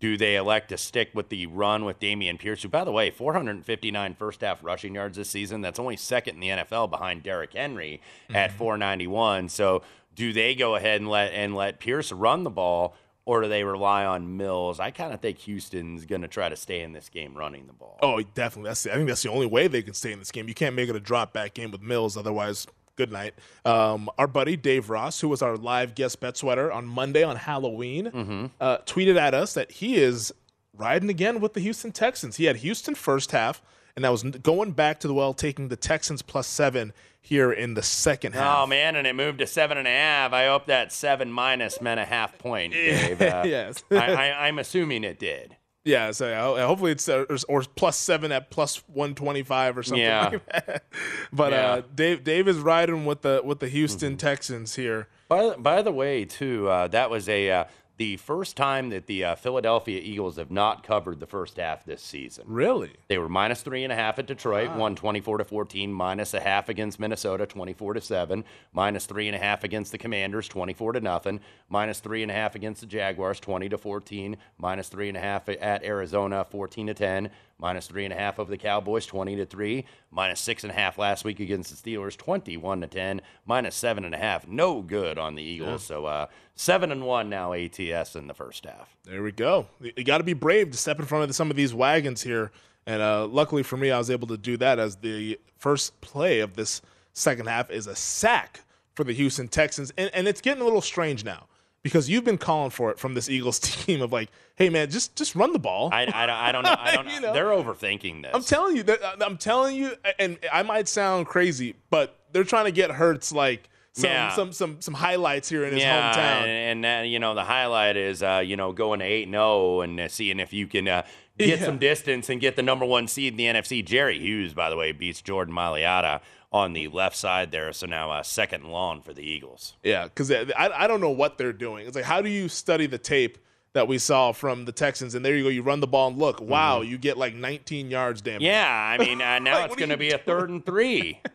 do 0.00 0.16
they 0.16 0.36
elect 0.36 0.70
to 0.70 0.78
stick 0.78 1.10
with 1.12 1.28
the 1.28 1.46
run 1.46 1.84
with 1.84 2.00
Dameon 2.00 2.38
Pierce, 2.38 2.62
who, 2.62 2.70
by 2.70 2.84
the 2.84 2.90
way, 2.90 3.10
459 3.10 4.14
first 4.14 4.40
half 4.40 4.64
rushing 4.64 4.94
yards 4.94 5.18
this 5.18 5.28
season? 5.28 5.60
That's 5.60 5.78
only 5.78 5.96
second 5.96 6.36
in 6.36 6.40
the 6.40 6.64
NFL 6.64 6.90
behind 6.90 7.22
Derrick 7.22 7.52
Henry 7.52 8.00
at 8.34 8.50
491. 8.52 9.50
So 9.50 9.82
do 10.14 10.32
they 10.32 10.54
go 10.54 10.74
ahead 10.74 11.00
and 11.00 11.10
let 11.10 11.32
and 11.32 11.54
let 11.54 11.78
Pierce 11.80 12.10
run 12.10 12.44
the 12.44 12.50
ball? 12.50 12.96
Or 13.26 13.42
do 13.42 13.48
they 13.48 13.62
rely 13.64 14.04
on 14.06 14.36
Mills? 14.36 14.80
I 14.80 14.90
kind 14.90 15.12
of 15.12 15.20
think 15.20 15.38
Houston's 15.38 16.06
going 16.06 16.22
to 16.22 16.28
try 16.28 16.48
to 16.48 16.56
stay 16.56 16.80
in 16.80 16.92
this 16.92 17.08
game 17.08 17.36
running 17.36 17.66
the 17.66 17.72
ball. 17.72 17.98
Oh, 18.02 18.20
definitely. 18.22 18.70
That's 18.70 18.86
I 18.86 18.94
think 18.94 19.08
that's 19.08 19.22
the 19.22 19.30
only 19.30 19.46
way 19.46 19.68
they 19.68 19.82
can 19.82 19.94
stay 19.94 20.12
in 20.12 20.18
this 20.18 20.30
game. 20.32 20.48
You 20.48 20.54
can't 20.54 20.74
make 20.74 20.88
it 20.88 20.96
a 20.96 21.00
drop 21.00 21.32
back 21.32 21.54
game 21.54 21.70
with 21.70 21.82
Mills, 21.82 22.16
otherwise. 22.16 22.66
Good 22.96 23.12
night. 23.12 23.34
Um, 23.64 24.10
our 24.18 24.26
buddy 24.26 24.56
Dave 24.56 24.90
Ross, 24.90 25.20
who 25.20 25.28
was 25.28 25.40
our 25.42 25.56
live 25.56 25.94
guest 25.94 26.20
bet 26.20 26.36
sweater 26.36 26.70
on 26.72 26.86
Monday 26.86 27.22
on 27.22 27.36
Halloween, 27.36 28.50
uh, 28.60 28.78
tweeted 28.78 29.16
at 29.16 29.32
us 29.32 29.54
that 29.54 29.70
he 29.70 29.96
is 29.96 30.34
riding 30.76 31.08
again 31.08 31.40
with 31.40 31.54
the 31.54 31.60
Houston 31.60 31.92
Texans. 31.92 32.36
He 32.36 32.44
had 32.44 32.56
Houston 32.56 32.94
first 32.94 33.32
half, 33.32 33.62
and 34.00 34.04
that 34.06 34.10
was 34.10 34.22
going 34.22 34.72
back 34.72 34.98
to 35.00 35.08
the 35.08 35.12
well, 35.12 35.34
taking 35.34 35.68
the 35.68 35.76
Texans 35.76 36.22
plus 36.22 36.46
seven 36.46 36.94
here 37.20 37.52
in 37.52 37.74
the 37.74 37.82
second 37.82 38.32
half. 38.34 38.60
Oh 38.62 38.66
man, 38.66 38.96
and 38.96 39.06
it 39.06 39.14
moved 39.14 39.40
to 39.40 39.46
seven 39.46 39.76
and 39.76 39.86
a 39.86 39.90
half. 39.90 40.32
I 40.32 40.46
hope 40.46 40.64
that 40.66 40.90
seven 40.90 41.30
minus 41.30 41.82
meant 41.82 42.00
a 42.00 42.06
half 42.06 42.38
point, 42.38 42.72
Dave. 42.72 43.20
Uh, 43.20 43.42
Yes. 43.46 43.84
I, 43.90 43.96
I, 43.96 44.46
I'm 44.48 44.58
assuming 44.58 45.04
it 45.04 45.18
did. 45.18 45.56
Yeah, 45.84 46.12
so 46.12 46.56
hopefully 46.66 46.92
it's 46.92 47.08
uh, 47.10 47.24
or, 47.48 47.62
plus 47.62 47.98
seven 47.98 48.32
at 48.32 48.50
plus 48.50 48.76
one 48.86 49.14
twenty 49.14 49.42
five 49.42 49.76
or 49.76 49.82
something 49.82 50.02
Yeah. 50.02 50.28
like 50.30 50.46
that. 50.66 50.84
But 51.32 51.52
Yeah. 51.52 51.70
uh, 51.72 51.82
Dave 51.94 52.24
Dave 52.24 52.48
is 52.48 52.56
riding 52.56 53.04
with 53.04 53.20
the 53.20 53.42
with 53.44 53.60
the 53.60 53.68
Houston 53.68 54.16
Texans 54.16 54.76
here. 54.76 55.08
By, 55.28 55.56
by 55.56 55.82
the 55.82 55.92
way, 55.92 56.24
too, 56.24 56.68
uh, 56.68 56.88
that 56.88 57.10
was 57.10 57.28
a 57.28 57.50
uh, 57.50 57.64
the 58.00 58.16
first 58.16 58.56
time 58.56 58.88
that 58.88 59.04
the 59.04 59.22
uh, 59.22 59.34
Philadelphia 59.34 60.00
Eagles 60.02 60.36
have 60.36 60.50
not 60.50 60.82
covered 60.82 61.20
the 61.20 61.26
first 61.26 61.58
half 61.58 61.84
this 61.84 62.00
season. 62.00 62.44
Really? 62.48 62.92
They 63.08 63.18
were 63.18 63.28
minus 63.28 63.60
three 63.60 63.84
and 63.84 63.92
a 63.92 63.94
half 63.94 64.18
at 64.18 64.24
Detroit, 64.24 64.74
won 64.74 64.96
24 64.96 65.36
to 65.36 65.44
14, 65.44 65.92
minus 65.92 66.32
a 66.32 66.40
half 66.40 66.70
against 66.70 66.98
Minnesota, 66.98 67.44
24 67.44 67.92
to 67.92 68.00
7, 68.00 68.42
minus 68.72 69.04
three 69.04 69.28
and 69.28 69.36
a 69.36 69.38
half 69.38 69.64
against 69.64 69.92
the 69.92 69.98
Commanders, 69.98 70.48
24 70.48 70.94
to 70.94 71.00
nothing, 71.02 71.40
minus 71.68 72.00
three 72.00 72.22
and 72.22 72.30
a 72.30 72.34
half 72.34 72.54
against 72.54 72.80
the 72.80 72.86
Jaguars, 72.86 73.38
20 73.38 73.68
to 73.68 73.76
14, 73.76 74.38
minus 74.56 74.88
three 74.88 75.08
and 75.08 75.18
a 75.18 75.20
half 75.20 75.46
at 75.50 75.84
Arizona, 75.84 76.42
14 76.42 76.86
to 76.86 76.94
10, 76.94 77.30
minus 77.60 77.86
three 77.86 78.04
and 78.04 78.14
a 78.14 78.16
half 78.16 78.38
over 78.38 78.50
the 78.50 78.56
Cowboys, 78.56 79.06
20 79.06 79.36
to 79.36 79.44
3, 79.44 79.84
minus 80.10 80.40
six 80.40 80.64
and 80.64 80.70
a 80.70 80.74
half 80.74 80.98
last 80.98 81.24
week 81.24 81.40
against 81.40 81.70
the 81.70 81.90
Steelers, 81.90 82.16
21 82.16 82.80
to 82.80 82.86
10, 82.86 83.20
minus 83.44 83.76
seven 83.76 84.04
and 84.04 84.14
a 84.14 84.18
half. 84.18 84.48
No 84.48 84.80
good 84.80 85.18
on 85.18 85.34
the 85.34 85.42
Eagles. 85.42 85.84
So 85.84 86.06
uh, 86.06 86.26
seven 86.60 86.92
and 86.92 87.06
one 87.06 87.30
now 87.30 87.54
ATS 87.54 88.14
in 88.16 88.26
the 88.26 88.34
first 88.34 88.66
half. 88.66 88.94
There 89.04 89.22
we 89.22 89.32
go. 89.32 89.66
You, 89.80 90.04
got 90.04 90.18
to 90.18 90.24
be 90.24 90.34
brave 90.34 90.70
to 90.72 90.76
step 90.76 90.98
in 90.98 91.06
front 91.06 91.24
of 91.28 91.34
some 91.34 91.50
of 91.50 91.56
these 91.56 91.72
wagons 91.72 92.22
here. 92.22 92.52
And 92.86 93.00
uh, 93.00 93.26
luckily 93.26 93.62
for 93.62 93.78
me, 93.78 93.90
I 93.90 93.96
was 93.96 94.10
able 94.10 94.28
to 94.28 94.36
do 94.36 94.58
that 94.58 94.78
as 94.78 94.96
the 94.96 95.38
first 95.56 95.98
play 96.02 96.40
of 96.40 96.56
this 96.56 96.82
second 97.14 97.46
half 97.46 97.70
is 97.70 97.86
a 97.86 97.96
sack 97.96 98.60
for 98.94 99.04
the 99.04 99.14
Houston 99.14 99.48
Texans. 99.48 99.90
And, 99.96 100.10
and 100.12 100.28
it's 100.28 100.42
getting 100.42 100.60
a 100.60 100.64
little 100.66 100.82
strange 100.82 101.24
now 101.24 101.46
because 101.82 102.10
you've 102.10 102.24
been 102.24 102.36
calling 102.36 102.70
for 102.70 102.90
it 102.90 102.98
from 102.98 103.14
this 103.14 103.30
Eagles 103.30 103.58
team 103.58 104.02
of 104.02 104.12
like, 104.12 104.28
hey, 104.56 104.68
man, 104.68 104.90
just 104.90 105.16
just 105.16 105.34
run 105.34 105.54
the 105.54 105.58
ball. 105.58 105.88
I, 105.90 106.02
I, 106.02 106.04
don't- 106.04 106.30
I 106.30 106.52
don't 106.52 106.62
know. 106.64 106.76
I 106.78 106.92
don't. 106.94 107.08
You 107.08 107.20
know? 107.22 107.32
They're 107.32 107.46
overthinking 107.46 108.24
this. 108.24 108.32
I'm 108.34 108.42
telling 108.42 108.76
you, 108.76 108.84
I'm 109.24 109.38
telling 109.38 109.76
you, 109.76 109.92
and 110.18 110.38
I 110.52 110.62
might 110.62 110.88
sound 110.88 111.24
crazy, 111.26 111.74
but 111.88 112.18
they're 112.32 112.44
trying 112.44 112.66
to 112.66 112.72
get 112.72 112.90
Hurts 112.90 113.32
like 113.32 113.70
some 114.00 114.10
Yeah. 114.10 114.34
some 114.34 114.52
some 114.52 114.80
some 114.80 114.94
highlights 114.94 115.48
here 115.48 115.64
in 115.64 115.72
his 115.74 115.82
yeah, 115.82 116.12
hometown. 116.12 116.42
and, 116.48 116.84
and 116.84 117.00
uh, 117.00 117.04
you 117.04 117.18
know 117.18 117.34
the 117.34 117.44
highlight 117.44 117.96
is 117.96 118.22
uh, 118.22 118.42
you 118.44 118.56
know 118.56 118.72
going 118.72 119.00
to 119.00 119.04
eight 119.06 119.24
and 119.24 119.32
zero 119.34 119.80
and 119.82 120.00
uh, 120.00 120.08
seeing 120.08 120.40
if 120.40 120.52
you 120.52 120.66
can 120.66 120.88
uh, 120.88 121.02
get 121.38 121.60
Yeah. 121.60 121.66
some 121.66 121.78
distance 121.78 122.28
and 122.28 122.40
get 122.40 122.56
the 122.56 122.62
number 122.62 122.84
one 122.84 123.06
seed 123.08 123.32
in 123.32 123.36
the 123.36 123.44
NFC. 123.60 123.84
Jerry 123.84 124.18
Hughes, 124.18 124.52
by 124.54 124.68
the 124.70 124.76
way, 124.76 124.92
beats 124.92 125.22
Jordan 125.22 125.54
Mailata 125.54 126.20
on 126.52 126.72
the 126.72 126.88
left 126.88 127.14
side 127.16 127.52
there, 127.52 127.72
so 127.72 127.86
now 127.86 128.10
uh, 128.10 128.22
second 128.24 128.62
and 128.64 128.72
long 128.72 129.00
for 129.02 129.12
the 129.12 129.22
Eagles. 129.22 129.76
Yeah, 129.84 130.04
because 130.04 130.32
I, 130.32 130.46
I 130.58 130.86
don't 130.88 131.00
know 131.00 131.10
what 131.10 131.38
they're 131.38 131.52
doing. 131.52 131.86
It's 131.86 131.94
like, 131.94 132.04
how 132.04 132.20
do 132.20 132.28
you 132.28 132.48
study 132.48 132.86
the 132.86 132.98
tape 132.98 133.38
that 133.72 133.88
we 133.88 133.98
saw 133.98 134.32
from 134.32 134.64
the 134.64 134.72
Texans? 134.72 135.14
And 135.14 135.24
there 135.24 135.36
you 135.36 135.44
go, 135.44 135.48
you 135.48 135.62
run 135.62 135.80
the 135.80 135.86
ball 135.86 136.08
and 136.08 136.18
look, 136.18 136.40
wow, 136.40 136.80
you 136.80 136.98
get 136.98 137.16
like 137.16 137.34
19 137.34 137.90
yards, 137.90 138.20
damn. 138.20 138.34
Mm-hmm. 138.34 138.44
Yeah, 138.44 138.96
I 138.98 138.98
mean 138.98 139.20
uh, 139.20 139.38
now 139.40 139.60
Like, 139.60 139.66
it's 139.66 139.76
going 139.76 139.90
to 139.90 139.96
be 139.96 140.10
a 140.10 140.18
third 140.18 140.50
and 140.50 140.64
three. 140.64 141.20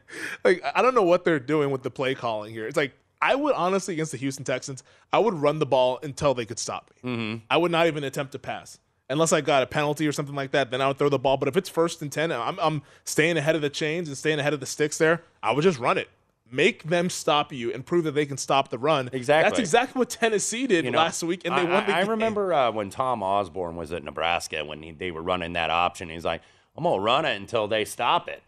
Like, 0.45 0.63
I 0.73 0.81
don't 0.81 0.95
know 0.95 1.03
what 1.03 1.25
they're 1.25 1.39
doing 1.39 1.71
with 1.71 1.83
the 1.83 1.89
play 1.89 2.15
calling 2.15 2.53
here. 2.53 2.67
It's 2.67 2.77
like, 2.77 2.93
I 3.21 3.35
would 3.35 3.55
honestly 3.55 3.95
against 3.95 4.11
the 4.11 4.17
Houston 4.17 4.45
Texans, 4.45 4.83
I 5.11 5.19
would 5.19 5.33
run 5.33 5.59
the 5.59 5.65
ball 5.65 5.99
until 6.03 6.33
they 6.33 6.45
could 6.45 6.59
stop 6.59 6.91
me. 7.03 7.11
Mm-hmm. 7.11 7.45
I 7.49 7.57
would 7.57 7.71
not 7.71 7.87
even 7.87 8.03
attempt 8.03 8.31
to 8.33 8.39
pass 8.39 8.79
unless 9.09 9.33
I 9.33 9.41
got 9.41 9.63
a 9.63 9.65
penalty 9.65 10.07
or 10.07 10.11
something 10.11 10.35
like 10.35 10.51
that. 10.51 10.71
Then 10.71 10.81
I 10.81 10.87
would 10.87 10.97
throw 10.97 11.09
the 11.09 11.19
ball. 11.19 11.37
But 11.37 11.47
if 11.47 11.57
it's 11.57 11.69
first 11.69 12.01
and 12.01 12.11
ten, 12.11 12.31
I'm, 12.31 12.59
I'm 12.59 12.81
staying 13.03 13.37
ahead 13.37 13.55
of 13.55 13.61
the 13.61 13.69
chains 13.69 14.07
and 14.07 14.17
staying 14.17 14.39
ahead 14.39 14.53
of 14.53 14.59
the 14.59 14.65
sticks. 14.65 14.97
There, 14.97 15.23
I 15.41 15.51
would 15.51 15.63
just 15.63 15.79
run 15.79 15.97
it. 15.97 16.09
Make 16.51 16.83
them 16.83 17.09
stop 17.09 17.51
you 17.51 17.73
and 17.73 17.85
prove 17.85 18.03
that 18.03 18.11
they 18.11 18.25
can 18.25 18.37
stop 18.37 18.69
the 18.69 18.77
run. 18.77 19.09
Exactly. 19.11 19.49
That's 19.49 19.59
exactly 19.59 19.99
what 19.99 20.09
Tennessee 20.11 20.67
did 20.67 20.85
You 20.85 20.91
know, 20.91 20.99
last 20.99 21.23
week, 21.23 21.41
and 21.43 21.55
they 21.55 21.61
I, 21.61 21.63
won 21.63 21.87
the 21.87 21.93
I, 21.95 21.99
I 21.99 22.03
remember 22.03 22.53
uh, 22.53 22.71
when 22.71 22.89
Tom 22.89 23.23
Osborne 23.23 23.75
was 23.75 23.91
at 23.91 24.03
Nebraska 24.03 24.63
when 24.63 24.81
he, 24.83 24.91
they 24.91 25.11
were 25.11 25.23
running 25.23 25.53
that 25.53 25.69
option. 25.71 26.07
He's 26.09 26.23
like, 26.23 26.41
"I'm 26.77 26.83
gonna 26.83 27.01
run 27.01 27.25
it 27.25 27.35
until 27.35 27.67
they 27.67 27.83
stop 27.83 28.29
it," 28.29 28.43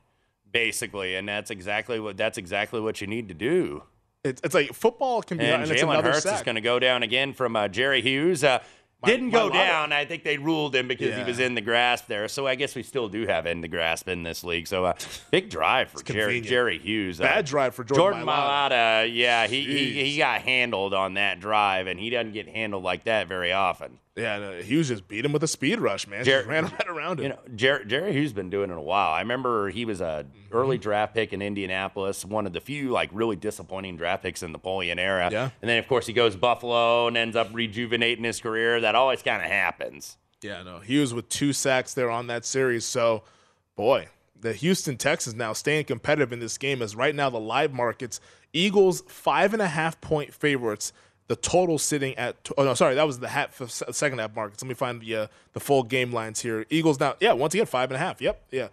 basically, 0.51 1.15
and 1.15 1.27
that's 1.27 1.49
exactly 1.49 1.99
what 1.99 2.17
that's 2.17 2.37
exactly 2.37 2.79
what 2.79 3.01
you 3.01 3.07
need 3.07 3.27
to 3.29 3.33
do. 3.33 3.83
It's, 4.23 4.41
it's 4.43 4.53
like 4.53 4.73
football 4.73 5.21
can 5.21 5.37
be, 5.37 5.45
And 5.45 5.63
and 5.63 5.71
it's 5.71 5.81
Jalen 5.81 6.03
Hurts 6.03 6.23
sack. 6.23 6.35
is 6.35 6.41
going 6.43 6.55
to 6.55 6.61
go 6.61 6.79
down 6.79 7.01
again 7.03 7.33
from 7.33 7.55
uh, 7.55 7.67
Jerry 7.67 8.01
Hughes. 8.01 8.43
Uh, 8.43 8.59
didn't 9.05 9.29
go 9.29 9.49
down. 9.49 9.93
I 9.93 10.05
think 10.05 10.23
they 10.23 10.37
ruled 10.37 10.75
him 10.75 10.87
because 10.87 11.15
he 11.15 11.23
was 11.23 11.39
in 11.39 11.55
the 11.55 11.61
grasp 11.61 12.07
there. 12.07 12.27
So 12.27 12.47
I 12.47 12.55
guess 12.55 12.75
we 12.75 12.83
still 12.83 13.07
do 13.09 13.27
have 13.27 13.45
in 13.45 13.61
the 13.61 13.67
grasp 13.67 14.07
in 14.07 14.23
this 14.23 14.43
league. 14.43 14.67
So 14.67 14.85
uh, 14.85 14.93
big 15.31 15.49
drive 15.49 15.89
for 15.91 16.03
Jerry. 16.03 16.41
Jerry 16.41 16.79
Hughes. 16.79 17.19
Uh, 17.19 17.23
Bad 17.23 17.45
drive 17.45 17.75
for 17.75 17.83
Jordan 17.83 18.23
Mailata. 18.23 18.71
Mailata, 19.05 19.15
Yeah, 19.15 19.47
he, 19.47 19.63
he 19.63 20.03
he 20.11 20.17
got 20.17 20.41
handled 20.41 20.93
on 20.93 21.15
that 21.15 21.39
drive, 21.39 21.87
and 21.87 21.99
he 21.99 22.09
doesn't 22.09 22.33
get 22.33 22.47
handled 22.47 22.83
like 22.83 23.03
that 23.03 23.27
very 23.27 23.53
often. 23.53 23.99
Yeah, 24.17 24.39
no, 24.39 24.59
Hughes 24.61 24.87
just 24.87 25.07
beat 25.07 25.23
him 25.23 25.31
with 25.31 25.43
a 25.43 25.47
speed 25.47 25.79
rush, 25.79 26.07
man. 26.07 26.23
Jer- 26.25 26.39
just 26.39 26.47
ran 26.49 26.63
right 26.65 26.87
around 26.89 27.19
him. 27.19 27.23
You 27.23 27.29
know, 27.29 27.39
Jer- 27.55 27.83
Jerry 27.85 28.11
Hughes 28.13 28.33
been 28.33 28.49
doing 28.49 28.69
it 28.71 28.75
a 28.77 28.81
while. 28.81 29.11
I 29.13 29.19
remember 29.19 29.69
he 29.69 29.85
was 29.85 30.01
a 30.01 30.25
Mm-hmm. 30.27 30.57
early 30.57 30.77
draft 30.77 31.13
pick 31.13 31.33
in 31.33 31.41
Indianapolis, 31.41 32.23
one 32.25 32.47
of 32.47 32.53
the 32.53 32.61
few 32.61 32.89
like 32.89 33.09
really 33.13 33.35
disappointing 33.35 33.97
draft 33.97 34.23
picks 34.23 34.41
in 34.41 34.51
the 34.51 34.57
Napoleon 34.57 34.97
era. 34.97 35.29
Yeah. 35.31 35.49
And 35.61 35.69
then 35.69 35.77
of 35.77 35.87
course 35.87 36.07
he 36.07 36.13
goes 36.13 36.35
Buffalo 36.37 37.07
and 37.07 37.15
ends 37.17 37.35
up 37.35 37.49
rejuvenating 37.53 38.23
his 38.23 38.39
career. 38.39 38.79
That 38.81 38.95
always 38.95 39.21
kind 39.21 39.43
of 39.43 39.49
happens. 39.49 40.17
Yeah, 40.41 40.63
no, 40.63 40.79
Hughes 40.79 41.13
with 41.13 41.27
two 41.29 41.51
sacks 41.53 41.93
there 41.93 42.09
on 42.09 42.27
that 42.27 42.45
series. 42.45 42.85
So, 42.85 43.23
boy, 43.75 44.07
the 44.39 44.53
Houston 44.53 44.95
Texans 44.97 45.35
now 45.35 45.51
staying 45.53 45.85
competitive 45.85 46.31
in 46.31 46.39
this 46.39 46.57
game 46.57 46.81
as 46.81 46.95
right 46.95 47.13
now 47.13 47.29
the 47.29 47.39
live 47.39 47.73
markets 47.73 48.19
Eagles 48.53 49.01
five 49.07 49.53
and 49.53 49.61
a 49.61 49.67
half 49.67 49.99
point 49.99 50.33
favorites. 50.33 50.93
The 51.27 51.35
total 51.35 51.77
sitting 51.77 52.15
at 52.15 52.35
oh 52.57 52.63
no 52.63 52.73
sorry 52.73 52.95
that 52.95 53.05
was 53.05 53.19
the 53.19 53.27
half 53.27 53.59
second 53.69 54.19
half 54.19 54.35
markets. 54.35 54.63
Let 54.63 54.69
me 54.69 54.75
find 54.75 55.01
the 55.01 55.15
uh, 55.15 55.27
the 55.53 55.59
full 55.59 55.83
game 55.83 56.11
lines 56.13 56.41
here. 56.41 56.65
Eagles 56.69 56.99
now 56.99 57.15
yeah 57.19 57.33
once 57.33 57.53
again 57.53 57.65
five 57.65 57.89
and 57.91 57.95
a 57.95 57.99
half. 57.99 58.21
Yep 58.21 58.41
yeah. 58.51 58.67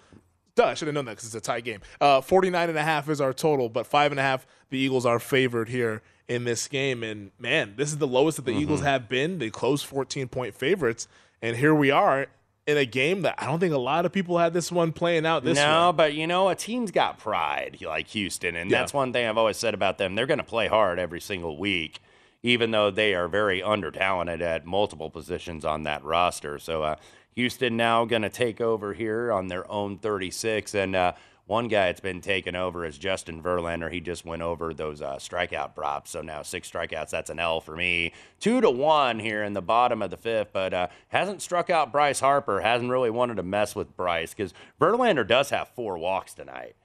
Duh, 0.57 0.67
I 0.67 0.75
should 0.75 0.87
have 0.87 0.95
known 0.95 1.07
that 1.07 1.13
because 1.13 1.27
it's 1.27 1.35
a 1.35 1.41
tie 1.41 1.61
game. 1.61 1.81
Uh, 2.01 2.21
49 2.21 2.69
and 2.69 2.79
a 2.79 2.83
half 2.83 3.09
is 3.09 3.21
our 3.21 3.33
total, 3.33 3.69
but 3.69 3.89
five 3.89 4.13
and 4.13 4.21
a 4.21 4.23
half, 4.23 4.47
the 4.71 4.79
Eagles 4.79 5.05
are 5.05 5.19
favored 5.19 5.69
here 5.69 6.01
in 6.29 6.45
this 6.45 6.69
game. 6.69 7.03
And 7.03 7.33
man, 7.41 7.75
this 7.77 7.89
is 7.89 7.99
the 7.99 8.07
lowest 8.07 8.37
that 8.37 8.45
the 8.45 8.53
Eagles 8.53 8.81
have 8.83 9.09
been. 9.09 9.39
They 9.41 9.51
closed 9.51 9.85
14 9.85 10.29
point 10.29 10.55
favorites. 10.55 11.09
And 11.43 11.57
here 11.57 11.75
we 11.75 11.91
are 11.91 12.29
in 12.69 12.77
a 12.77 12.87
game 12.87 13.23
that 13.23 13.35
I 13.37 13.47
don't 13.47 13.59
think 13.59 13.75
a 13.75 13.79
lot 13.79 14.07
of 14.07 14.13
people 14.13 14.39
had 14.39 14.55
this 14.55 14.71
one 14.71 14.93
playing 14.93 15.27
out 15.27 15.43
this 15.45 15.57
no, 15.59 15.93
but 15.93 16.15
you 16.15 16.27
know, 16.29 16.49
a 16.49 16.55
team's 16.55 16.93
got 16.93 17.19
pride 17.19 17.79
like 17.85 18.07
Houston, 18.09 18.55
and 18.57 18.71
Yeah. 18.71 18.79
that's 18.79 18.95
one 18.95 19.13
thing 19.13 19.27
I've 19.27 19.37
always 19.37 19.57
said 19.57 19.75
about 19.75 19.99
them. 19.99 20.15
They're 20.15 20.25
going 20.25 20.39
to 20.39 20.45
play 20.45 20.69
hard 20.69 20.99
every 21.01 21.21
single 21.21 21.59
week, 21.59 21.99
even 22.45 22.71
though 22.71 22.91
they 22.91 23.15
are 23.15 23.27
very 23.27 23.63
under 23.63 23.91
talented 23.91 24.43
at 24.43 24.67
multiple 24.67 25.09
positions 25.09 25.65
on 25.65 25.83
that 25.83 26.05
roster. 26.05 26.59
So 26.59 26.83
uh, 26.83 26.97
Houston 27.35 27.77
now 27.77 28.05
going 28.05 28.23
to 28.23 28.29
take 28.29 28.61
over 28.61 28.93
here 28.93 29.33
on 29.33 29.49
their 29.49 29.69
own 29.69 29.97
36, 29.97 30.75
and 30.75 30.95
uh, 30.95 31.13
one 31.47 31.69
guy 31.69 31.87
that's 31.87 32.01
been 32.01 32.21
taken 32.21 32.55
over 32.55 32.85
is 32.85 32.99
Justin 32.99 33.43
Verlander. 33.43 33.91
He 33.91 34.01
just 34.01 34.27
went 34.27 34.43
over 34.43 34.75
those 34.75 35.01
uh, 35.01 35.17
strikeout 35.17 35.75
props, 35.75 36.11
so 36.11 36.21
now 36.21 36.43
six 36.43 36.71
strikeouts. 36.71 37.11
That's 37.11 37.31
an 37.31 37.39
L 37.39 37.63
for 37.63 37.77
me. 37.77 38.13
Two 38.41 38.61
to 38.61 38.71
one 38.71 39.19
here 39.19 39.43
in 39.43 39.55
the 39.55 39.63
bottom 39.63 40.03
of 40.03 40.11
the 40.11 40.17
fifth, 40.19 40.53
but 40.53 40.75
uh, 40.75 40.89
hasn't 41.09 41.41
struck 41.41 41.71
out 41.71 41.93
Bryce 41.93 42.21
Harper. 42.21 42.61
Hasn't 42.61 42.91
really 42.91 43.11
wanted 43.11 43.37
to 43.39 43.43
mess 43.43 43.75
with 43.75 43.97
Bryce 43.97 44.35
because 44.35 44.53
Verlander 44.79 45.27
does 45.27 45.49
have 45.49 45.69
four 45.71 45.97
walks 45.97 46.35
tonight. 46.35 46.77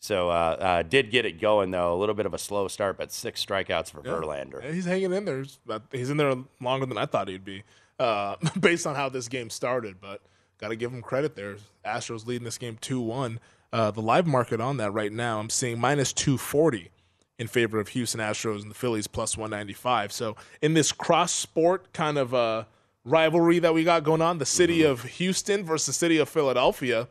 So 0.00 0.28
uh, 0.30 0.32
uh, 0.60 0.82
did 0.82 1.10
get 1.10 1.24
it 1.24 1.40
going 1.40 1.70
though. 1.70 1.94
A 1.94 1.98
little 1.98 2.14
bit 2.14 2.26
of 2.26 2.34
a 2.34 2.38
slow 2.38 2.68
start, 2.68 2.96
but 2.98 3.12
six 3.12 3.44
strikeouts 3.44 3.90
for 3.90 4.02
Verlander. 4.02 4.62
Yeah, 4.62 4.72
He's 4.72 4.84
hanging 4.84 5.12
in 5.12 5.24
there. 5.24 5.38
He's- 5.42 5.58
He's 5.92 6.10
in 6.10 6.16
there 6.16 6.34
longer 6.60 6.86
than 6.86 6.98
I 6.98 7.06
thought 7.06 7.28
he'd 7.28 7.44
be, 7.44 7.64
uh, 7.98 8.36
based 8.60 8.86
on 8.86 8.94
how 8.94 9.08
this 9.08 9.28
game 9.28 9.50
started. 9.50 9.96
But 10.00 10.20
got 10.58 10.68
to 10.68 10.76
give 10.76 10.92
him 10.92 11.02
credit 11.02 11.34
there. 11.34 11.56
Astros 11.84 12.26
leading 12.26 12.44
this 12.44 12.58
game 12.58 12.78
2 12.80 13.00
1. 13.00 13.40
Uh, 13.72 13.90
the 13.90 14.00
live 14.02 14.26
market 14.26 14.60
on 14.60 14.76
that 14.76 14.92
right 14.92 15.12
now, 15.12 15.40
I'm 15.40 15.50
seeing 15.50 15.78
minus 15.80 16.12
240 16.12 16.90
in 17.38 17.46
favor 17.48 17.78
of 17.80 17.88
Houston 17.88 18.20
Astros 18.20 18.62
and 18.62 18.70
the 18.70 18.74
Phillies 18.74 19.06
plus 19.06 19.36
195. 19.36 20.12
So 20.12 20.36
in 20.62 20.72
this 20.74 20.92
cross 20.92 21.32
sport 21.32 21.92
kind 21.92 22.16
of 22.16 22.32
uh, 22.32 22.64
rivalry 23.04 23.58
that 23.58 23.74
we 23.74 23.82
got 23.84 24.04
going 24.04 24.22
on, 24.22 24.38
the 24.38 24.46
city 24.46 24.78
Mm-hmm. 24.80 24.92
of 24.92 25.02
Houston 25.04 25.64
versus 25.64 25.86
the 25.86 25.92
city 25.92 26.16
of 26.18 26.28
Philadelphia, 26.28 27.08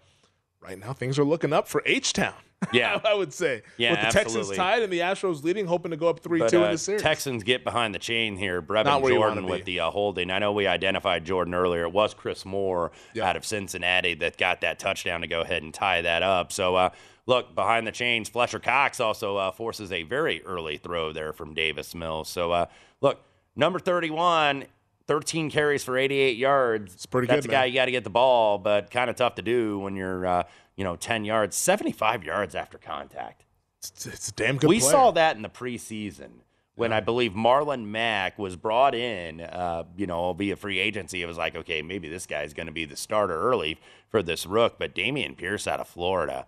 right 0.61 0.79
now 0.79 0.93
things 0.93 1.19
are 1.19 1.25
looking 1.25 1.51
up 1.53 1.67
for 1.67 1.83
H 1.85 2.13
Town. 2.13 2.33
Yeah. 2.73 2.99
I 3.05 3.13
would 3.13 3.33
say. 3.33 3.61
Yeah, 3.77 3.91
With 3.91 4.01
the 4.01 4.19
Texans 4.19 4.51
tied 4.51 4.83
and 4.83 4.91
the 4.91 4.99
Astros 4.99 5.43
leading, 5.43 5.65
hoping 5.65 5.91
to 5.91 5.97
go 5.97 6.09
up 6.09 6.21
3 6.21 6.39
But 6.39 6.49
2 6.49 6.61
uh, 6.61 6.65
in 6.65 6.71
the 6.71 6.77
series. 6.77 7.01
Texans 7.01 7.43
get 7.43 7.63
behind 7.63 7.93
the 7.93 7.99
chain 7.99 8.37
here. 8.37 8.61
Brevin 8.61 9.07
Jordan 9.07 9.45
with 9.45 9.65
the 9.65 9.81
uh, 9.81 9.91
holding. 9.91 10.31
I 10.31 10.39
know 10.39 10.51
we 10.51 10.67
identified 10.67 11.25
Jordan 11.25 11.53
earlier. 11.53 11.83
It 11.83 11.91
was 11.91 12.13
Chris 12.13 12.45
Moore 12.45 12.91
out 13.21 13.35
of 13.35 13.45
Cincinnati 13.45 14.13
that 14.15 14.37
got 14.37 14.61
that 14.61 14.79
touchdown 14.79 15.21
to 15.21 15.27
go 15.27 15.41
ahead 15.41 15.63
and 15.63 15.73
tie 15.73 16.01
that 16.01 16.23
up. 16.23 16.51
So, 16.51 16.75
uh, 16.75 16.89
look, 17.25 17.55
behind 17.55 17.85
the 17.87 17.91
chains, 17.91 18.29
Fletcher 18.29 18.59
Cox 18.59 18.99
also 18.99 19.37
uh, 19.37 19.51
forces 19.51 19.91
a 19.91 20.03
very 20.03 20.43
early 20.45 20.77
throw 20.77 21.11
there 21.13 21.33
from 21.33 21.53
Davis 21.53 21.93
Mills. 21.93 22.29
So, 22.29 22.51
uh, 22.51 22.65
look, 23.01 23.21
number 23.55 23.79
31. 23.79 24.65
13 25.07 25.49
carries 25.51 25.83
for 25.83 25.97
88 25.97 26.37
yards. 26.37 26.93
It's 26.93 27.05
pretty 27.05 27.27
That's 27.27 27.45
good, 27.45 27.51
a 27.51 27.55
guy 27.55 27.61
man. 27.61 27.69
you 27.69 27.75
got 27.75 27.85
to 27.85 27.91
get 27.91 28.03
the 28.03 28.09
ball, 28.09 28.57
but 28.57 28.89
kind 28.91 29.09
of 29.09 29.15
tough 29.15 29.35
to 29.35 29.41
do 29.41 29.79
when 29.79 29.95
you're, 29.95 30.25
uh, 30.25 30.43
you 30.75 30.83
know, 30.83 30.95
10 30.95 31.25
yards, 31.25 31.55
75 31.55 32.23
yards 32.23 32.55
after 32.55 32.77
contact. 32.77 33.43
It's, 33.79 34.05
it's 34.07 34.29
a 34.29 34.33
damn 34.33 34.57
good 34.57 34.69
We 34.69 34.79
player. 34.79 34.91
saw 34.91 35.11
that 35.11 35.35
in 35.35 35.41
the 35.43 35.49
preseason 35.49 36.29
when 36.75 36.91
I 36.91 36.99
believe 36.99 37.33
Marlon 37.33 37.85
Mack 37.85 38.37
was 38.39 38.55
brought 38.55 38.95
in, 38.95 39.41
uh, 39.41 39.83
you 39.95 40.07
know, 40.07 40.33
via 40.33 40.55
free 40.55 40.79
agency. 40.79 41.21
It 41.21 41.25
was 41.25 41.37
like, 41.37 41.55
okay, 41.55 41.81
maybe 41.81 42.09
this 42.09 42.25
guy's 42.25 42.53
going 42.53 42.65
to 42.67 42.73
be 42.73 42.85
the 42.85 42.95
starter 42.97 43.39
early 43.39 43.79
for 44.09 44.21
this 44.23 44.45
rook. 44.45 44.77
But 44.79 44.93
Dameon 44.95 45.37
Pierce 45.37 45.67
out 45.67 45.79
of 45.79 45.87
Florida, 45.87 46.47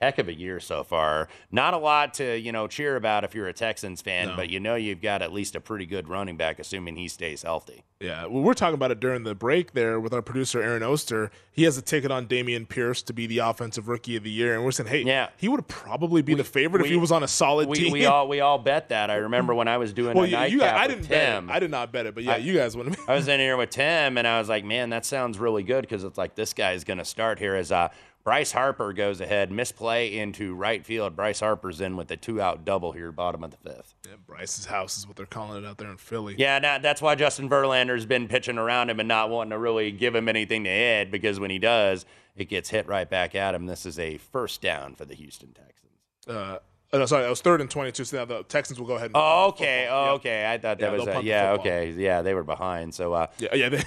heck 0.00 0.18
of 0.18 0.28
a 0.28 0.34
year 0.34 0.60
so 0.60 0.84
far. 0.84 1.28
Not 1.50 1.72
a 1.74 1.78
lot 1.78 2.14
to, 2.14 2.38
you 2.38 2.52
know, 2.52 2.66
cheer 2.66 2.96
about 2.96 3.24
if 3.24 3.34
you're 3.34 3.48
a 3.48 3.52
Texans 3.52 4.02
fan, 4.02 4.34
but 4.36 4.50
you 4.50 4.60
know 4.60 4.74
you've 4.74 5.00
got 5.00 5.22
at 5.22 5.32
least 5.32 5.56
a 5.56 5.60
pretty 5.60 5.86
good 5.86 6.08
running 6.08 6.36
back, 6.36 6.58
assuming 6.58 6.96
he 6.96 7.08
stays 7.08 7.42
healthy. 7.42 7.82
Yeah, 7.98 8.26
well, 8.26 8.42
we're 8.42 8.52
talking 8.52 8.74
about 8.74 8.90
it 8.90 9.00
during 9.00 9.22
the 9.22 9.34
break 9.34 9.72
there 9.72 9.98
with 9.98 10.12
our 10.12 10.20
producer 10.20 10.60
Aaron 10.60 10.82
Oster. 10.82 11.30
He 11.50 11.62
has 11.62 11.78
a 11.78 11.82
ticket 11.82 12.10
on 12.10 12.26
Dameon 12.26 12.68
Pierce 12.68 13.00
to 13.04 13.14
be 13.14 13.26
the 13.26 13.38
offensive 13.38 13.88
rookie 13.88 14.16
of 14.16 14.22
the 14.22 14.30
year, 14.30 14.54
and 14.54 14.62
we're 14.66 14.70
saying, 14.72 14.90
hey, 14.90 15.02
Yeah. 15.02 15.28
he 15.38 15.48
would 15.48 15.66
probably 15.66 16.20
be 16.20 16.34
the 16.34 16.44
favorite 16.44 16.82
if 16.82 16.88
he 16.90 16.96
was 16.98 17.10
on 17.10 17.22
a 17.22 17.28
solid 17.28 17.66
We, 17.66 17.78
team. 17.78 17.92
we 17.92 18.04
all 18.04 18.28
we 18.28 18.40
all 18.40 18.58
bet 18.58 18.90
that. 18.90 19.10
I 19.10 19.14
remember 19.16 19.54
when 19.54 19.66
I 19.66 19.78
was 19.78 19.94
doing 19.94 20.14
well, 20.14 20.26
a 20.26 20.28
you, 20.46 20.56
you 20.56 20.58
guys, 20.60 20.74
I 20.78 20.86
didn't 20.88 21.08
bet 21.08 21.26
Tim. 21.36 21.48
it. 21.48 21.52
I 21.54 21.58
did 21.58 21.70
not 21.70 21.90
bet 21.90 22.04
it, 22.04 22.14
but 22.14 22.22
yeah, 22.24 22.34
I- 22.34 22.36
you 22.36 22.52
guys 22.54 22.76
would. 22.76 22.94
I 23.08 23.14
was 23.14 23.28
in 23.28 23.40
here 23.40 23.56
with 23.56 23.70
Tim, 23.70 24.18
and 24.18 24.28
I 24.28 24.38
was 24.38 24.50
like, 24.50 24.62
"Man, 24.66 24.90
that 24.90 25.06
sounds 25.06 25.38
really 25.38 25.62
good," 25.62 25.80
because 25.80 26.04
it's 26.04 26.18
like 26.18 26.34
this 26.34 26.52
guy 26.52 26.72
is 26.72 26.84
going 26.84 26.98
to 26.98 27.04
start 27.06 27.38
here 27.38 27.54
as 27.54 27.72
uh, 27.72 27.88
Bryce 28.26 28.50
Harper 28.50 28.92
goes 28.92 29.20
ahead, 29.20 29.52
misplay 29.52 30.18
into 30.18 30.52
right 30.56 30.84
field. 30.84 31.14
Bryce 31.14 31.38
Harper's 31.38 31.80
in 31.80 31.96
with 31.96 32.10
a 32.10 32.16
two-out 32.16 32.64
double 32.64 32.90
here, 32.90 33.12
bottom 33.12 33.44
of 33.44 33.52
the 33.52 33.56
fifth. 33.56 33.94
Yeah, 34.04 34.16
Bryce's 34.26 34.66
house 34.66 34.98
is 34.98 35.06
what 35.06 35.14
they're 35.14 35.26
calling 35.26 35.62
it 35.62 35.64
out 35.64 35.78
there 35.78 35.88
in 35.88 35.96
Philly. 35.96 36.34
Yeah, 36.36 36.58
that, 36.58 36.82
that's 36.82 37.00
why 37.00 37.14
Justin 37.14 37.48
Verlander's 37.48 38.04
been 38.04 38.26
pitching 38.26 38.58
around 38.58 38.90
him 38.90 38.98
and 38.98 39.06
not 39.06 39.30
wanting 39.30 39.52
to 39.52 39.58
really 39.58 39.92
give 39.92 40.12
him 40.12 40.28
anything 40.28 40.64
to 40.64 40.70
hit 40.70 41.12
because 41.12 41.38
when 41.38 41.50
he 41.50 41.60
does, 41.60 42.04
it 42.34 42.46
gets 42.48 42.70
hit 42.70 42.88
right 42.88 43.08
back 43.08 43.36
at 43.36 43.54
him. 43.54 43.66
This 43.66 43.86
is 43.86 43.96
a 43.96 44.18
first 44.18 44.60
down 44.60 44.96
for 44.96 45.04
the 45.04 45.14
Houston 45.14 45.52
Texans. 45.52 45.92
Uh, 46.26 46.58
oh, 46.92 46.98
no, 46.98 47.06
sorry, 47.06 47.22
that 47.24 47.30
was 47.30 47.40
third 47.40 47.60
and 47.60 47.70
twenty-two. 47.70 48.04
So 48.04 48.16
now 48.18 48.24
the 48.24 48.42
Texans 48.44 48.78
will 48.78 48.86
go 48.86 48.94
ahead. 48.94 49.06
and 49.06 49.16
Oh, 49.16 49.46
okay. 49.48 49.88
Oh, 49.90 50.14
okay. 50.14 50.46
I 50.50 50.58
thought 50.58 50.78
that 50.78 50.92
Yeah, 50.92 50.98
was 50.98 51.06
a, 51.06 51.22
yeah. 51.22 51.52
Okay. 51.52 51.90
Yeah, 51.96 52.22
they 52.22 52.34
were 52.34 52.42
behind. 52.44 52.94
So 52.94 53.12
uh, 53.12 53.26
Yeah, 53.38 53.54
yeah, 53.54 53.68
they, 53.68 53.82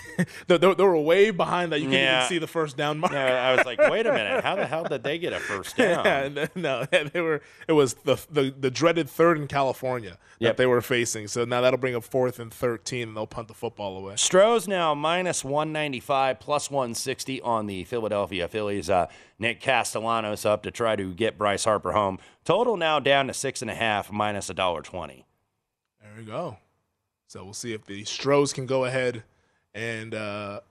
they, 0.48 0.58
they 0.58 0.84
were 0.84 0.98
way 1.00 1.32
behind 1.32 1.72
that. 1.72 1.80
You 1.80 1.86
couldn't 1.88 2.00
Yeah. 2.02 2.20
even 2.20 2.30
see 2.30 2.38
the 2.40 2.48
first 2.48 2.78
down 2.78 3.00
mark. 3.00 3.14
yeah, 3.14 3.48
I 3.50 3.56
was 3.56 3.66
like, 3.66 3.80
wait 3.80 4.06
a 4.06 4.12
minute. 4.14 4.44
How 4.44 4.56
the 4.56 4.66
hell 4.68 4.84
did 4.84 5.04
they 5.04 5.18
get 5.18 5.34
a 5.34 5.40
first 5.40 5.76
down? 5.78 6.06
Yeah, 6.06 6.24
and- 6.26 6.50
no, 6.56 6.86
they 6.86 7.22
were. 7.22 7.42
It 7.68 7.74
was 7.74 7.94
the 7.96 8.16
the, 8.32 8.54
the 8.58 8.72
dreaded 8.72 9.10
third 9.10 9.38
in 9.38 9.48
California 9.48 10.12
that 10.40 10.46
Yep. 10.46 10.58
they 10.58 10.66
were 10.66 10.82
facing. 10.82 11.28
So 11.28 11.44
now 11.46 11.62
that'll 11.62 11.80
bring 11.80 11.96
up 11.96 12.04
fourth 12.04 12.40
and 12.40 12.54
thirteen, 12.54 13.10
and 13.10 13.18
they'll 13.18 13.28
punt 13.28 13.48
the 13.48 13.54
football 13.54 13.98
away. 13.98 14.16
Stros 14.18 14.68
now 14.68 14.94
minus 14.94 15.44
195, 15.44 16.40
plus 16.40 16.70
160 16.72 17.42
on 17.42 17.66
the 17.68 17.84
Philadelphia 17.84 18.48
Phillies. 18.48 18.90
Uh, 18.90 19.08
Nick 19.40 19.62
Castellanos 19.62 20.46
up 20.46 20.64
to 20.64 20.72
try 20.72 20.96
to 20.98 21.14
get 21.14 21.38
Bryce 21.38 21.64
Harper 21.64 21.94
home. 21.94 22.20
Total 22.44 22.76
now 22.78 23.00
down 23.00 23.28
to 23.28 23.34
six 23.34 23.62
and 23.62 23.72
a 23.72 23.76
half, 23.76 24.12
minus 24.12 24.50
a 24.50 24.54
dollar 24.54 24.82
twenty. 24.82 25.26
There 26.02 26.12
we 26.18 26.24
go. 26.24 26.58
So 27.28 27.44
we'll 27.44 27.54
see 27.54 27.74
if 27.74 27.86
the 27.86 28.04
Stros 28.06 28.52
can 28.54 28.66
go 28.66 28.86
ahead 28.86 29.24
and 29.74 30.14
uh, 30.16 30.62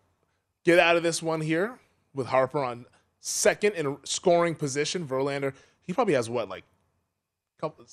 get 0.64 0.79
out 0.79 0.97
of 0.97 1.03
this 1.03 1.23
one 1.23 1.41
here 1.41 1.79
with 2.14 2.27
Harper 2.27 2.62
on 2.62 2.85
second 3.21 3.75
in 3.75 3.97
scoring 4.05 4.55
position. 4.55 5.07
Verlander, 5.07 5.55
he 5.87 5.93
probably 5.93 6.14
has 6.14 6.29
what 6.29 6.49
like 6.49 6.64
couple 7.61 7.85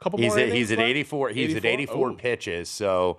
couple 0.00 0.18
he's 0.18 0.30
more. 0.30 0.38
at, 0.38 0.52
he's 0.52 0.70
at 0.72 0.78
84. 0.78 1.30
He's 1.30 1.54
at 1.54 1.64
84 1.64 2.10
Oh. 2.10 2.14
pitches. 2.14 2.68
So, 2.68 3.18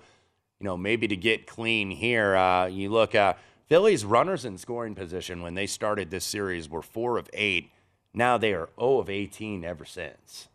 you 0.60 0.64
know, 0.66 0.78
maybe 0.78 1.08
to 1.10 1.16
get 1.16 1.46
clean 1.48 1.92
here, 1.92 2.36
uh, 2.36 2.66
you 2.68 2.90
look. 2.90 3.14
Uh, 3.14 3.34
Phillies 3.68 4.06
runners 4.06 4.46
in 4.46 4.58
scoring 4.58 4.96
position 4.96 5.42
when 5.42 5.54
they 5.54 5.68
started 5.68 6.10
this 6.10 6.24
series 6.24 6.70
were 6.70 6.82
four 6.82 7.18
of 7.18 7.30
eight. 7.34 7.70
Now 8.14 8.38
they 8.38 8.54
are 8.54 8.70
0 8.80 9.00
of 9.00 9.10
18 9.10 9.66
ever 9.66 9.84
since. 9.84 10.48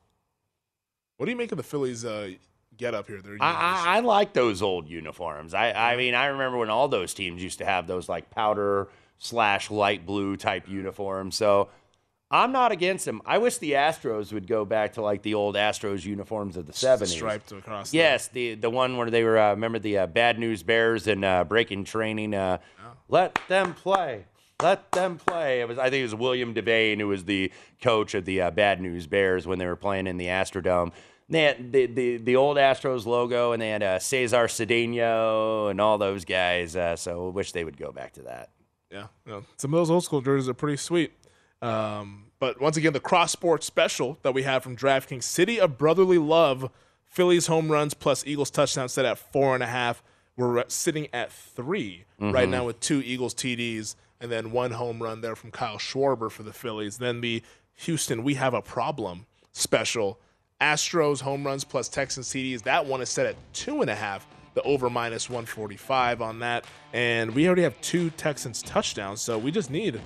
What 1.18 1.26
do 1.26 1.32
you 1.32 1.36
make 1.36 1.52
of 1.52 1.58
the 1.58 1.62
Phillies 1.62 2.04
uh, 2.04 2.30
get 2.76 2.94
up 2.94 3.06
here? 3.06 3.20
I, 3.40 3.52
I, 3.52 3.96
I 3.96 4.00
like 4.00 4.32
those 4.32 4.62
old 4.62 4.88
uniforms. 4.88 5.52
I, 5.52 5.72
I 5.72 5.96
mean, 5.96 6.14
I 6.14 6.26
remember 6.26 6.56
when 6.56 6.70
all 6.70 6.88
those 6.88 7.12
teams 7.12 7.42
used 7.42 7.58
to 7.58 7.66
have 7.66 7.86
those 7.86 8.08
like 8.08 8.30
powder 8.30 8.88
slash 9.18 9.70
light 9.70 10.06
blue 10.06 10.36
type 10.36 10.66
uniforms. 10.66 11.36
So 11.36 11.68
I'm 12.32 12.50
not 12.50 12.72
against 12.72 13.04
them. 13.04 13.20
I 13.26 13.38
wish 13.38 13.58
the 13.58 13.72
Astros 13.72 14.32
would 14.32 14.46
go 14.46 14.64
back 14.64 14.94
to 14.94 15.02
like 15.02 15.22
the 15.22 15.34
old 15.34 15.54
Astros 15.54 16.04
uniforms 16.04 16.56
of 16.56 16.66
the 16.66 16.72
70s. 16.72 17.08
striped 17.08 17.52
across 17.52 17.92
Yes, 17.92 18.28
the 18.28 18.54
the 18.54 18.70
one 18.70 18.96
where 18.96 19.10
they 19.10 19.22
were. 19.22 19.38
Uh, 19.38 19.50
remember 19.50 19.78
the 19.78 19.98
uh, 19.98 20.06
Bad 20.06 20.38
News 20.38 20.62
Bears 20.62 21.06
and 21.06 21.24
uh, 21.24 21.44
breaking 21.44 21.84
training. 21.84 22.34
Uh, 22.34 22.58
Let 23.08 23.38
them 23.48 23.74
play. 23.74 24.24
Let 24.62 24.90
them 24.92 25.18
play. 25.18 25.60
It 25.60 25.68
was. 25.68 25.78
I 25.78 25.90
think 25.90 26.00
it 26.00 26.04
was 26.04 26.14
William 26.14 26.54
Devane 26.54 26.98
who 26.98 27.08
was 27.08 27.24
the 27.24 27.52
coach 27.82 28.14
of 28.14 28.24
the 28.24 28.40
uh, 28.40 28.50
Bad 28.50 28.80
News 28.80 29.06
Bears 29.06 29.46
when 29.46 29.58
they 29.58 29.66
were 29.66 29.76
playing 29.76 30.06
in 30.06 30.16
the 30.16 30.26
Astrodome. 30.26 30.92
They 31.28 31.42
had 31.44 31.72
the, 31.72 31.86
the, 31.86 32.16
the 32.18 32.36
old 32.36 32.56
Astros 32.58 33.06
logo, 33.06 33.52
and 33.52 33.62
they 33.62 33.70
had 33.70 33.82
uh, 33.82 33.98
Cesar 33.98 34.48
Cedeno 34.48 35.70
and 35.70 35.80
all 35.80 35.96
those 35.96 36.24
guys. 36.24 36.76
Uh, 36.76 36.96
so 36.96 37.28
I 37.28 37.30
wish 37.30 37.52
they 37.52 37.64
would 37.64 37.76
go 37.76 37.90
back 37.92 38.12
to 38.14 38.22
that. 38.22 38.50
Yeah, 38.90 39.06
know, 39.24 39.44
some 39.56 39.72
of 39.72 39.78
those 39.80 39.90
old 39.90 40.04
school 40.04 40.20
jerseys 40.20 40.48
are 40.48 40.54
pretty 40.54 40.76
sweet. 40.76 41.12
Um, 41.62 42.24
but 42.40 42.60
once 42.60 42.76
again, 42.76 42.92
the 42.92 43.00
cross 43.00 43.30
sport 43.32 43.62
special 43.62 44.18
that 44.22 44.34
we 44.34 44.42
have 44.42 44.62
from 44.62 44.76
DraftKings, 44.76 45.22
City 45.22 45.60
of 45.60 45.78
Brotherly 45.78 46.18
Love, 46.18 46.70
Phillies 47.06 47.46
home 47.46 47.70
runs 47.70 47.94
plus 47.94 48.26
Eagles 48.26 48.50
touchdowns 48.50 48.92
set 48.92 49.04
at 49.04 49.18
four 49.18 49.54
and 49.54 49.62
a 49.62 49.66
half. 49.66 50.02
We're 50.36 50.64
sitting 50.68 51.08
at 51.12 51.30
3 51.30 52.04
right 52.18 52.48
Mhm. 52.48 52.50
now 52.50 52.64
with 52.66 52.80
two 52.80 53.00
Eagles 53.04 53.34
TDs 53.34 53.96
and 54.20 54.30
then 54.30 54.50
one 54.50 54.72
home 54.72 55.02
run 55.02 55.20
there 55.20 55.36
from 55.36 55.50
Kyle 55.50 55.78
Schwarber 55.78 56.30
for 56.30 56.42
the 56.42 56.52
Phillies. 56.52 56.98
Then 56.98 57.20
the 57.20 57.42
Houston, 57.74 58.24
we 58.24 58.34
have 58.34 58.54
a 58.54 58.62
problem 58.62 59.26
special. 59.52 60.18
Astros 60.60 61.20
home 61.20 61.44
runs 61.44 61.64
plus 61.64 61.88
Texans 61.88 62.28
TDs. 62.30 62.62
That 62.62 62.86
one 62.86 63.00
is 63.02 63.10
set 63.10 63.26
at 63.26 63.36
two 63.52 63.82
and 63.82 63.90
a 63.90 63.94
half. 63.94 64.26
The 64.54 64.62
over 64.62 64.88
minus 64.90 65.28
145 65.30 66.20
on 66.22 66.38
that. 66.40 66.64
And 66.92 67.34
we 67.34 67.46
already 67.46 67.62
have 67.62 67.78
two 67.80 68.10
Texans 68.10 68.62
touchdowns. 68.62 69.20
So 69.20 69.38
we 69.38 69.50
just 69.50 69.70
need 69.70 70.00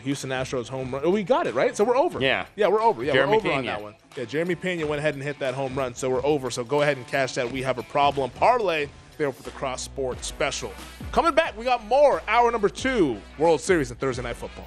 Houston 0.00 0.30
Astros 0.30 0.68
home 0.68 0.92
run. 0.92 1.10
We 1.10 1.22
got 1.22 1.46
it, 1.46 1.54
right? 1.54 1.76
So 1.76 1.84
we're 1.84 1.96
over. 1.96 2.20
Yeah. 2.20 2.46
Yeah, 2.56 2.68
we're 2.68 2.82
over. 2.82 3.02
Yeah, 3.04 3.12
Jeremy 3.12 3.32
we're 3.32 3.36
over 3.38 3.48
on 3.52 3.60
Pena. 3.62 3.66
that 3.72 3.82
one. 3.82 3.94
Yeah, 4.16 4.24
Jeremy 4.24 4.54
Pena 4.54 4.86
went 4.86 4.98
ahead 5.00 5.14
and 5.14 5.22
hit 5.22 5.38
that 5.38 5.54
home 5.54 5.74
run. 5.74 5.94
So 5.94 6.10
we're 6.10 6.24
over. 6.24 6.50
So 6.50 6.64
go 6.64 6.82
ahead 6.82 6.96
and 6.96 7.06
cash 7.06 7.34
that. 7.34 7.50
We 7.50 7.62
have 7.62 7.78
a 7.78 7.82
problem. 7.84 8.30
Parlay 8.30 8.88
there 9.18 9.30
for 9.32 9.42
the 9.42 9.50
cross 9.50 9.82
sport 9.82 10.24
special. 10.24 10.72
Coming 11.12 11.34
back, 11.34 11.56
we 11.56 11.64
got 11.64 11.84
more. 11.86 12.22
Hour 12.26 12.50
number 12.50 12.68
two, 12.68 13.20
World 13.38 13.60
Series 13.60 13.90
and 13.90 14.00
Thursday 14.00 14.22
Night 14.22 14.36
Football. 14.36 14.66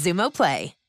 Xumo 0.01 0.31
Play. 0.31 0.80